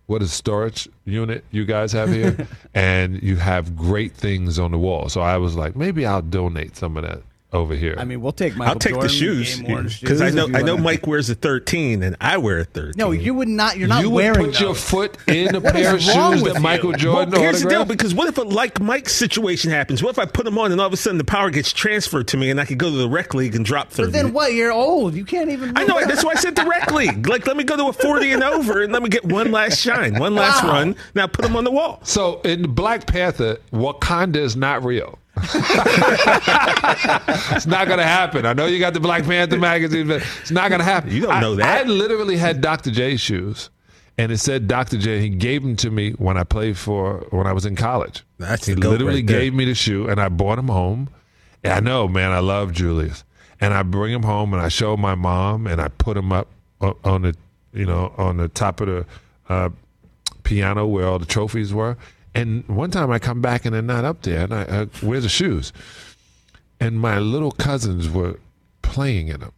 what 0.06 0.22
is 0.22 0.32
storage 0.32 0.88
unit 1.04 1.44
you 1.50 1.64
guys 1.64 1.92
have 1.92 2.10
here? 2.10 2.46
and 2.74 3.22
you 3.22 3.36
have 3.36 3.76
great 3.76 4.12
things 4.12 4.58
on 4.58 4.70
the 4.70 4.78
wall. 4.78 5.08
So 5.08 5.20
I 5.20 5.36
was 5.36 5.56
like, 5.56 5.74
maybe 5.74 6.06
I'll 6.06 6.22
donate 6.22 6.76
some 6.76 6.96
of 6.96 7.02
that 7.02 7.22
over 7.52 7.74
here. 7.74 7.94
I 7.96 8.04
mean, 8.04 8.20
we'll 8.20 8.32
take 8.32 8.56
Michael 8.56 8.72
I'll 8.74 8.78
take 8.78 8.92
Jordan, 8.92 9.08
the 9.08 9.14
shoes 9.14 10.00
because 10.00 10.20
I 10.20 10.30
know 10.30 10.48
I 10.52 10.62
know 10.62 10.76
Mike 10.76 11.06
wears 11.06 11.30
a 11.30 11.34
13 11.34 12.02
and 12.02 12.16
I 12.20 12.36
wear 12.38 12.58
a 12.58 12.64
13. 12.64 12.94
No, 12.96 13.12
you 13.12 13.34
would 13.34 13.48
not. 13.48 13.76
You're 13.76 13.88
not 13.88 14.02
you 14.02 14.10
would 14.10 14.16
wearing 14.16 14.46
put 14.46 14.60
your 14.60 14.74
foot 14.74 15.16
in 15.28 15.54
a 15.54 15.60
pair 15.60 15.94
of 15.94 16.02
shoes 16.02 16.42
with 16.42 16.54
that 16.54 16.56
you? 16.56 16.60
Michael 16.62 16.92
Jordan 16.92 17.32
Well, 17.32 17.40
here's 17.40 17.62
the 17.62 17.68
deal, 17.68 17.84
because 17.84 18.14
what 18.14 18.28
if 18.28 18.36
a 18.38 18.42
like 18.42 18.80
Mike 18.80 19.08
situation 19.08 19.70
happens? 19.70 20.02
What 20.02 20.10
if 20.10 20.18
I 20.18 20.26
put 20.26 20.44
them 20.44 20.58
on 20.58 20.72
and 20.72 20.80
all 20.80 20.86
of 20.88 20.92
a 20.92 20.96
sudden 20.96 21.18
the 21.18 21.24
power 21.24 21.50
gets 21.50 21.72
transferred 21.72 22.28
to 22.28 22.36
me 22.36 22.50
and 22.50 22.60
I 22.60 22.64
could 22.64 22.78
go 22.78 22.90
to 22.90 22.96
the 22.96 23.08
rec 23.08 23.32
league 23.32 23.54
and 23.54 23.64
drop 23.64 23.90
30? 23.90 24.08
But 24.08 24.12
then 24.12 24.32
what? 24.32 24.52
You're 24.52 24.72
old. 24.72 25.14
You 25.14 25.24
can't 25.24 25.50
even. 25.50 25.76
I 25.76 25.84
know 25.84 26.04
that's 26.04 26.24
why 26.24 26.32
I 26.32 26.36
said 26.36 26.56
the 26.56 26.64
rec 26.64 26.90
league. 26.92 27.26
Like, 27.28 27.46
let 27.46 27.56
me 27.56 27.64
go 27.64 27.76
to 27.76 27.86
a 27.86 27.92
40 27.92 28.32
and 28.32 28.42
over 28.42 28.82
and 28.82 28.92
let 28.92 29.02
me 29.02 29.08
get 29.08 29.24
one 29.24 29.52
last 29.52 29.80
shine, 29.80 30.18
one 30.18 30.34
last 30.34 30.62
Wow. 30.64 30.70
run. 30.70 30.96
Now 31.14 31.26
put 31.26 31.42
them 31.44 31.56
on 31.56 31.64
the 31.64 31.70
wall. 31.70 32.00
So 32.02 32.40
in 32.42 32.72
Black 32.74 33.06
Panther, 33.06 33.58
Wakanda 33.72 34.36
is 34.36 34.56
not 34.56 34.84
real. 34.84 35.18
it's 37.52 37.66
not 37.66 37.86
going 37.86 37.98
to 37.98 38.04
happen. 38.04 38.46
I 38.46 38.54
know 38.54 38.64
you 38.66 38.78
got 38.78 38.94
the 38.94 39.00
Black 39.00 39.24
Panther 39.24 39.58
magazine, 39.58 40.08
but 40.08 40.22
it's 40.40 40.50
not 40.50 40.70
going 40.70 40.78
to 40.78 40.84
happen. 40.84 41.10
You 41.10 41.22
don't 41.22 41.40
know 41.40 41.52
I, 41.54 41.56
that. 41.56 41.86
I 41.86 41.88
literally 41.88 42.38
had 42.38 42.62
Dr. 42.62 42.90
J 42.90 43.16
shoes, 43.16 43.68
and 44.16 44.32
it 44.32 44.38
said 44.38 44.66
Dr. 44.66 44.96
J. 44.96 45.20
He 45.20 45.28
gave 45.28 45.62
them 45.62 45.76
to 45.76 45.90
me 45.90 46.12
when 46.12 46.38
I 46.38 46.44
played 46.44 46.78
for 46.78 47.26
when 47.30 47.46
I 47.46 47.52
was 47.52 47.66
in 47.66 47.76
college. 47.76 48.24
That's 48.38 48.66
he 48.66 48.74
literally 48.74 49.16
right 49.16 49.26
gave 49.26 49.52
me 49.52 49.66
the 49.66 49.74
shoe, 49.74 50.08
and 50.08 50.18
I 50.20 50.28
brought 50.30 50.58
him 50.58 50.68
home. 50.68 51.10
And 51.62 51.72
I 51.72 51.80
know, 51.80 52.08
man, 52.08 52.32
I 52.32 52.38
love 52.38 52.72
Julius, 52.72 53.24
and 53.60 53.74
I 53.74 53.82
bring 53.82 54.14
him 54.14 54.22
home, 54.22 54.54
and 54.54 54.62
I 54.62 54.68
show 54.68 54.96
my 54.96 55.14
mom, 55.14 55.66
and 55.66 55.80
I 55.80 55.88
put 55.88 56.16
him 56.16 56.32
up 56.32 56.48
on 56.80 57.22
the, 57.22 57.34
you 57.72 57.84
know, 57.84 58.14
on 58.16 58.38
the 58.38 58.48
top 58.48 58.80
of 58.80 58.86
the 58.86 59.06
uh, 59.48 59.68
piano 60.44 60.86
where 60.86 61.06
all 61.06 61.18
the 61.18 61.26
trophies 61.26 61.74
were. 61.74 61.96
And 62.36 62.66
one 62.68 62.90
time 62.90 63.10
I 63.10 63.18
come 63.18 63.40
back 63.40 63.64
and 63.64 63.74
they're 63.74 63.82
not 63.82 64.04
up 64.04 64.22
there, 64.22 64.44
and 64.44 64.54
I, 64.54 64.62
uh, 64.62 64.86
where's 65.00 65.22
the 65.22 65.28
shoes? 65.28 65.72
And 66.80 67.00
my 67.00 67.18
little 67.18 67.50
cousins 67.52 68.08
were 68.08 68.38
playing 68.82 69.28
in 69.28 69.40
them. 69.40 69.52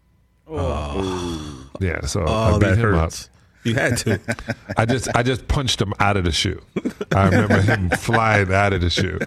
Oh. 0.62 1.70
Yeah, 1.80 2.02
so 2.06 2.22
I 2.22 2.52
Oh, 2.52 2.58
beat 2.58 2.70
him 2.70 2.78
hurts. 2.94 3.24
up. 3.24 3.30
You 3.64 3.74
had 3.74 3.96
to. 3.98 4.20
I 4.76 4.86
just 4.86 5.08
I 5.14 5.22
just 5.22 5.46
punched 5.48 5.80
him 5.82 5.92
out 5.98 6.16
of 6.16 6.24
the 6.24 6.32
shoe. 6.32 6.60
I 7.14 7.24
remember 7.24 7.60
him 7.60 7.90
flying 7.98 8.52
out 8.52 8.72
of 8.72 8.80
the 8.80 8.88
shoe. 8.90 9.18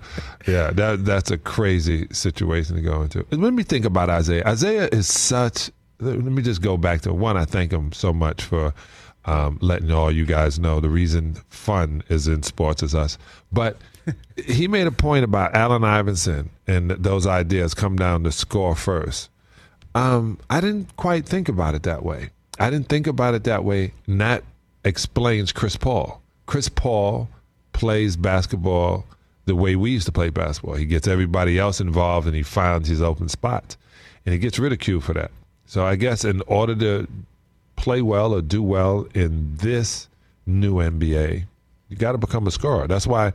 Yeah, 0.47 0.71
that 0.71 1.05
that's 1.05 1.29
a 1.31 1.37
crazy 1.37 2.07
situation 2.11 2.75
to 2.77 2.81
go 2.81 3.01
into. 3.01 3.25
And 3.31 3.41
Let 3.43 3.53
me 3.53 3.63
think 3.63 3.85
about 3.85 4.09
Isiah. 4.09 4.49
Isiah 4.49 4.89
is 4.91 5.07
such. 5.07 5.69
Let 5.99 6.17
me 6.23 6.41
just 6.41 6.61
go 6.61 6.77
back 6.77 7.01
to 7.01 7.13
one. 7.13 7.37
I 7.37 7.45
thank 7.45 7.71
him 7.71 7.91
so 7.91 8.11
much 8.13 8.41
for 8.43 8.73
um, 9.25 9.57
letting 9.61 9.91
all 9.91 10.11
you 10.11 10.25
guys 10.25 10.59
know 10.59 10.79
the 10.79 10.89
reason 10.89 11.35
fun 11.49 12.03
is 12.09 12.27
in 12.27 12.43
sports 12.43 12.83
is 12.83 12.95
us. 12.95 13.17
But 13.51 13.77
he 14.45 14.67
made 14.67 14.87
a 14.87 14.91
point 14.91 15.23
about 15.23 15.55
Allen 15.55 15.83
Iverson 15.83 16.49
and 16.67 16.91
those 16.91 17.27
ideas 17.27 17.73
come 17.73 17.95
down 17.95 18.23
to 18.23 18.31
score 18.31 18.75
first. 18.75 19.29
Um, 19.93 20.39
I 20.49 20.61
didn't 20.61 20.95
quite 20.95 21.25
think 21.25 21.49
about 21.49 21.75
it 21.75 21.83
that 21.83 22.03
way. 22.03 22.29
I 22.59 22.69
didn't 22.69 22.89
think 22.89 23.07
about 23.07 23.33
it 23.33 23.43
that 23.45 23.63
way. 23.63 23.93
And 24.07 24.21
that 24.21 24.43
explains 24.83 25.51
Chris 25.51 25.75
Paul. 25.75 26.21
Chris 26.45 26.69
Paul 26.69 27.29
plays 27.73 28.15
basketball 28.15 29.05
the 29.45 29.55
way 29.55 29.75
we 29.75 29.91
used 29.91 30.05
to 30.05 30.11
play 30.11 30.29
basketball. 30.29 30.75
He 30.75 30.85
gets 30.85 31.07
everybody 31.07 31.59
else 31.59 31.81
involved 31.81 32.27
and 32.27 32.35
he 32.35 32.43
finds 32.43 32.87
his 32.87 33.01
open 33.01 33.29
spots. 33.29 33.77
And 34.25 34.33
he 34.33 34.39
gets 34.39 34.59
ridiculed 34.59 35.03
for 35.03 35.13
that. 35.13 35.31
So 35.65 35.85
I 35.85 35.95
guess 35.95 36.23
in 36.23 36.41
order 36.47 36.75
to 36.75 37.07
play 37.81 38.01
well 38.01 38.33
or 38.33 38.41
do 38.41 38.61
well 38.61 39.07
in 39.15 39.55
this 39.57 40.07
new 40.45 40.75
NBA, 40.75 41.45
you 41.89 41.97
got 41.97 42.11
to 42.13 42.17
become 42.17 42.45
a 42.47 42.51
scorer. 42.51 42.87
That's 42.87 43.07
why 43.07 43.33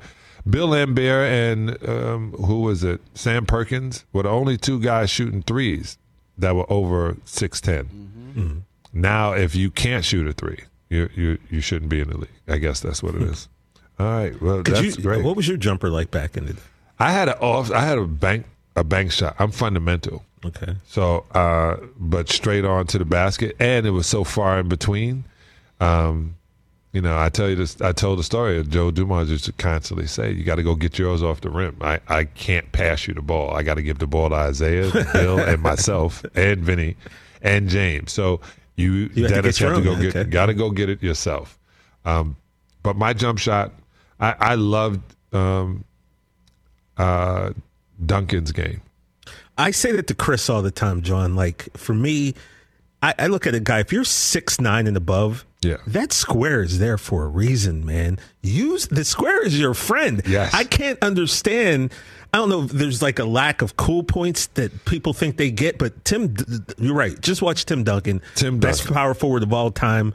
Bill 0.48 0.68
Laimbeer 0.68 1.28
and 1.28 1.88
um, 1.88 2.32
who 2.32 2.60
was 2.60 2.84
it, 2.84 3.00
Sam 3.14 3.44
Perkins, 3.44 4.04
were 4.12 4.22
the 4.22 4.28
only 4.30 4.56
two 4.56 4.78
guys 4.80 5.10
shooting 5.10 5.42
threes 5.42 5.98
that 6.38 6.54
were 6.54 6.70
over 6.70 7.16
six 7.24 7.60
Now, 8.92 9.32
if 9.32 9.54
you 9.54 9.70
can't 9.70 10.04
shoot 10.04 10.26
a 10.26 10.32
three, 10.32 10.60
you 10.88 11.10
you 11.14 11.38
you 11.50 11.60
shouldn't 11.60 11.90
be 11.90 12.00
in 12.00 12.08
the 12.08 12.16
league. 12.18 12.30
I 12.48 12.58
guess 12.58 12.80
that's 12.80 13.02
what 13.02 13.14
it 13.14 13.22
is. 13.22 13.48
All 13.98 14.06
right, 14.06 14.40
well 14.40 14.62
Could 14.62 14.76
that's 14.76 14.96
you- 14.96 15.02
great. 15.02 15.24
What 15.24 15.36
was 15.36 15.48
your 15.48 15.56
jumper 15.56 15.88
like 15.90 16.10
back 16.10 16.36
in 16.36 16.46
the 16.46 16.52
day? 16.54 16.62
I 16.98 17.10
had 17.12 17.28
a 17.28 17.38
off. 17.40 17.70
I 17.70 17.80
had 17.80 17.98
a 17.98 18.06
bank 18.06 18.46
a 18.76 18.84
bank 18.84 19.10
shot. 19.12 19.34
I'm 19.38 19.50
fundamental. 19.50 20.24
Okay. 20.46 20.74
So, 20.86 21.24
uh, 21.32 21.76
but 21.98 22.28
straight 22.28 22.64
on 22.64 22.86
to 22.88 22.98
the 22.98 23.04
basket, 23.04 23.56
and 23.58 23.86
it 23.86 23.90
was 23.90 24.06
so 24.06 24.24
far 24.24 24.58
in 24.60 24.68
between. 24.68 25.24
Um, 25.80 26.36
you 26.92 27.02
know, 27.02 27.18
I 27.18 27.28
tell 27.28 27.48
you 27.50 27.56
this. 27.56 27.80
I 27.82 27.92
told 27.92 28.18
the 28.18 28.22
story 28.24 28.58
of 28.58 28.70
Joe 28.70 28.90
Dumars 28.90 29.30
used 29.30 29.44
to 29.46 29.52
constantly 29.52 30.06
say, 30.06 30.32
"You 30.32 30.44
got 30.44 30.54
to 30.54 30.62
go 30.62 30.74
get 30.74 30.98
yours 30.98 31.22
off 31.22 31.40
the 31.42 31.50
rim." 31.50 31.76
I, 31.80 32.00
I 32.08 32.24
can't 32.24 32.70
pass 32.72 33.06
you 33.06 33.12
the 33.14 33.22
ball. 33.22 33.50
I 33.54 33.62
got 33.62 33.74
to 33.74 33.82
give 33.82 33.98
the 33.98 34.06
ball 34.06 34.30
to 34.30 34.48
Isiah, 34.48 34.90
Bill, 35.12 35.38
and 35.40 35.60
myself, 35.60 36.24
and 36.34 36.60
Vinny, 36.60 36.96
and 37.42 37.68
James. 37.68 38.12
So 38.12 38.40
you, 38.76 39.10
You 39.14 39.24
have 39.24 39.32
Dennis, 39.32 39.60
your 39.60 39.74
have 39.74 39.82
to 39.82 39.90
own, 39.90 39.96
go 39.96 40.02
get. 40.02 40.16
okay. 40.16 40.30
Got 40.30 40.46
to 40.46 40.54
go 40.54 40.70
get 40.70 40.88
it 40.88 41.02
yourself. 41.02 41.58
Um, 42.06 42.36
but 42.82 42.96
my 42.96 43.12
jump 43.12 43.38
shot, 43.40 43.72
I, 44.20 44.34
I 44.38 44.54
loved 44.54 45.02
um, 45.34 45.84
uh, 46.96 47.50
Duncan's 48.06 48.52
game. 48.52 48.80
I 49.58 49.70
say 49.70 49.92
that 49.92 50.06
to 50.08 50.14
Chris 50.14 50.48
all 50.50 50.62
the 50.62 50.70
time, 50.70 51.02
John. 51.02 51.34
Like 51.36 51.68
for 51.76 51.94
me, 51.94 52.34
I, 53.02 53.14
I 53.18 53.26
look 53.28 53.46
at 53.46 53.54
a 53.54 53.60
guy. 53.60 53.80
If 53.80 53.92
you're 53.92 54.04
six 54.04 54.60
nine 54.60 54.86
and 54.86 54.96
above, 54.96 55.44
yeah, 55.62 55.76
that 55.86 56.12
square 56.12 56.62
is 56.62 56.78
there 56.78 56.98
for 56.98 57.24
a 57.24 57.28
reason, 57.28 57.84
man. 57.84 58.18
Use 58.42 58.86
the 58.88 59.04
square 59.04 59.44
is 59.46 59.58
your 59.58 59.74
friend. 59.74 60.22
Yes. 60.26 60.52
I 60.54 60.64
can't 60.64 60.98
understand. 61.02 61.92
I 62.34 62.38
don't 62.38 62.48
know. 62.50 62.64
if 62.64 62.70
There's 62.70 63.00
like 63.00 63.18
a 63.18 63.24
lack 63.24 63.62
of 63.62 63.76
cool 63.76 64.02
points 64.02 64.48
that 64.48 64.84
people 64.84 65.14
think 65.14 65.36
they 65.38 65.50
get, 65.50 65.78
but 65.78 66.04
Tim, 66.04 66.34
you're 66.76 66.94
right. 66.94 67.18
Just 67.20 67.40
watch 67.40 67.64
Tim 67.64 67.82
Duncan, 67.84 68.20
Tim 68.34 68.58
best 68.58 68.80
Duncan. 68.80 68.94
power 68.94 69.14
forward 69.14 69.42
of 69.42 69.52
all 69.52 69.70
time. 69.70 70.12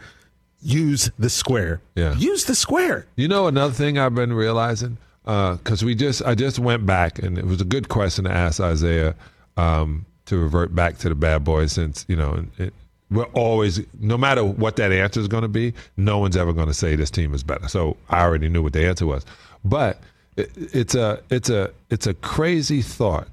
Use 0.61 1.09
the 1.17 1.29
square. 1.31 1.81
Yeah. 1.95 2.13
Use 2.15 2.45
the 2.45 2.53
square. 2.53 3.07
You 3.15 3.27
know 3.27 3.47
another 3.47 3.73
thing 3.73 3.97
I've 3.97 4.13
been 4.13 4.33
realizing 4.33 4.97
because 5.23 5.83
we 5.83 5.95
just 5.95 6.23
I 6.23 6.35
just 6.35 6.59
went 6.59 6.85
back 6.85 7.19
and 7.19 7.37
it 7.37 7.45
was 7.45 7.61
a 7.61 7.65
good 7.65 7.89
question 7.89 8.25
to 8.25 8.31
ask 8.31 8.59
Isiah 8.59 9.15
um, 9.57 10.05
to 10.25 10.37
revert 10.37 10.73
back 10.73 10.97
to 10.99 11.09
the 11.09 11.15
bad 11.15 11.43
boys 11.43 11.73
since 11.73 12.05
you 12.07 12.15
know 12.15 12.45
it, 12.57 12.73
we're 13.09 13.25
always 13.25 13.81
no 13.99 14.17
matter 14.17 14.43
what 14.43 14.77
that 14.77 14.91
answer 14.91 15.19
is 15.19 15.27
going 15.27 15.43
to 15.43 15.49
be, 15.49 15.73
no 15.97 16.17
one's 16.17 16.37
ever 16.37 16.53
going 16.53 16.67
to 16.67 16.73
say 16.73 16.95
this 16.95 17.11
team 17.11 17.33
is 17.33 17.43
better. 17.43 17.67
So 17.67 17.97
I 18.09 18.21
already 18.21 18.49
knew 18.49 18.63
what 18.63 18.73
the 18.73 18.85
answer 18.85 19.05
was, 19.05 19.25
but 19.63 19.99
it, 20.37 20.49
it's 20.55 20.95
a 20.95 21.21
it's 21.29 21.49
a 21.49 21.71
it's 21.89 22.07
a 22.07 22.13
crazy 22.13 22.81
thought 22.81 23.27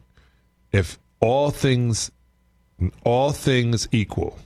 if 0.72 0.99
all 1.20 1.51
things 1.51 2.11
all 3.05 3.32
things 3.32 3.89
equal 3.93 4.39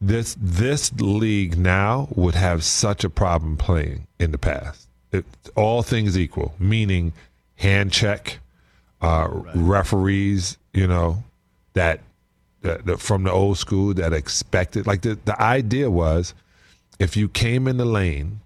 this 0.00 0.36
this 0.40 0.92
league 0.94 1.58
now 1.58 2.08
would 2.14 2.34
have 2.34 2.64
such 2.64 3.04
a 3.04 3.10
problem 3.10 3.56
playing 3.56 4.06
in 4.18 4.30
the 4.30 4.38
past. 4.38 4.87
It, 5.12 5.24
all 5.56 5.82
things 5.82 6.18
equal, 6.18 6.54
meaning 6.58 7.12
hand 7.56 7.92
check, 7.92 8.38
uh, 9.00 9.28
referees, 9.54 10.58
you 10.72 10.86
know, 10.86 11.22
that, 11.74 12.00
that, 12.62 12.84
that 12.86 13.00
from 13.00 13.22
the 13.24 13.32
old 13.32 13.58
school 13.58 13.94
that 13.94 14.12
expected. 14.12 14.86
Like 14.86 15.02
the 15.02 15.18
the 15.24 15.40
idea 15.40 15.90
was, 15.90 16.34
if 16.98 17.16
you 17.16 17.28
came 17.28 17.68
in 17.68 17.76
the 17.76 17.84
lane, 17.84 18.40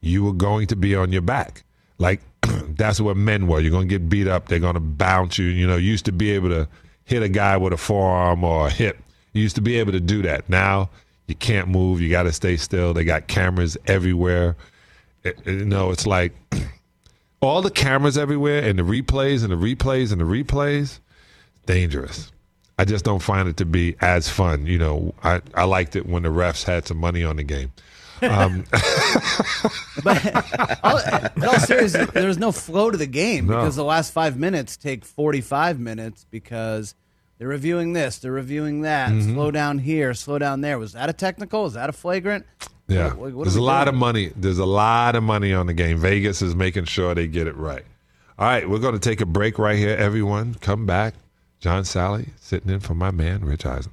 you 0.00 0.24
were 0.24 0.32
going 0.32 0.68
to 0.68 0.76
be 0.76 0.94
on 0.94 1.12
your 1.12 1.22
back. 1.22 1.64
Like 1.98 2.20
that's 2.76 3.00
what 3.00 3.16
men 3.16 3.46
were. 3.46 3.60
You're 3.60 3.70
going 3.70 3.88
to 3.88 3.98
get 3.98 4.08
beat 4.08 4.28
up. 4.28 4.48
They're 4.48 4.58
going 4.58 4.74
to 4.74 4.80
bounce 4.80 5.38
you. 5.38 5.46
You 5.46 5.66
know, 5.66 5.76
you 5.76 5.90
used 5.90 6.04
to 6.06 6.12
be 6.12 6.30
able 6.30 6.48
to 6.50 6.68
hit 7.04 7.22
a 7.22 7.28
guy 7.28 7.56
with 7.56 7.72
a 7.72 7.76
forearm 7.76 8.44
or 8.44 8.68
a 8.68 8.70
hip. 8.70 8.98
You 9.32 9.42
used 9.42 9.56
to 9.56 9.62
be 9.62 9.78
able 9.78 9.92
to 9.92 10.00
do 10.00 10.22
that. 10.22 10.48
Now 10.48 10.90
you 11.26 11.34
can't 11.34 11.68
move. 11.68 12.00
You 12.00 12.08
got 12.08 12.24
to 12.24 12.32
stay 12.32 12.56
still. 12.56 12.94
They 12.94 13.04
got 13.04 13.26
cameras 13.26 13.76
everywhere. 13.86 14.56
It- 15.26 15.38
you 15.46 15.64
know, 15.64 15.90
it's 15.90 16.06
like 16.06 16.32
all 17.40 17.62
the 17.62 17.70
cameras 17.70 18.16
everywhere 18.18 18.62
and 18.62 18.78
the 18.78 18.82
replays 18.82 19.42
and 19.42 19.52
the 19.52 19.56
replays 19.56 20.12
and 20.12 20.20
the 20.20 20.24
replays. 20.24 21.00
dangerous. 21.66 22.30
I 22.78 22.84
just 22.84 23.04
don't 23.06 23.22
find 23.22 23.48
it 23.48 23.56
to 23.58 23.64
be 23.64 23.96
as 24.00 24.28
fun. 24.28 24.66
You 24.66 24.78
know, 24.78 25.14
I, 25.24 25.40
I 25.54 25.64
liked 25.64 25.96
it 25.96 26.06
when 26.06 26.22
the 26.24 26.28
refs 26.28 26.62
had 26.64 26.86
some 26.86 26.98
money 26.98 27.24
on 27.24 27.36
the 27.36 27.42
game. 27.42 27.72
Um, 28.22 28.64
but 30.04 30.78
all, 30.84 30.98
in 31.36 31.44
all 31.44 31.58
seriousness, 31.58 32.10
there 32.12 32.26
was 32.28 32.38
no 32.38 32.52
flow 32.52 32.90
to 32.90 32.96
the 32.98 33.06
game 33.06 33.46
No. 33.46 33.56
because 33.58 33.76
the 33.76 33.84
last 33.84 34.12
five 34.12 34.36
minutes 34.38 34.76
take 34.76 35.04
45 35.04 35.78
minutes 35.80 36.26
because 36.30 36.94
they're 37.38 37.48
reviewing 37.48 37.92
this, 37.92 38.18
they're 38.18 38.32
reviewing 38.32 38.82
that, 38.82 39.10
Mhm. 39.10 39.34
slow 39.34 39.50
down 39.50 39.78
here, 39.78 40.14
slow 40.14 40.38
down 40.38 40.60
there. 40.60 40.78
Was 40.78 40.92
that 40.92 41.08
a 41.10 41.12
technical? 41.12 41.64
Was 41.64 41.74
that 41.74 41.88
a 41.90 41.92
flagrant? 41.92 42.46
Yeah, 42.88 43.14
What- 43.14 43.32
what 43.32 43.44
there's 43.44 43.56
a 43.56 43.62
lot 43.62 43.84
doing? 43.86 43.94
of 43.94 43.98
money. 44.00 44.32
There's 44.36 44.58
a 44.58 44.64
lot 44.66 45.16
of 45.16 45.22
money 45.22 45.52
on 45.52 45.66
the 45.66 45.74
game. 45.74 45.98
Vegas 45.98 46.40
is 46.42 46.54
making 46.54 46.84
sure 46.84 47.14
they 47.14 47.26
get 47.26 47.46
it 47.46 47.56
right. 47.56 47.84
All 48.38 48.46
right, 48.46 48.68
we're 48.68 48.78
going 48.78 48.94
to 48.94 49.00
take 49.00 49.20
a 49.20 49.26
break 49.26 49.58
right 49.58 49.76
here. 49.78 49.96
Everyone, 49.96 50.54
come 50.60 50.86
back. 50.86 51.14
John 51.58 51.82
Salley 51.84 52.28
sitting 52.40 52.70
in 52.70 52.80
for 52.80 52.94
my 52.94 53.10
man 53.10 53.44
Rich 53.44 53.64
Eisen. 53.66 53.92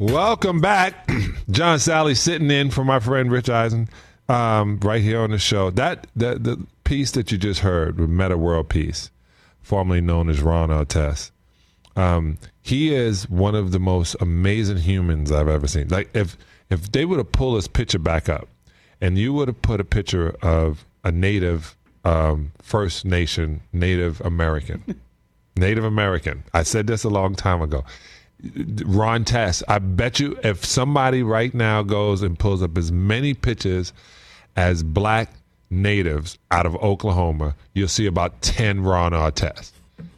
Welcome 0.00 0.62
back, 0.62 1.10
John 1.50 1.76
Salley 1.76 2.16
sitting 2.16 2.50
in 2.50 2.70
for 2.70 2.82
my 2.86 3.00
friend 3.00 3.30
Rich 3.30 3.50
Eisen, 3.50 3.86
um, 4.30 4.80
right 4.80 5.02
here 5.02 5.20
on 5.20 5.30
the 5.30 5.38
show. 5.38 5.68
That 5.68 6.06
that 6.16 6.42
the 6.42 6.66
piece 6.84 7.10
that 7.10 7.30
you 7.30 7.36
just 7.36 7.60
heard 7.60 7.98
Meta 7.98 8.38
World 8.38 8.70
Peace, 8.70 9.10
formerly 9.60 10.00
known 10.00 10.30
as 10.30 10.40
Ron 10.40 10.70
Artest. 10.70 11.32
Um, 11.96 12.38
he 12.62 12.94
is 12.94 13.28
one 13.28 13.54
of 13.54 13.72
the 13.72 13.78
most 13.78 14.16
amazing 14.20 14.78
humans 14.78 15.30
I've 15.30 15.48
ever 15.48 15.68
seen. 15.68 15.88
Like 15.88 16.08
if 16.16 16.38
if 16.70 16.90
they 16.92 17.04
would 17.04 17.18
have 17.18 17.32
pulled 17.32 17.56
his 17.56 17.68
picture 17.68 17.98
back 17.98 18.30
up, 18.30 18.48
and 19.02 19.18
you 19.18 19.34
would 19.34 19.48
have 19.48 19.60
put 19.60 19.82
a 19.82 19.84
picture 19.84 20.34
of 20.40 20.86
a 21.04 21.12
native 21.12 21.76
um, 22.06 22.52
First 22.62 23.04
Nation 23.04 23.60
Native 23.70 24.22
American, 24.22 24.98
Native 25.58 25.84
American. 25.84 26.44
I 26.54 26.62
said 26.62 26.86
this 26.86 27.04
a 27.04 27.10
long 27.10 27.34
time 27.34 27.60
ago. 27.60 27.84
Ron 28.84 29.24
Tess. 29.24 29.62
I 29.68 29.78
bet 29.78 30.20
you 30.20 30.38
if 30.42 30.64
somebody 30.64 31.22
right 31.22 31.52
now 31.54 31.82
goes 31.82 32.22
and 32.22 32.38
pulls 32.38 32.62
up 32.62 32.76
as 32.78 32.90
many 32.90 33.34
pictures 33.34 33.92
as 34.56 34.82
black 34.82 35.32
natives 35.70 36.38
out 36.50 36.66
of 36.66 36.74
Oklahoma, 36.76 37.54
you'll 37.74 37.88
see 37.88 38.06
about 38.06 38.40
10 38.42 38.82
Ron 38.82 39.12
Artest. 39.12 39.72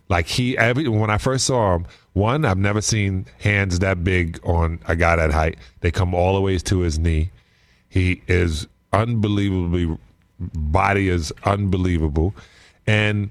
Like 0.08 0.26
he, 0.26 0.56
every 0.58 0.88
when 0.88 1.10
I 1.10 1.18
first 1.18 1.46
saw 1.46 1.74
him, 1.74 1.86
one 2.12 2.44
I've 2.44 2.58
never 2.58 2.80
seen 2.80 3.26
hands 3.40 3.78
that 3.78 4.04
big 4.04 4.38
on 4.44 4.78
a 4.86 4.94
guy 4.94 5.16
that 5.16 5.30
height. 5.30 5.56
They 5.80 5.90
come 5.90 6.14
all 6.14 6.34
the 6.34 6.40
way 6.40 6.58
to 6.58 6.80
his 6.80 6.98
knee. 6.98 7.30
He 7.88 8.22
is 8.28 8.66
unbelievably 8.92 9.96
body 10.54 11.08
is 11.08 11.32
unbelievable, 11.44 12.34
and 12.86 13.30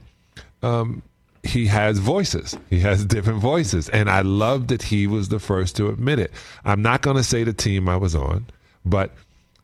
um, 0.64 1.02
he 1.44 1.68
has 1.68 1.98
voices. 1.98 2.58
He 2.70 2.80
has 2.82 3.06
different 3.06 3.40
voices, 3.40 3.90
and 3.90 4.10
I 4.10 4.22
love 4.22 4.68
that 4.68 4.84
he 4.84 5.08
was 5.08 5.30
the 5.30 5.40
first 5.40 5.76
to 5.78 5.90
admit 5.90 6.20
it. 6.20 6.32
I'm 6.66 6.82
not 6.82 7.02
going 7.02 7.18
to 7.18 7.24
say 7.24 7.44
the 7.44 7.54
team 7.54 7.90
I 7.90 7.98
was 7.98 8.16
on, 8.16 8.46
but 8.86 9.12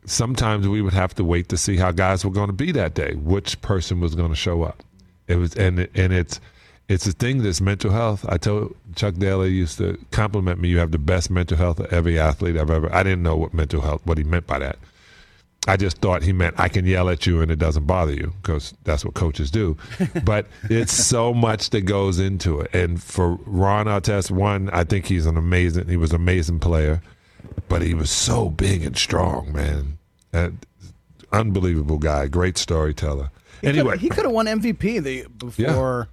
sometimes 0.04 0.66
we 0.66 0.82
would 0.82 0.92
have 0.94 1.14
to 1.16 1.24
wait 1.24 1.48
to 1.50 1.56
see 1.56 1.76
how 1.76 1.92
guys 1.92 2.24
were 2.24 2.30
going 2.30 2.48
to 2.48 2.52
be 2.52 2.72
that 2.72 2.94
day, 2.94 3.14
which 3.14 3.60
person 3.60 4.00
was 4.00 4.14
going 4.14 4.30
to 4.30 4.36
show 4.36 4.62
up. 4.62 4.82
It 5.28 5.36
was, 5.36 5.54
and 5.56 5.88
and 5.94 6.12
it's 6.12 6.40
it's 6.88 7.06
a 7.06 7.12
thing 7.12 7.42
that's 7.42 7.60
mental 7.60 7.90
health. 7.90 8.24
I 8.28 8.38
told 8.38 8.74
Chuck 8.96 9.14
Daly 9.16 9.50
used 9.50 9.78
to 9.78 9.98
compliment 10.10 10.60
me. 10.60 10.68
You 10.68 10.78
have 10.78 10.90
the 10.90 10.98
best 10.98 11.30
mental 11.30 11.56
health 11.56 11.78
of 11.80 11.92
every 11.92 12.18
athlete 12.18 12.56
I've 12.56 12.70
ever. 12.70 12.92
I 12.92 13.02
didn't 13.02 13.22
know 13.22 13.36
what 13.36 13.52
mental 13.52 13.82
health, 13.82 14.00
what 14.04 14.18
he 14.18 14.24
meant 14.24 14.46
by 14.46 14.58
that. 14.60 14.78
I 15.66 15.76
just 15.76 15.98
thought 15.98 16.22
he 16.22 16.32
meant 16.32 16.58
I 16.58 16.68
can 16.68 16.86
yell 16.86 17.10
at 17.10 17.26
you 17.26 17.42
and 17.42 17.50
it 17.50 17.58
doesn't 17.58 17.84
bother 17.84 18.12
you 18.12 18.32
because 18.40 18.72
that's 18.84 19.04
what 19.04 19.14
coaches 19.14 19.50
do. 19.50 19.76
but 20.24 20.46
it's 20.64 20.92
so 20.92 21.34
much 21.34 21.70
that 21.70 21.82
goes 21.82 22.18
into 22.18 22.60
it. 22.60 22.74
And 22.74 23.02
for 23.02 23.38
Ron 23.44 23.86
Artest, 23.86 24.30
one, 24.30 24.70
I 24.70 24.84
think 24.84 25.06
he's 25.06 25.26
an 25.26 25.36
amazing. 25.36 25.88
He 25.88 25.96
was 25.96 26.10
an 26.10 26.16
amazing 26.16 26.60
player, 26.60 27.02
but 27.68 27.82
he 27.82 27.92
was 27.92 28.10
so 28.10 28.48
big 28.48 28.82
and 28.82 28.96
strong, 28.96 29.52
man. 29.52 29.98
Uh, 30.32 30.50
unbelievable 31.32 31.98
guy, 31.98 32.28
great 32.28 32.56
storyteller. 32.56 33.30
Anyway, 33.62 33.98
he 33.98 34.08
could 34.08 34.24
have 34.24 34.32
won 34.32 34.46
MVP 34.46 35.02
the, 35.02 35.26
before 35.36 36.08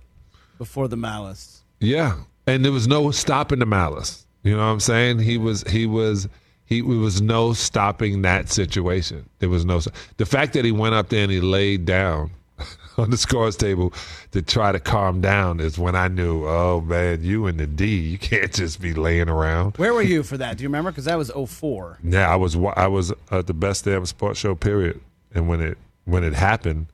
before 0.57 0.87
the 0.87 0.97
malice. 0.97 1.61
Yeah, 1.79 2.17
and 2.47 2.65
there 2.65 2.71
was 2.71 2.87
no 2.87 3.11
stopping 3.11 3.59
the 3.59 3.65
malice. 3.65 4.25
You 4.43 4.51
know 4.51 4.59
what 4.59 4.71
I'm 4.71 4.79
saying? 4.79 5.19
He 5.19 5.37
was 5.37 5.63
he 5.63 5.85
was 5.85 6.27
he 6.65 6.81
was 6.81 7.21
no 7.21 7.53
stopping 7.53 8.23
that 8.23 8.49
situation. 8.49 9.29
There 9.39 9.49
was 9.49 9.65
no 9.65 9.81
the 10.17 10.25
fact 10.25 10.53
that 10.53 10.65
he 10.65 10.71
went 10.71 10.95
up 10.95 11.09
there 11.09 11.23
and 11.23 11.31
he 11.31 11.39
laid 11.39 11.85
down 11.85 12.31
on 12.97 13.09
the 13.09 13.17
scores 13.17 13.55
table 13.55 13.93
to 14.31 14.41
try 14.41 14.71
to 14.71 14.79
calm 14.79 15.21
down 15.21 15.59
is 15.59 15.77
when 15.77 15.95
I 15.95 16.07
knew, 16.07 16.45
oh 16.47 16.81
man, 16.81 17.23
you 17.23 17.47
and 17.47 17.59
the 17.59 17.67
D, 17.67 17.97
you 17.97 18.17
can't 18.17 18.53
just 18.53 18.81
be 18.81 18.93
laying 18.93 19.29
around. 19.29 19.77
Where 19.77 19.93
were 19.93 20.01
you 20.01 20.23
for 20.31 20.37
that? 20.37 20.57
Do 20.57 20.63
you 20.63 20.69
remember? 20.69 20.91
Because 20.91 21.05
that 21.05 21.17
was 21.17 21.31
04. 21.31 21.99
Yeah, 22.03 22.31
I 22.31 22.35
was 22.35 22.55
I 22.75 22.87
was 22.87 23.13
at 23.31 23.47
the 23.47 23.53
best 23.53 23.85
damn 23.85 24.05
sports 24.05 24.39
show 24.39 24.55
period, 24.55 24.99
and 25.33 25.47
when 25.47 25.61
it 25.61 25.77
when 26.05 26.23
it 26.23 26.33
happened, 26.33 26.87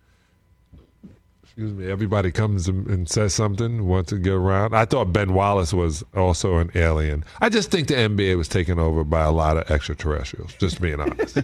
excuse 1.51 1.73
me, 1.73 1.91
everybody 1.91 2.31
comes 2.31 2.69
and, 2.69 3.09
says 3.09 3.33
something, 3.33 3.85
wants 3.85 4.09
to 4.09 4.17
get 4.17 4.31
around. 4.31 4.73
I 4.73 4.85
thought 4.85 5.11
Ben 5.11 5.33
Wallace 5.33 5.73
was 5.73 6.01
also 6.15 6.59
an 6.59 6.71
alien. 6.75 7.25
I 7.41 7.49
just 7.49 7.71
think 7.71 7.89
the 7.89 7.95
NBA 7.95 8.37
was 8.37 8.47
taken 8.47 8.79
over 8.79 9.03
by 9.03 9.23
a 9.23 9.31
lot 9.31 9.57
of 9.57 9.69
extraterrestrials. 9.69 10.53
Just 10.53 10.79
being 10.79 11.01
honest. 11.01 11.39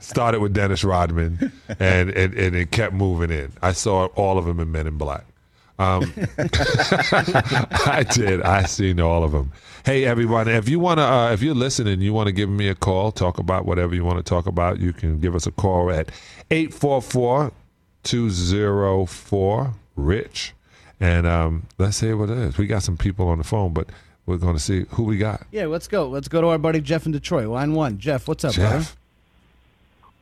Started 0.00 0.40
with 0.40 0.52
Dennis 0.52 0.82
Rodman, 0.82 1.52
and, 1.78 2.10
and 2.10 2.34
and 2.34 2.56
it 2.56 2.72
kept 2.72 2.92
moving 2.92 3.30
in. 3.30 3.52
I 3.62 3.70
saw 3.70 4.06
all 4.16 4.36
of 4.36 4.46
them 4.46 4.58
in 4.58 4.72
Men 4.72 4.88
in 4.88 4.98
Black. 4.98 5.24
Um, 5.78 6.12
I 7.86 8.04
did. 8.10 8.42
I 8.42 8.64
seen 8.64 8.98
all 8.98 9.22
of 9.22 9.30
them. 9.30 9.52
Hey, 9.84 10.04
everyone! 10.06 10.48
If 10.48 10.68
you 10.68 10.80
want 10.80 10.98
to, 10.98 11.04
uh, 11.04 11.32
if 11.32 11.40
you're 11.40 11.54
listening, 11.54 12.00
you 12.00 12.12
want 12.12 12.26
to 12.26 12.32
give 12.32 12.48
me 12.48 12.66
a 12.66 12.74
call, 12.74 13.12
talk 13.12 13.38
about 13.38 13.64
whatever 13.64 13.94
you 13.94 14.04
want 14.04 14.18
to 14.18 14.24
talk 14.24 14.46
about. 14.46 14.80
You 14.80 14.92
can 14.92 15.20
give 15.20 15.36
us 15.36 15.46
a 15.46 15.52
call 15.52 15.88
at 15.92 16.10
844-204 18.04 19.74
Rich, 19.96 20.54
and 21.00 21.26
um, 21.26 21.64
let's 21.78 21.96
see 21.98 22.12
what 22.12 22.30
it 22.30 22.38
is. 22.38 22.58
We 22.58 22.66
got 22.66 22.82
some 22.82 22.96
people 22.96 23.28
on 23.28 23.38
the 23.38 23.44
phone, 23.44 23.72
but 23.72 23.88
we're 24.26 24.38
going 24.38 24.54
to 24.54 24.60
see 24.60 24.86
who 24.90 25.04
we 25.04 25.18
got. 25.18 25.46
Yeah, 25.52 25.66
let's 25.66 25.86
go. 25.86 26.08
Let's 26.08 26.28
go 26.28 26.40
to 26.40 26.48
our 26.48 26.58
buddy 26.58 26.80
Jeff 26.80 27.06
in 27.06 27.12
Detroit. 27.12 27.46
Line 27.48 27.74
one. 27.74 27.98
Jeff, 27.98 28.26
what's 28.26 28.44
up, 28.44 28.54
brother? 28.54 28.84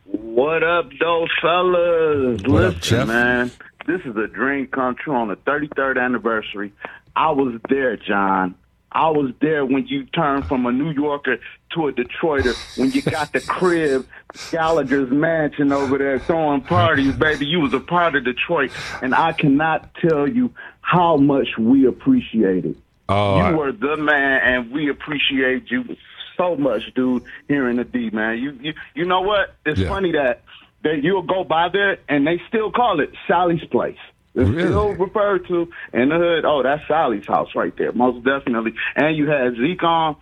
What 0.04 0.62
up, 0.62 0.90
those 1.00 1.28
fellas? 1.40 2.42
What 2.42 2.64
up, 2.64 2.74
Listen, 2.74 2.80
Jeff? 2.82 3.08
man, 3.08 3.50
this 3.86 4.00
is 4.04 4.14
a 4.16 4.26
dream 4.26 4.66
come 4.66 4.94
true 4.94 5.14
on 5.14 5.28
the 5.28 5.36
33rd 5.36 5.98
anniversary. 6.02 6.72
I 7.16 7.30
was 7.30 7.58
there, 7.68 7.96
John. 7.96 8.54
I 8.94 9.08
was 9.10 9.32
there 9.40 9.64
when 9.64 9.86
you 9.86 10.04
turned 10.04 10.46
from 10.46 10.66
a 10.66 10.72
New 10.72 10.90
Yorker 10.90 11.38
to 11.74 11.88
a 11.88 11.92
Detroiter, 11.92 12.54
when 12.78 12.90
you 12.92 13.00
got 13.02 13.32
the 13.32 13.40
crib, 13.40 14.06
Gallagher's 14.50 15.10
mansion 15.10 15.72
over 15.72 15.96
there 15.98 16.18
throwing 16.18 16.60
parties, 16.60 17.14
baby. 17.14 17.46
You 17.46 17.60
was 17.60 17.72
a 17.72 17.80
part 17.80 18.14
of 18.14 18.24
Detroit, 18.24 18.70
and 19.00 19.14
I 19.14 19.32
cannot 19.32 19.94
tell 19.94 20.28
you 20.28 20.52
how 20.82 21.16
much 21.16 21.48
we 21.58 21.86
appreciate 21.86 22.64
it. 22.66 22.76
Oh, 23.08 23.36
I- 23.36 23.50
you 23.50 23.56
were 23.56 23.72
the 23.72 23.96
man, 23.96 24.40
and 24.42 24.70
we 24.72 24.90
appreciate 24.90 25.70
you 25.70 25.96
so 26.36 26.56
much, 26.56 26.82
dude. 26.94 27.22
Here 27.48 27.68
in 27.68 27.76
the 27.76 27.84
D, 27.84 28.10
man. 28.10 28.38
You 28.38 28.58
you 28.60 28.74
you 28.94 29.04
know 29.06 29.22
what? 29.22 29.54
It's 29.64 29.80
Yeah. 29.80 29.88
funny 29.88 30.12
that 30.12 30.42
that 30.82 31.02
you'll 31.02 31.22
go 31.22 31.44
by 31.44 31.68
there 31.68 31.98
and 32.08 32.26
they 32.26 32.40
still 32.48 32.70
call 32.72 33.00
it 33.00 33.12
Salley's 33.28 33.64
Place. 33.70 33.96
It's 34.34 34.48
Really? 34.48 34.62
still 34.68 34.92
referred 34.94 35.46
to 35.48 35.68
in 35.92 36.08
the 36.08 36.16
hood. 36.16 36.44
Oh, 36.44 36.62
that's 36.62 36.82
Salley's 36.88 37.26
house 37.26 37.48
right 37.54 37.76
there, 37.76 37.92
most 37.92 38.24
definitely. 38.24 38.72
And 38.96 39.16
you 39.16 39.28
had 39.28 39.54
Zeke 39.56 39.82
on. 39.82 40.16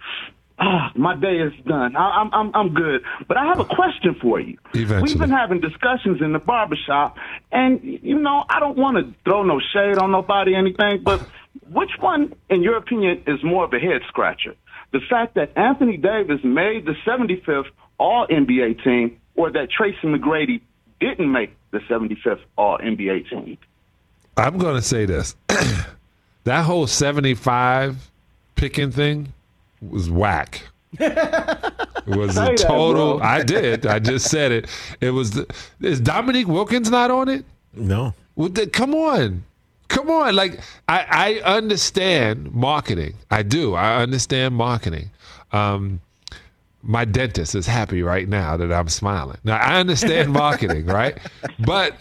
Ah, 0.62 0.92
my 0.94 1.16
day 1.16 1.38
is 1.38 1.54
done. 1.64 1.96
I, 1.96 2.20
I'm 2.20 2.30
I'm 2.34 2.50
I'm 2.54 2.74
good. 2.74 3.02
But 3.26 3.38
I 3.38 3.46
have 3.46 3.60
a 3.60 3.64
question 3.64 4.14
for 4.20 4.38
you. 4.38 4.58
Eventually. 4.74 5.02
We've 5.12 5.18
been 5.18 5.30
having 5.30 5.60
discussions 5.60 6.20
in 6.20 6.32
the 6.34 6.38
barbershop, 6.38 7.16
and 7.50 7.80
you 7.82 8.18
know 8.18 8.44
I 8.50 8.60
don't 8.60 8.76
want 8.76 8.98
to 8.98 9.14
throw 9.24 9.42
no 9.42 9.58
shade 9.72 9.96
on 9.96 10.10
nobody, 10.12 10.52
or 10.54 10.58
anything. 10.58 11.02
But 11.02 11.26
which 11.70 11.92
one, 12.00 12.34
in 12.50 12.62
your 12.62 12.76
opinion, 12.76 13.22
is 13.26 13.42
more 13.42 13.64
of 13.64 13.72
a 13.72 13.78
head 13.78 14.02
scratcher? 14.08 14.54
The 14.92 15.00
fact 15.08 15.36
that 15.36 15.56
Anthony 15.56 15.96
Davis 15.96 16.40
made 16.44 16.84
the 16.84 16.94
75th 17.06 17.66
All 17.98 18.26
NBA 18.26 18.84
team, 18.84 19.18
or 19.36 19.50
that 19.52 19.68
Tracy 19.70 19.96
McGrady 20.04 20.60
didn't 21.00 21.32
make 21.32 21.56
the 21.70 21.78
75th 21.88 22.40
All 22.58 22.76
NBA 22.76 23.30
team? 23.30 23.56
I'm 24.40 24.58
going 24.58 24.76
to 24.76 24.82
say 24.82 25.04
this. 25.04 25.36
that 26.44 26.64
whole 26.64 26.86
75 26.86 28.10
picking 28.54 28.90
thing 28.90 29.32
was 29.80 30.10
whack. 30.10 30.62
It 30.98 32.16
was 32.16 32.36
a 32.36 32.54
total. 32.56 33.22
I 33.22 33.42
did. 33.42 33.86
I 33.86 33.98
just 33.98 34.28
said 34.30 34.50
it. 34.50 34.68
It 35.00 35.10
was. 35.10 35.32
The, 35.32 35.46
is 35.80 36.00
Dominique 36.00 36.48
Wilkins 36.48 36.90
not 36.90 37.10
on 37.10 37.28
it? 37.28 37.44
No. 37.74 38.14
Well, 38.34 38.48
the, 38.48 38.66
come 38.66 38.94
on, 38.94 39.44
come 39.88 40.10
on. 40.10 40.34
Like 40.34 40.60
I, 40.88 41.40
I 41.44 41.54
understand 41.54 42.52
marketing. 42.52 43.14
I 43.30 43.42
do. 43.42 43.74
I 43.74 44.02
understand 44.02 44.54
marketing. 44.54 45.10
Um, 45.52 46.00
my 46.82 47.04
dentist 47.04 47.54
is 47.54 47.66
happy 47.66 48.02
right 48.02 48.28
now 48.28 48.56
that 48.56 48.72
I'm 48.72 48.88
smiling. 48.88 49.38
Now 49.44 49.58
I 49.58 49.78
understand 49.78 50.32
marketing, 50.32 50.86
right? 50.86 51.18
But 51.66 51.94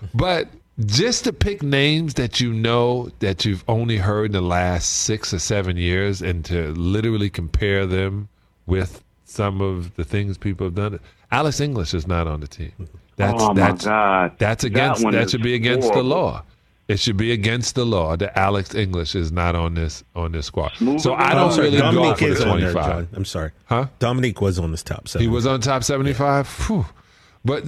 but 0.14 0.48
just 0.86 1.24
to 1.24 1.32
pick 1.32 1.62
names 1.62 2.14
that 2.14 2.40
you 2.40 2.52
know 2.52 3.10
that 3.20 3.44
you've 3.44 3.64
only 3.68 3.98
heard 3.98 4.26
in 4.26 4.32
the 4.32 4.40
last 4.40 4.90
six 4.90 5.32
or 5.34 5.38
seven 5.38 5.76
years 5.76 6.22
and 6.22 6.44
to 6.46 6.72
literally 6.72 7.28
compare 7.30 7.86
them 7.86 8.28
with 8.66 9.02
some 9.24 9.60
of 9.60 9.94
the 9.96 10.04
things 10.04 10.38
people 10.38 10.66
have 10.66 10.74
done. 10.74 10.98
Alex 11.30 11.60
English 11.60 11.94
is 11.94 12.06
not 12.06 12.26
on 12.26 12.40
the 12.40 12.48
team. 12.48 12.72
That's 13.16 13.42
Oh, 13.42 13.48
my 13.48 13.54
that's 13.54 13.84
God. 13.84 14.32
that's 14.38 14.64
against 14.64 15.04
one 15.04 15.12
that 15.12 15.24
is 15.24 15.30
should 15.30 15.42
be 15.42 15.54
against 15.54 15.88
horrible. 15.88 16.02
the 16.08 16.14
law. 16.14 16.42
It 16.88 16.98
should 16.98 17.18
be 17.18 17.30
against 17.32 17.74
the 17.74 17.84
law 17.84 18.16
that 18.16 18.36
Alex 18.38 18.74
English 18.74 19.14
is 19.14 19.30
not 19.30 19.54
on 19.54 19.74
this 19.74 20.02
on 20.16 20.32
this 20.32 20.46
squad. 20.46 20.72
Moving 20.80 20.98
so 20.98 21.12
I 21.14 21.34
don't 21.34 21.48
I'm 21.48 21.52
sorry, 21.52 21.66
really 21.70 21.76
go 21.78 22.14
for 22.14 22.26
the 22.34 22.48
on 22.50 22.60
there, 22.60 22.72
25. 22.72 23.08
I'm 23.12 23.24
sorry. 23.26 23.50
Huh? 23.66 23.86
Dominique 23.98 24.40
was 24.40 24.58
on 24.58 24.70
this 24.70 24.82
top 24.82 25.08
seven. 25.08 25.22
He 25.26 25.28
was 25.32 25.46
on 25.46 25.60
top 25.60 25.84
75. 25.84 26.48
Phew. 26.48 26.86
But 27.44 27.64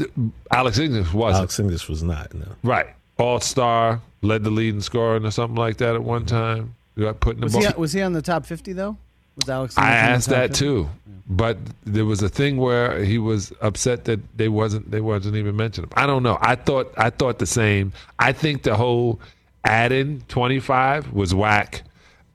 Alex 0.51 0.79
English 0.79 1.13
wasn't. 1.13 1.39
Alex 1.39 1.59
English 1.61 1.89
was 1.89 2.03
not. 2.03 2.33
No. 2.35 2.47
Right. 2.63 2.87
All 3.19 3.41
star, 3.41 4.01
led 4.23 4.45
the 4.45 4.51
lead 4.51 4.75
in 4.75 4.81
scoring 4.81 5.25
or 5.25 5.31
something 5.31 5.57
like 5.57 5.77
that 5.79 5.95
at 5.95 6.03
one 6.03 6.27
time. 6.27 6.75
You 6.97 7.05
got 7.05 7.21
putting 7.21 7.41
the 7.41 7.47
Was 7.47 7.53
ball. 7.55 7.63
he, 7.63 7.69
was 7.77 7.93
he 7.93 8.03
on 8.03 8.13
the 8.13 8.23
top 8.23 8.47
50, 8.47 8.73
though? 8.73 8.97
Was 9.37 9.49
Alex 9.49 9.77
I 9.77 9.83
English 9.83 9.99
in 10.09 10.15
asked 10.15 10.29
that 10.29 10.49
50? 10.51 10.59
too, 10.65 10.91
but 11.29 11.59
there 11.85 12.05
was 12.05 12.23
a 12.23 12.29
thing 12.29 12.57
where 12.57 13.03
he 13.05 13.19
was 13.19 13.53
upset 13.61 14.05
that 14.05 14.21
they 14.37 14.49
wasn't 14.49 14.89
they 14.93 15.01
wasn't 15.01 15.35
even 15.35 15.57
mentioning 15.57 15.91
him. 15.91 15.95
I 15.97 16.07
don't 16.07 16.23
know. 16.23 16.39
I 16.41 16.55
thought 16.55 16.95
I 16.97 17.11
thought 17.11 17.41
the 17.41 17.47
same. 17.47 17.93
I 18.21 18.31
think 18.31 18.63
the 18.63 18.77
whole 18.77 19.19
add-in 19.65 20.23
twenty 20.29 20.61
five 20.61 21.13
was 21.13 21.35
whack, 21.35 21.83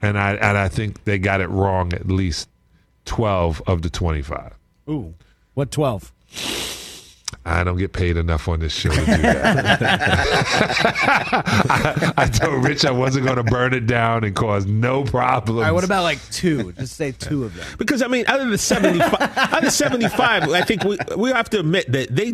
and 0.01 0.19
I 0.19 0.33
and 0.33 0.57
I 0.57 0.67
think 0.67 1.05
they 1.05 1.17
got 1.19 1.39
it 1.39 1.47
wrong 1.47 1.93
at 1.93 2.07
least 2.07 2.49
twelve 3.05 3.61
of 3.65 3.81
the 3.81 3.89
twenty 3.89 4.21
five. 4.21 4.53
Ooh. 4.89 5.13
What 5.53 5.71
12? 5.71 6.11
I 7.49 7.63
don't 7.63 7.77
get 7.77 7.93
paid 7.93 8.17
enough 8.17 8.47
on 8.47 8.59
this 8.59 8.73
show 8.73 8.89
to 8.89 8.95
do 8.95 9.05
that. 9.05 9.69
I, 11.69 12.13
I 12.17 12.25
told 12.27 12.63
Rich 12.63 12.85
I 12.85 12.91
wasn't 12.91 13.25
going 13.25 13.37
to 13.37 13.43
burn 13.43 13.73
it 13.73 13.87
down 13.87 14.23
and 14.23 14.35
cause 14.35 14.65
no 14.65 15.03
problems. 15.03 15.57
All 15.57 15.63
right, 15.63 15.71
what 15.71 15.83
about 15.83 16.03
like 16.03 16.19
two? 16.31 16.71
Just 16.73 16.95
say 16.95 17.11
two 17.11 17.45
of 17.45 17.55
them. 17.55 17.65
Because 17.77 18.01
I 18.01 18.07
mean, 18.07 18.25
out 18.27 18.39
of 18.39 18.49
the 18.49 18.57
seventy-five, 18.57 19.21
out 19.37 19.63
of 19.65 19.71
seventy-five, 19.73 20.49
I 20.49 20.61
think 20.61 20.83
we 20.83 20.97
we 21.17 21.31
have 21.31 21.49
to 21.51 21.59
admit 21.59 21.91
that 21.91 22.15
they. 22.15 22.33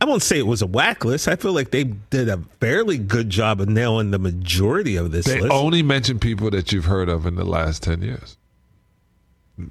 I 0.00 0.04
won't 0.04 0.22
say 0.22 0.36
it 0.38 0.46
was 0.48 0.62
a 0.62 0.66
whack 0.66 1.04
list. 1.04 1.28
I 1.28 1.36
feel 1.36 1.52
like 1.52 1.70
they 1.70 1.84
did 1.84 2.28
a 2.28 2.38
fairly 2.60 2.98
good 2.98 3.30
job 3.30 3.60
of 3.60 3.68
nailing 3.68 4.10
the 4.10 4.18
majority 4.18 4.96
of 4.96 5.12
this 5.12 5.26
They 5.26 5.40
list. 5.40 5.52
only 5.52 5.84
mention 5.84 6.18
people 6.18 6.50
that 6.50 6.72
you've 6.72 6.86
heard 6.86 7.08
of 7.08 7.24
in 7.24 7.36
the 7.36 7.44
last 7.44 7.84
ten 7.84 8.02
years. 8.02 8.36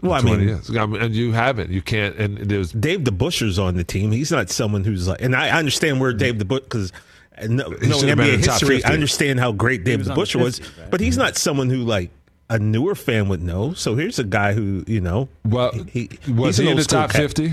Well, 0.02 0.14
I 0.14 0.22
mean- 0.22 0.42
years. 0.42 0.76
I 0.76 0.86
mean, 0.86 1.02
and 1.02 1.16
you 1.16 1.32
haven't. 1.32 1.70
You 1.72 1.82
can't. 1.82 2.16
And 2.18 2.38
there's 2.38 2.72
Dave 2.72 3.02
DeBusschere's 3.02 3.58
on 3.60 3.76
the 3.76 3.84
team. 3.84 4.12
He's 4.12 4.32
not 4.32 4.50
someone 4.50 4.84
who's 4.84 5.08
like, 5.08 5.22
and 5.22 5.36
I 5.36 5.48
I 5.48 5.60
understand 5.60 6.00
where 6.00 6.14
Dave 6.14 6.36
DeBusschere 6.36 6.64
because. 6.64 6.94
No, 7.48 7.72
He 7.72 7.88
no 7.88 7.98
should 7.98 8.10
have 8.10 8.18
been 8.20 8.28
NBA 8.28 8.34
in 8.36 8.42
the 8.42 8.48
top 8.48 8.60
history. 8.60 8.84
I 8.84 8.94
understand 8.94 9.40
how 9.40 9.52
great 9.52 9.84
Dave 9.84 10.00
was 10.00 10.08
the 10.08 10.14
DeBusschere 10.14 10.44
was, 10.44 10.62
right? 10.78 10.92
but 10.92 11.00
he's 11.00 11.18
not 11.18 11.38
someone 11.38 11.70
who 11.70 11.78
like 11.78 12.12
a 12.52 12.60
newer 12.60 12.94
fan 12.94 13.30
would 13.30 13.42
know. 13.42 13.74
So 13.74 13.96
here's 13.96 14.20
a 14.20 14.24
guy 14.24 14.54
who 14.54 14.84
you 14.86 15.02
know. 15.02 15.28
well. 15.46 15.72
he, 15.92 16.10
was 16.28 16.58
he's 16.58 16.60
an 16.60 16.66
he 16.66 16.72
in 16.72 16.78
the 16.78 16.84
top 16.84 17.12
fifty? 17.12 17.52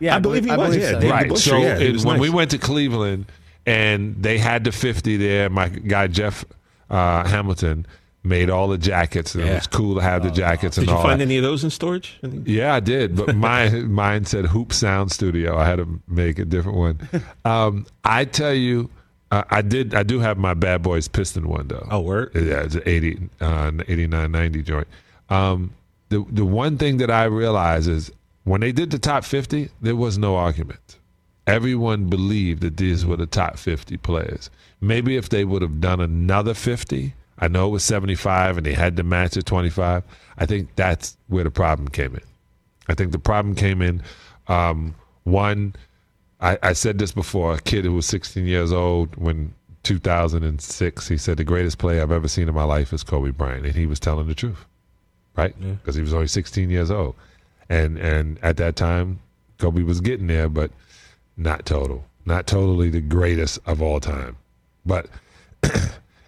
Yeah, 0.00 0.16
I 0.16 0.18
believe 0.18 0.44
he 0.44 0.50
was, 0.50 0.76
yeah. 0.76 0.90
so. 0.90 1.00
Dave 1.00 1.10
right. 1.10 1.26
DeBusschere, 1.28 1.38
so 1.38 1.58
yeah, 1.58 1.78
it- 1.78 1.92
was 1.92 2.04
when 2.04 2.20
we 2.20 2.28
went 2.30 2.50
to 2.50 2.58
Cleveland 2.58 3.26
and 3.66 4.22
they 4.22 4.38
had 4.38 4.64
the 4.64 4.72
50 4.72 5.16
there, 5.18 5.48
my 5.50 5.68
guy 5.68 6.06
Jeff 6.06 6.44
uh, 6.90 7.26
Hamilton 7.26 7.86
made 8.22 8.50
all 8.50 8.68
the 8.68 8.78
jackets. 8.78 9.34
And 9.34 9.44
It 9.44 9.54
was 9.54 9.66
cool 9.66 9.94
to 9.96 10.00
have 10.02 10.22
the 10.22 10.30
jackets 10.30 10.76
and 10.78 10.86
Did 10.86 10.92
you 10.94 11.02
find 11.02 11.20
that. 11.20 11.24
any 11.24 11.36
of 11.38 11.42
those 11.42 11.64
in 11.64 11.70
storage? 11.70 12.18
Yeah, 12.22 12.74
I 12.74 12.80
did, 12.80 13.16
but 13.16 13.34
my 13.48 13.68
mine 13.70 14.24
said 14.26 14.46
Hoop 14.46 14.72
Sound 14.72 15.10
Studio. 15.12 15.56
I 15.56 15.64
had 15.66 15.76
to 15.76 16.00
make 16.06 16.38
a 16.38 16.44
different 16.44 16.78
one. 16.78 17.08
Um, 17.44 17.86
I 18.04 18.26
tell 18.26 18.52
you, 18.54 18.90
uh, 19.30 19.44
I 19.50 19.62
did. 19.62 19.94
I 19.94 20.02
do 20.02 20.18
have 20.20 20.36
my 20.38 20.54
Bad 20.54 20.82
Boys 20.82 21.08
Piston 21.08 21.48
one 21.48 21.68
though. 21.68 21.86
Oh, 21.90 22.00
word. 22.00 22.32
Yeah, 22.34 22.62
it's 22.62 22.74
an 22.74 22.82
80, 22.84 23.18
uh, 23.40 23.72
89, 23.88 24.30
90 24.32 24.62
joint. 24.62 24.88
Um, 25.30 25.72
the 26.10 26.24
the 26.30 26.44
one 26.44 26.76
thing 26.78 26.96
that 26.98 27.10
I 27.10 27.24
realized 27.24 27.88
is 27.88 28.10
when 28.44 28.60
they 28.60 28.72
did 28.72 28.90
the 28.90 28.98
top 28.98 29.24
fifty, 29.24 29.70
there 29.80 29.94
was 29.96 30.18
no 30.18 30.36
argument. 30.36 30.98
Everyone 31.46 32.08
believed 32.08 32.60
that 32.62 32.76
these 32.76 33.06
were 33.06 33.16
the 33.16 33.26
top 33.26 33.56
fifty 33.56 33.96
players. 33.96 34.50
Maybe 34.80 35.16
if 35.16 35.28
they 35.28 35.44
would 35.44 35.62
have 35.62 35.80
done 35.80 36.00
another 36.00 36.54
fifty, 36.54 37.14
I 37.40 37.48
know 37.48 37.68
it 37.68 37.70
was 37.70 37.84
seventy 37.84 38.14
five 38.14 38.56
and 38.56 38.66
they 38.66 38.74
had 38.74 38.96
to 38.96 39.02
match 39.02 39.36
at 39.36 39.46
twenty 39.46 39.70
five. 39.70 40.04
I 40.38 40.46
think 40.46 40.74
that's 40.76 41.16
where 41.28 41.44
the 41.44 41.50
problem 41.50 41.88
came 41.88 42.14
in. 42.14 42.22
I 42.88 42.94
think 42.94 43.12
the 43.12 43.18
problem 43.18 43.54
came 43.54 43.82
in 43.82 44.02
um, 44.48 44.94
one. 45.24 45.76
I, 46.40 46.58
I 46.62 46.72
said 46.72 46.98
this 46.98 47.12
before. 47.12 47.54
A 47.54 47.60
kid 47.60 47.84
who 47.84 47.92
was 47.94 48.06
16 48.06 48.46
years 48.46 48.72
old 48.72 49.14
when 49.16 49.54
2006, 49.84 51.08
he 51.08 51.16
said 51.16 51.36
the 51.36 51.44
greatest 51.44 51.78
player 51.78 52.02
I've 52.02 52.12
ever 52.12 52.28
seen 52.28 52.48
in 52.48 52.54
my 52.54 52.64
life 52.64 52.92
is 52.92 53.04
Kobe 53.04 53.30
Bryant, 53.30 53.66
and 53.66 53.74
he 53.74 53.86
was 53.86 54.00
telling 54.00 54.26
the 54.26 54.34
truth, 54.34 54.64
right? 55.36 55.54
Because 55.60 55.94
he 55.94 56.02
was 56.02 56.12
only 56.12 56.26
16 56.26 56.68
years 56.68 56.90
old, 56.90 57.14
and 57.68 57.98
and 57.98 58.38
at 58.42 58.56
that 58.56 58.76
time, 58.76 59.20
Kobe 59.58 59.82
was 59.82 60.00
getting 60.00 60.26
there, 60.26 60.48
but 60.48 60.70
not 61.36 61.64
total, 61.64 62.04
not 62.24 62.46
totally 62.46 62.90
the 62.90 63.00
greatest 63.00 63.58
of 63.66 63.80
all 63.80 64.00
time, 64.00 64.36
but. 64.84 65.06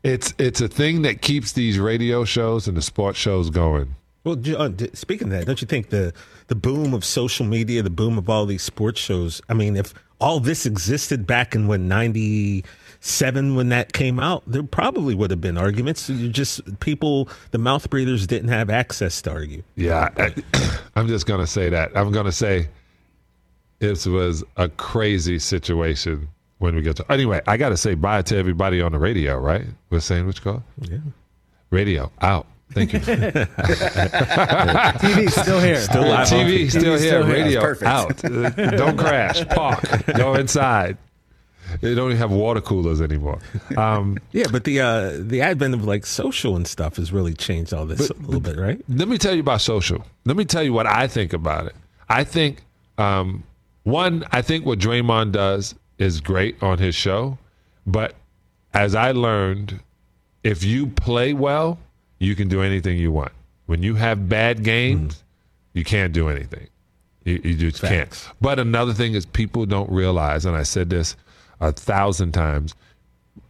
It's 0.02 0.34
it's 0.38 0.60
a 0.60 0.68
thing 0.68 1.02
that 1.02 1.22
keeps 1.22 1.52
these 1.52 1.78
radio 1.78 2.24
shows 2.24 2.66
and 2.66 2.76
the 2.76 2.82
sports 2.82 3.18
shows 3.18 3.50
going. 3.50 3.94
Well, 4.24 4.36
John, 4.36 4.76
uh, 4.80 4.86
speaking 4.94 5.28
of 5.28 5.32
that, 5.32 5.46
don't 5.46 5.60
you 5.60 5.66
think 5.66 5.90
the 5.90 6.12
the 6.48 6.54
boom 6.54 6.94
of 6.94 7.04
social 7.04 7.46
media, 7.46 7.82
the 7.82 7.90
boom 7.90 8.18
of 8.18 8.28
all 8.28 8.46
these 8.46 8.62
sports 8.62 9.00
shows? 9.00 9.40
I 9.48 9.54
mean, 9.54 9.76
if 9.76 9.94
all 10.20 10.40
this 10.40 10.66
existed 10.66 11.26
back 11.26 11.54
in 11.54 11.66
when 11.68 11.88
ninety 11.88 12.64
seven 13.00 13.54
when 13.54 13.68
that 13.68 13.92
came 13.92 14.18
out, 14.18 14.42
there 14.46 14.62
probably 14.62 15.14
would 15.14 15.30
have 15.30 15.40
been 15.40 15.58
arguments. 15.58 16.08
You 16.08 16.28
just 16.28 16.80
people, 16.80 17.28
the 17.50 17.58
mouth 17.58 17.88
breathers 17.90 18.26
didn't 18.26 18.48
have 18.48 18.70
access 18.70 19.22
to 19.22 19.30
argue. 19.30 19.62
Yeah, 19.76 20.08
I, 20.16 20.34
I'm 20.96 21.06
just 21.08 21.26
gonna 21.26 21.46
say 21.46 21.68
that. 21.68 21.96
I'm 21.96 22.10
gonna 22.10 22.32
say 22.32 22.68
this 23.80 24.06
was 24.06 24.42
a 24.56 24.68
crazy 24.68 25.40
situation 25.40 26.28
when 26.62 26.74
we 26.76 26.82
get 26.82 26.96
to. 26.96 27.12
Anyway, 27.12 27.40
I 27.46 27.56
gotta 27.56 27.76
say 27.76 27.94
bye 27.94 28.22
to 28.22 28.36
everybody 28.36 28.80
on 28.80 28.92
the 28.92 28.98
radio. 28.98 29.38
Right? 29.38 29.64
We're 29.90 30.00
saying 30.00 30.26
which 30.26 30.42
call? 30.42 30.62
Yeah. 30.80 30.98
Radio 31.70 32.10
out. 32.20 32.46
Thank 32.72 32.92
you. 32.94 33.00
TV 33.00 33.48
still 35.30 35.60
here. 35.60 35.80
Still 35.80 36.08
live 36.08 36.26
TV 36.26 36.70
still 36.70 36.94
TV's 36.94 37.02
here. 37.02 37.22
still. 37.22 37.26
Radio 37.26 37.74
That's 37.74 37.82
out. 37.84 38.16
Don't 38.76 38.96
crash. 38.96 39.46
Park. 39.48 39.82
Go 40.16 40.34
inside. 40.34 40.96
They 41.80 41.94
don't 41.94 42.08
even 42.10 42.18
have 42.18 42.30
water 42.30 42.60
coolers 42.60 43.00
anymore. 43.00 43.38
Um, 43.76 44.18
Yeah, 44.32 44.44
but 44.50 44.64
the 44.64 44.80
uh, 44.80 45.12
the 45.18 45.40
advent 45.42 45.74
of 45.74 45.84
like 45.84 46.04
social 46.06 46.56
and 46.56 46.66
stuff 46.66 46.96
has 46.96 47.12
really 47.12 47.34
changed 47.34 47.72
all 47.74 47.86
this 47.86 48.08
But- 48.08 48.18
a 48.18 48.22
little 48.22 48.40
bit, 48.40 48.56
right? 48.58 48.80
Let 48.88 49.08
me 49.08 49.18
tell 49.18 49.34
you 49.34 49.40
about 49.40 49.60
social. 49.60 50.04
Let 50.24 50.36
me 50.36 50.44
tell 50.44 50.62
you 50.62 50.72
what 50.72 50.86
I 50.86 51.06
think 51.08 51.32
about 51.32 51.66
it. 51.66 51.74
I 52.08 52.24
think 52.24 52.62
um, 52.98 53.44
one, 53.84 54.24
I 54.32 54.42
think 54.42 54.66
what 54.66 54.78
Draymond 54.78 55.32
does 55.32 55.74
is 55.98 56.20
great 56.20 56.62
on 56.62 56.78
his 56.78 56.94
show, 56.94 57.38
but 57.86 58.14
as 58.74 58.94
I 58.94 59.12
learned, 59.12 59.80
if 60.42 60.64
you 60.64 60.86
play 60.86 61.34
well, 61.34 61.78
you 62.18 62.34
can 62.34 62.48
do 62.48 62.62
anything 62.62 62.98
you 62.98 63.12
want. 63.12 63.32
When 63.66 63.82
you 63.82 63.94
have 63.94 64.28
bad 64.28 64.64
games, 64.64 65.16
hmm. 65.16 65.78
you 65.78 65.84
can't 65.84 66.12
do 66.12 66.28
anything. 66.28 66.68
You, 67.24 67.40
you 67.44 67.54
just 67.54 67.82
can't. 67.82 68.28
But 68.40 68.58
another 68.58 68.92
thing 68.92 69.14
is 69.14 69.26
people 69.26 69.66
don't 69.66 69.90
realize, 69.90 70.44
and 70.44 70.56
I 70.56 70.64
said 70.64 70.90
this 70.90 71.16
a 71.60 71.72
thousand 71.72 72.32
times, 72.32 72.74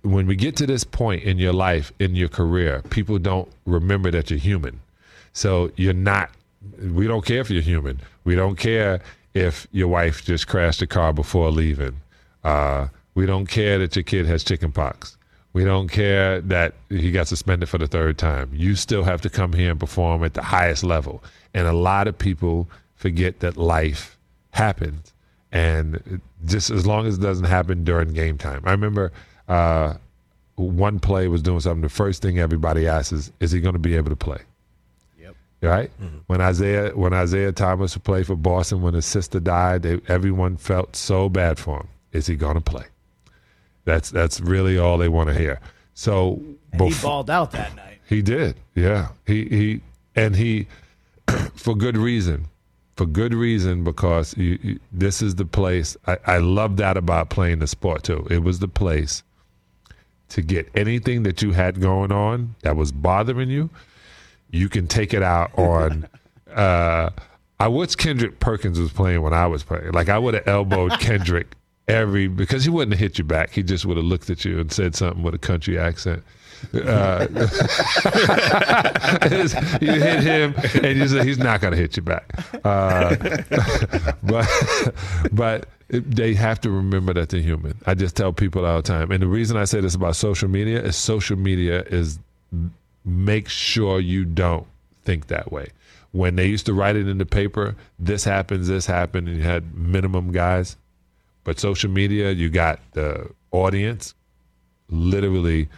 when 0.02 0.26
we 0.26 0.36
get 0.36 0.56
to 0.56 0.66
this 0.66 0.84
point 0.84 1.22
in 1.22 1.38
your 1.38 1.52
life, 1.52 1.92
in 1.98 2.14
your 2.14 2.28
career, 2.28 2.82
people 2.90 3.18
don't 3.18 3.48
remember 3.66 4.10
that 4.10 4.30
you're 4.30 4.38
human. 4.38 4.80
So 5.32 5.72
you're 5.76 5.94
not. 5.94 6.30
We 6.80 7.06
don't 7.06 7.24
care 7.24 7.40
if 7.40 7.50
you're 7.50 7.62
human. 7.62 8.00
We 8.24 8.34
don't 8.34 8.56
care 8.56 9.00
if 9.34 9.66
your 9.72 9.88
wife 9.88 10.24
just 10.24 10.46
crashed 10.46 10.82
a 10.82 10.86
car 10.86 11.12
before 11.12 11.50
leaving. 11.50 12.01
Uh, 12.44 12.88
we 13.14 13.26
don't 13.26 13.46
care 13.46 13.78
that 13.78 13.94
your 13.94 14.02
kid 14.02 14.26
has 14.26 14.42
chicken 14.44 14.72
pox. 14.72 15.16
We 15.52 15.64
don't 15.64 15.88
care 15.88 16.40
that 16.42 16.74
he 16.88 17.10
got 17.10 17.28
suspended 17.28 17.68
for 17.68 17.78
the 17.78 17.86
third 17.86 18.16
time. 18.16 18.50
You 18.52 18.74
still 18.74 19.02
have 19.02 19.20
to 19.22 19.30
come 19.30 19.52
here 19.52 19.70
and 19.70 19.78
perform 19.78 20.24
at 20.24 20.34
the 20.34 20.42
highest 20.42 20.82
level. 20.82 21.22
And 21.52 21.66
a 21.66 21.74
lot 21.74 22.08
of 22.08 22.16
people 22.16 22.68
forget 22.94 23.40
that 23.40 23.56
life 23.58 24.16
happens. 24.52 25.12
And 25.50 26.22
just 26.46 26.70
as 26.70 26.86
long 26.86 27.06
as 27.06 27.18
it 27.18 27.20
doesn't 27.20 27.44
happen 27.44 27.84
during 27.84 28.14
game 28.14 28.38
time. 28.38 28.62
I 28.64 28.70
remember 28.70 29.12
uh, 29.48 29.94
one 30.56 30.98
play 30.98 31.28
was 31.28 31.42
doing 31.42 31.60
something. 31.60 31.82
The 31.82 31.90
first 31.90 32.22
thing 32.22 32.38
everybody 32.38 32.88
asks 32.88 33.12
is, 33.12 33.32
is 33.40 33.52
he 33.52 33.60
going 33.60 33.74
to 33.74 33.78
be 33.78 33.96
able 33.96 34.08
to 34.08 34.16
play? 34.16 34.40
Yep. 35.20 35.36
Right? 35.60 35.90
Mm-hmm. 36.00 36.18
When 36.28 36.40
Isaiah 36.40 36.96
when 36.96 37.12
Isaiah 37.12 37.52
Thomas 37.52 37.96
played 37.98 38.26
for 38.26 38.36
Boston, 38.36 38.80
when 38.80 38.94
his 38.94 39.04
sister 39.04 39.40
died, 39.40 39.82
they, 39.82 40.00
everyone 40.08 40.56
felt 40.56 40.96
so 40.96 41.28
bad 41.28 41.58
for 41.58 41.80
him. 41.80 41.88
Is 42.12 42.26
he 42.26 42.36
going 42.36 42.54
to 42.54 42.60
play? 42.60 42.84
That's 43.84 44.10
that's 44.10 44.40
really 44.40 44.78
all 44.78 44.98
they 44.98 45.08
want 45.08 45.28
to 45.28 45.34
hear. 45.34 45.60
So 45.94 46.42
he 46.78 46.94
balled 47.02 47.30
out 47.30 47.52
that 47.52 47.74
night. 47.74 47.98
He 48.06 48.22
did, 48.22 48.56
yeah. 48.74 49.08
He 49.26 49.48
he 49.48 49.80
and 50.14 50.36
he 50.36 50.66
for 51.54 51.74
good 51.74 51.96
reason, 51.96 52.48
for 52.96 53.06
good 53.06 53.34
reason 53.34 53.84
because 53.84 54.36
you, 54.36 54.58
you, 54.62 54.80
this 54.92 55.22
is 55.22 55.34
the 55.36 55.44
place. 55.44 55.96
I, 56.06 56.18
I 56.26 56.38
love 56.38 56.76
that 56.76 56.96
about 56.96 57.30
playing 57.30 57.58
the 57.58 57.66
sport 57.66 58.04
too. 58.04 58.26
It 58.30 58.42
was 58.42 58.60
the 58.60 58.68
place 58.68 59.22
to 60.30 60.42
get 60.42 60.68
anything 60.74 61.24
that 61.24 61.42
you 61.42 61.52
had 61.52 61.80
going 61.80 62.12
on 62.12 62.54
that 62.62 62.76
was 62.76 62.92
bothering 62.92 63.50
you. 63.50 63.70
You 64.50 64.68
can 64.68 64.86
take 64.86 65.12
it 65.14 65.22
out 65.22 65.50
on. 65.58 66.08
uh, 66.54 67.10
I 67.58 67.68
wish 67.68 67.94
Kendrick 67.94 68.40
Perkins 68.40 68.78
was 68.80 68.92
playing 68.92 69.22
when 69.22 69.32
I 69.32 69.46
was 69.46 69.62
playing. 69.62 69.92
Like 69.92 70.08
I 70.08 70.18
would 70.18 70.34
have 70.34 70.48
elbowed 70.48 70.92
Kendrick 71.00 71.54
every 71.88 72.28
because 72.28 72.64
he 72.64 72.70
wouldn't 72.70 72.92
have 72.92 73.00
hit 73.00 73.18
you 73.18 73.24
back. 73.24 73.50
He 73.50 73.62
just 73.62 73.84
would 73.86 73.96
have 73.96 74.06
looked 74.06 74.30
at 74.30 74.44
you 74.44 74.60
and 74.60 74.72
said 74.72 74.94
something 74.94 75.22
with 75.22 75.34
a 75.34 75.38
country 75.38 75.78
accent. 75.78 76.22
Uh, 76.72 77.26
you 79.80 79.92
hit 79.92 80.22
him, 80.22 80.54
and 80.82 80.98
you 80.98 81.08
say 81.08 81.24
he's 81.24 81.38
not 81.38 81.60
going 81.60 81.72
to 81.72 81.76
hit 81.76 81.96
you 81.96 82.02
back. 82.02 82.32
Uh, 82.64 83.16
but 84.22 84.48
but 85.32 85.68
they 85.88 86.34
have 86.34 86.60
to 86.60 86.70
remember 86.70 87.12
that 87.14 87.30
they're 87.30 87.40
human. 87.40 87.76
I 87.86 87.94
just 87.94 88.16
tell 88.16 88.32
people 88.32 88.64
all 88.64 88.76
the 88.76 88.82
time, 88.82 89.10
and 89.10 89.22
the 89.22 89.26
reason 89.26 89.56
I 89.56 89.64
say 89.64 89.80
this 89.80 89.94
about 89.94 90.16
social 90.16 90.48
media 90.48 90.80
is 90.82 90.96
social 90.96 91.36
media 91.36 91.82
is 91.82 92.18
make 93.04 93.48
sure 93.48 93.98
you 93.98 94.24
don't 94.24 94.66
think 95.04 95.26
that 95.26 95.50
way. 95.50 95.68
When 96.12 96.36
they 96.36 96.46
used 96.46 96.66
to 96.66 96.74
write 96.74 96.94
it 96.94 97.08
in 97.08 97.18
the 97.18 97.26
paper, 97.26 97.74
this 97.98 98.22
happens, 98.22 98.68
this 98.68 98.86
happened, 98.86 99.28
and 99.28 99.38
you 99.38 99.42
had 99.42 99.74
minimum 99.74 100.30
guys 100.30 100.76
but 101.44 101.58
social 101.58 101.90
media, 101.90 102.30
you 102.30 102.50
got 102.50 102.80
the 102.92 103.30
audience 103.50 104.14
literally 104.88 105.68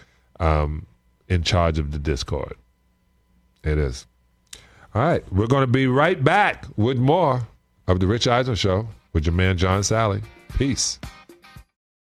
um, 0.40 0.86
in 1.28 1.42
charge 1.42 1.78
of 1.78 1.92
the 1.92 1.98
Discord. 1.98 2.54
It 3.62 3.78
is. 3.78 4.06
All 4.94 5.02
right. 5.02 5.24
We're 5.32 5.46
going 5.46 5.62
to 5.62 5.72
be 5.72 5.86
right 5.86 6.22
back 6.22 6.66
with 6.76 6.98
more 6.98 7.46
of 7.86 8.00
The 8.00 8.06
Rich 8.06 8.26
Eisen 8.28 8.54
Show 8.54 8.86
with 9.12 9.26
your 9.26 9.34
man, 9.34 9.56
John 9.56 9.80
Salley. 9.80 10.22
Peace. 10.56 10.98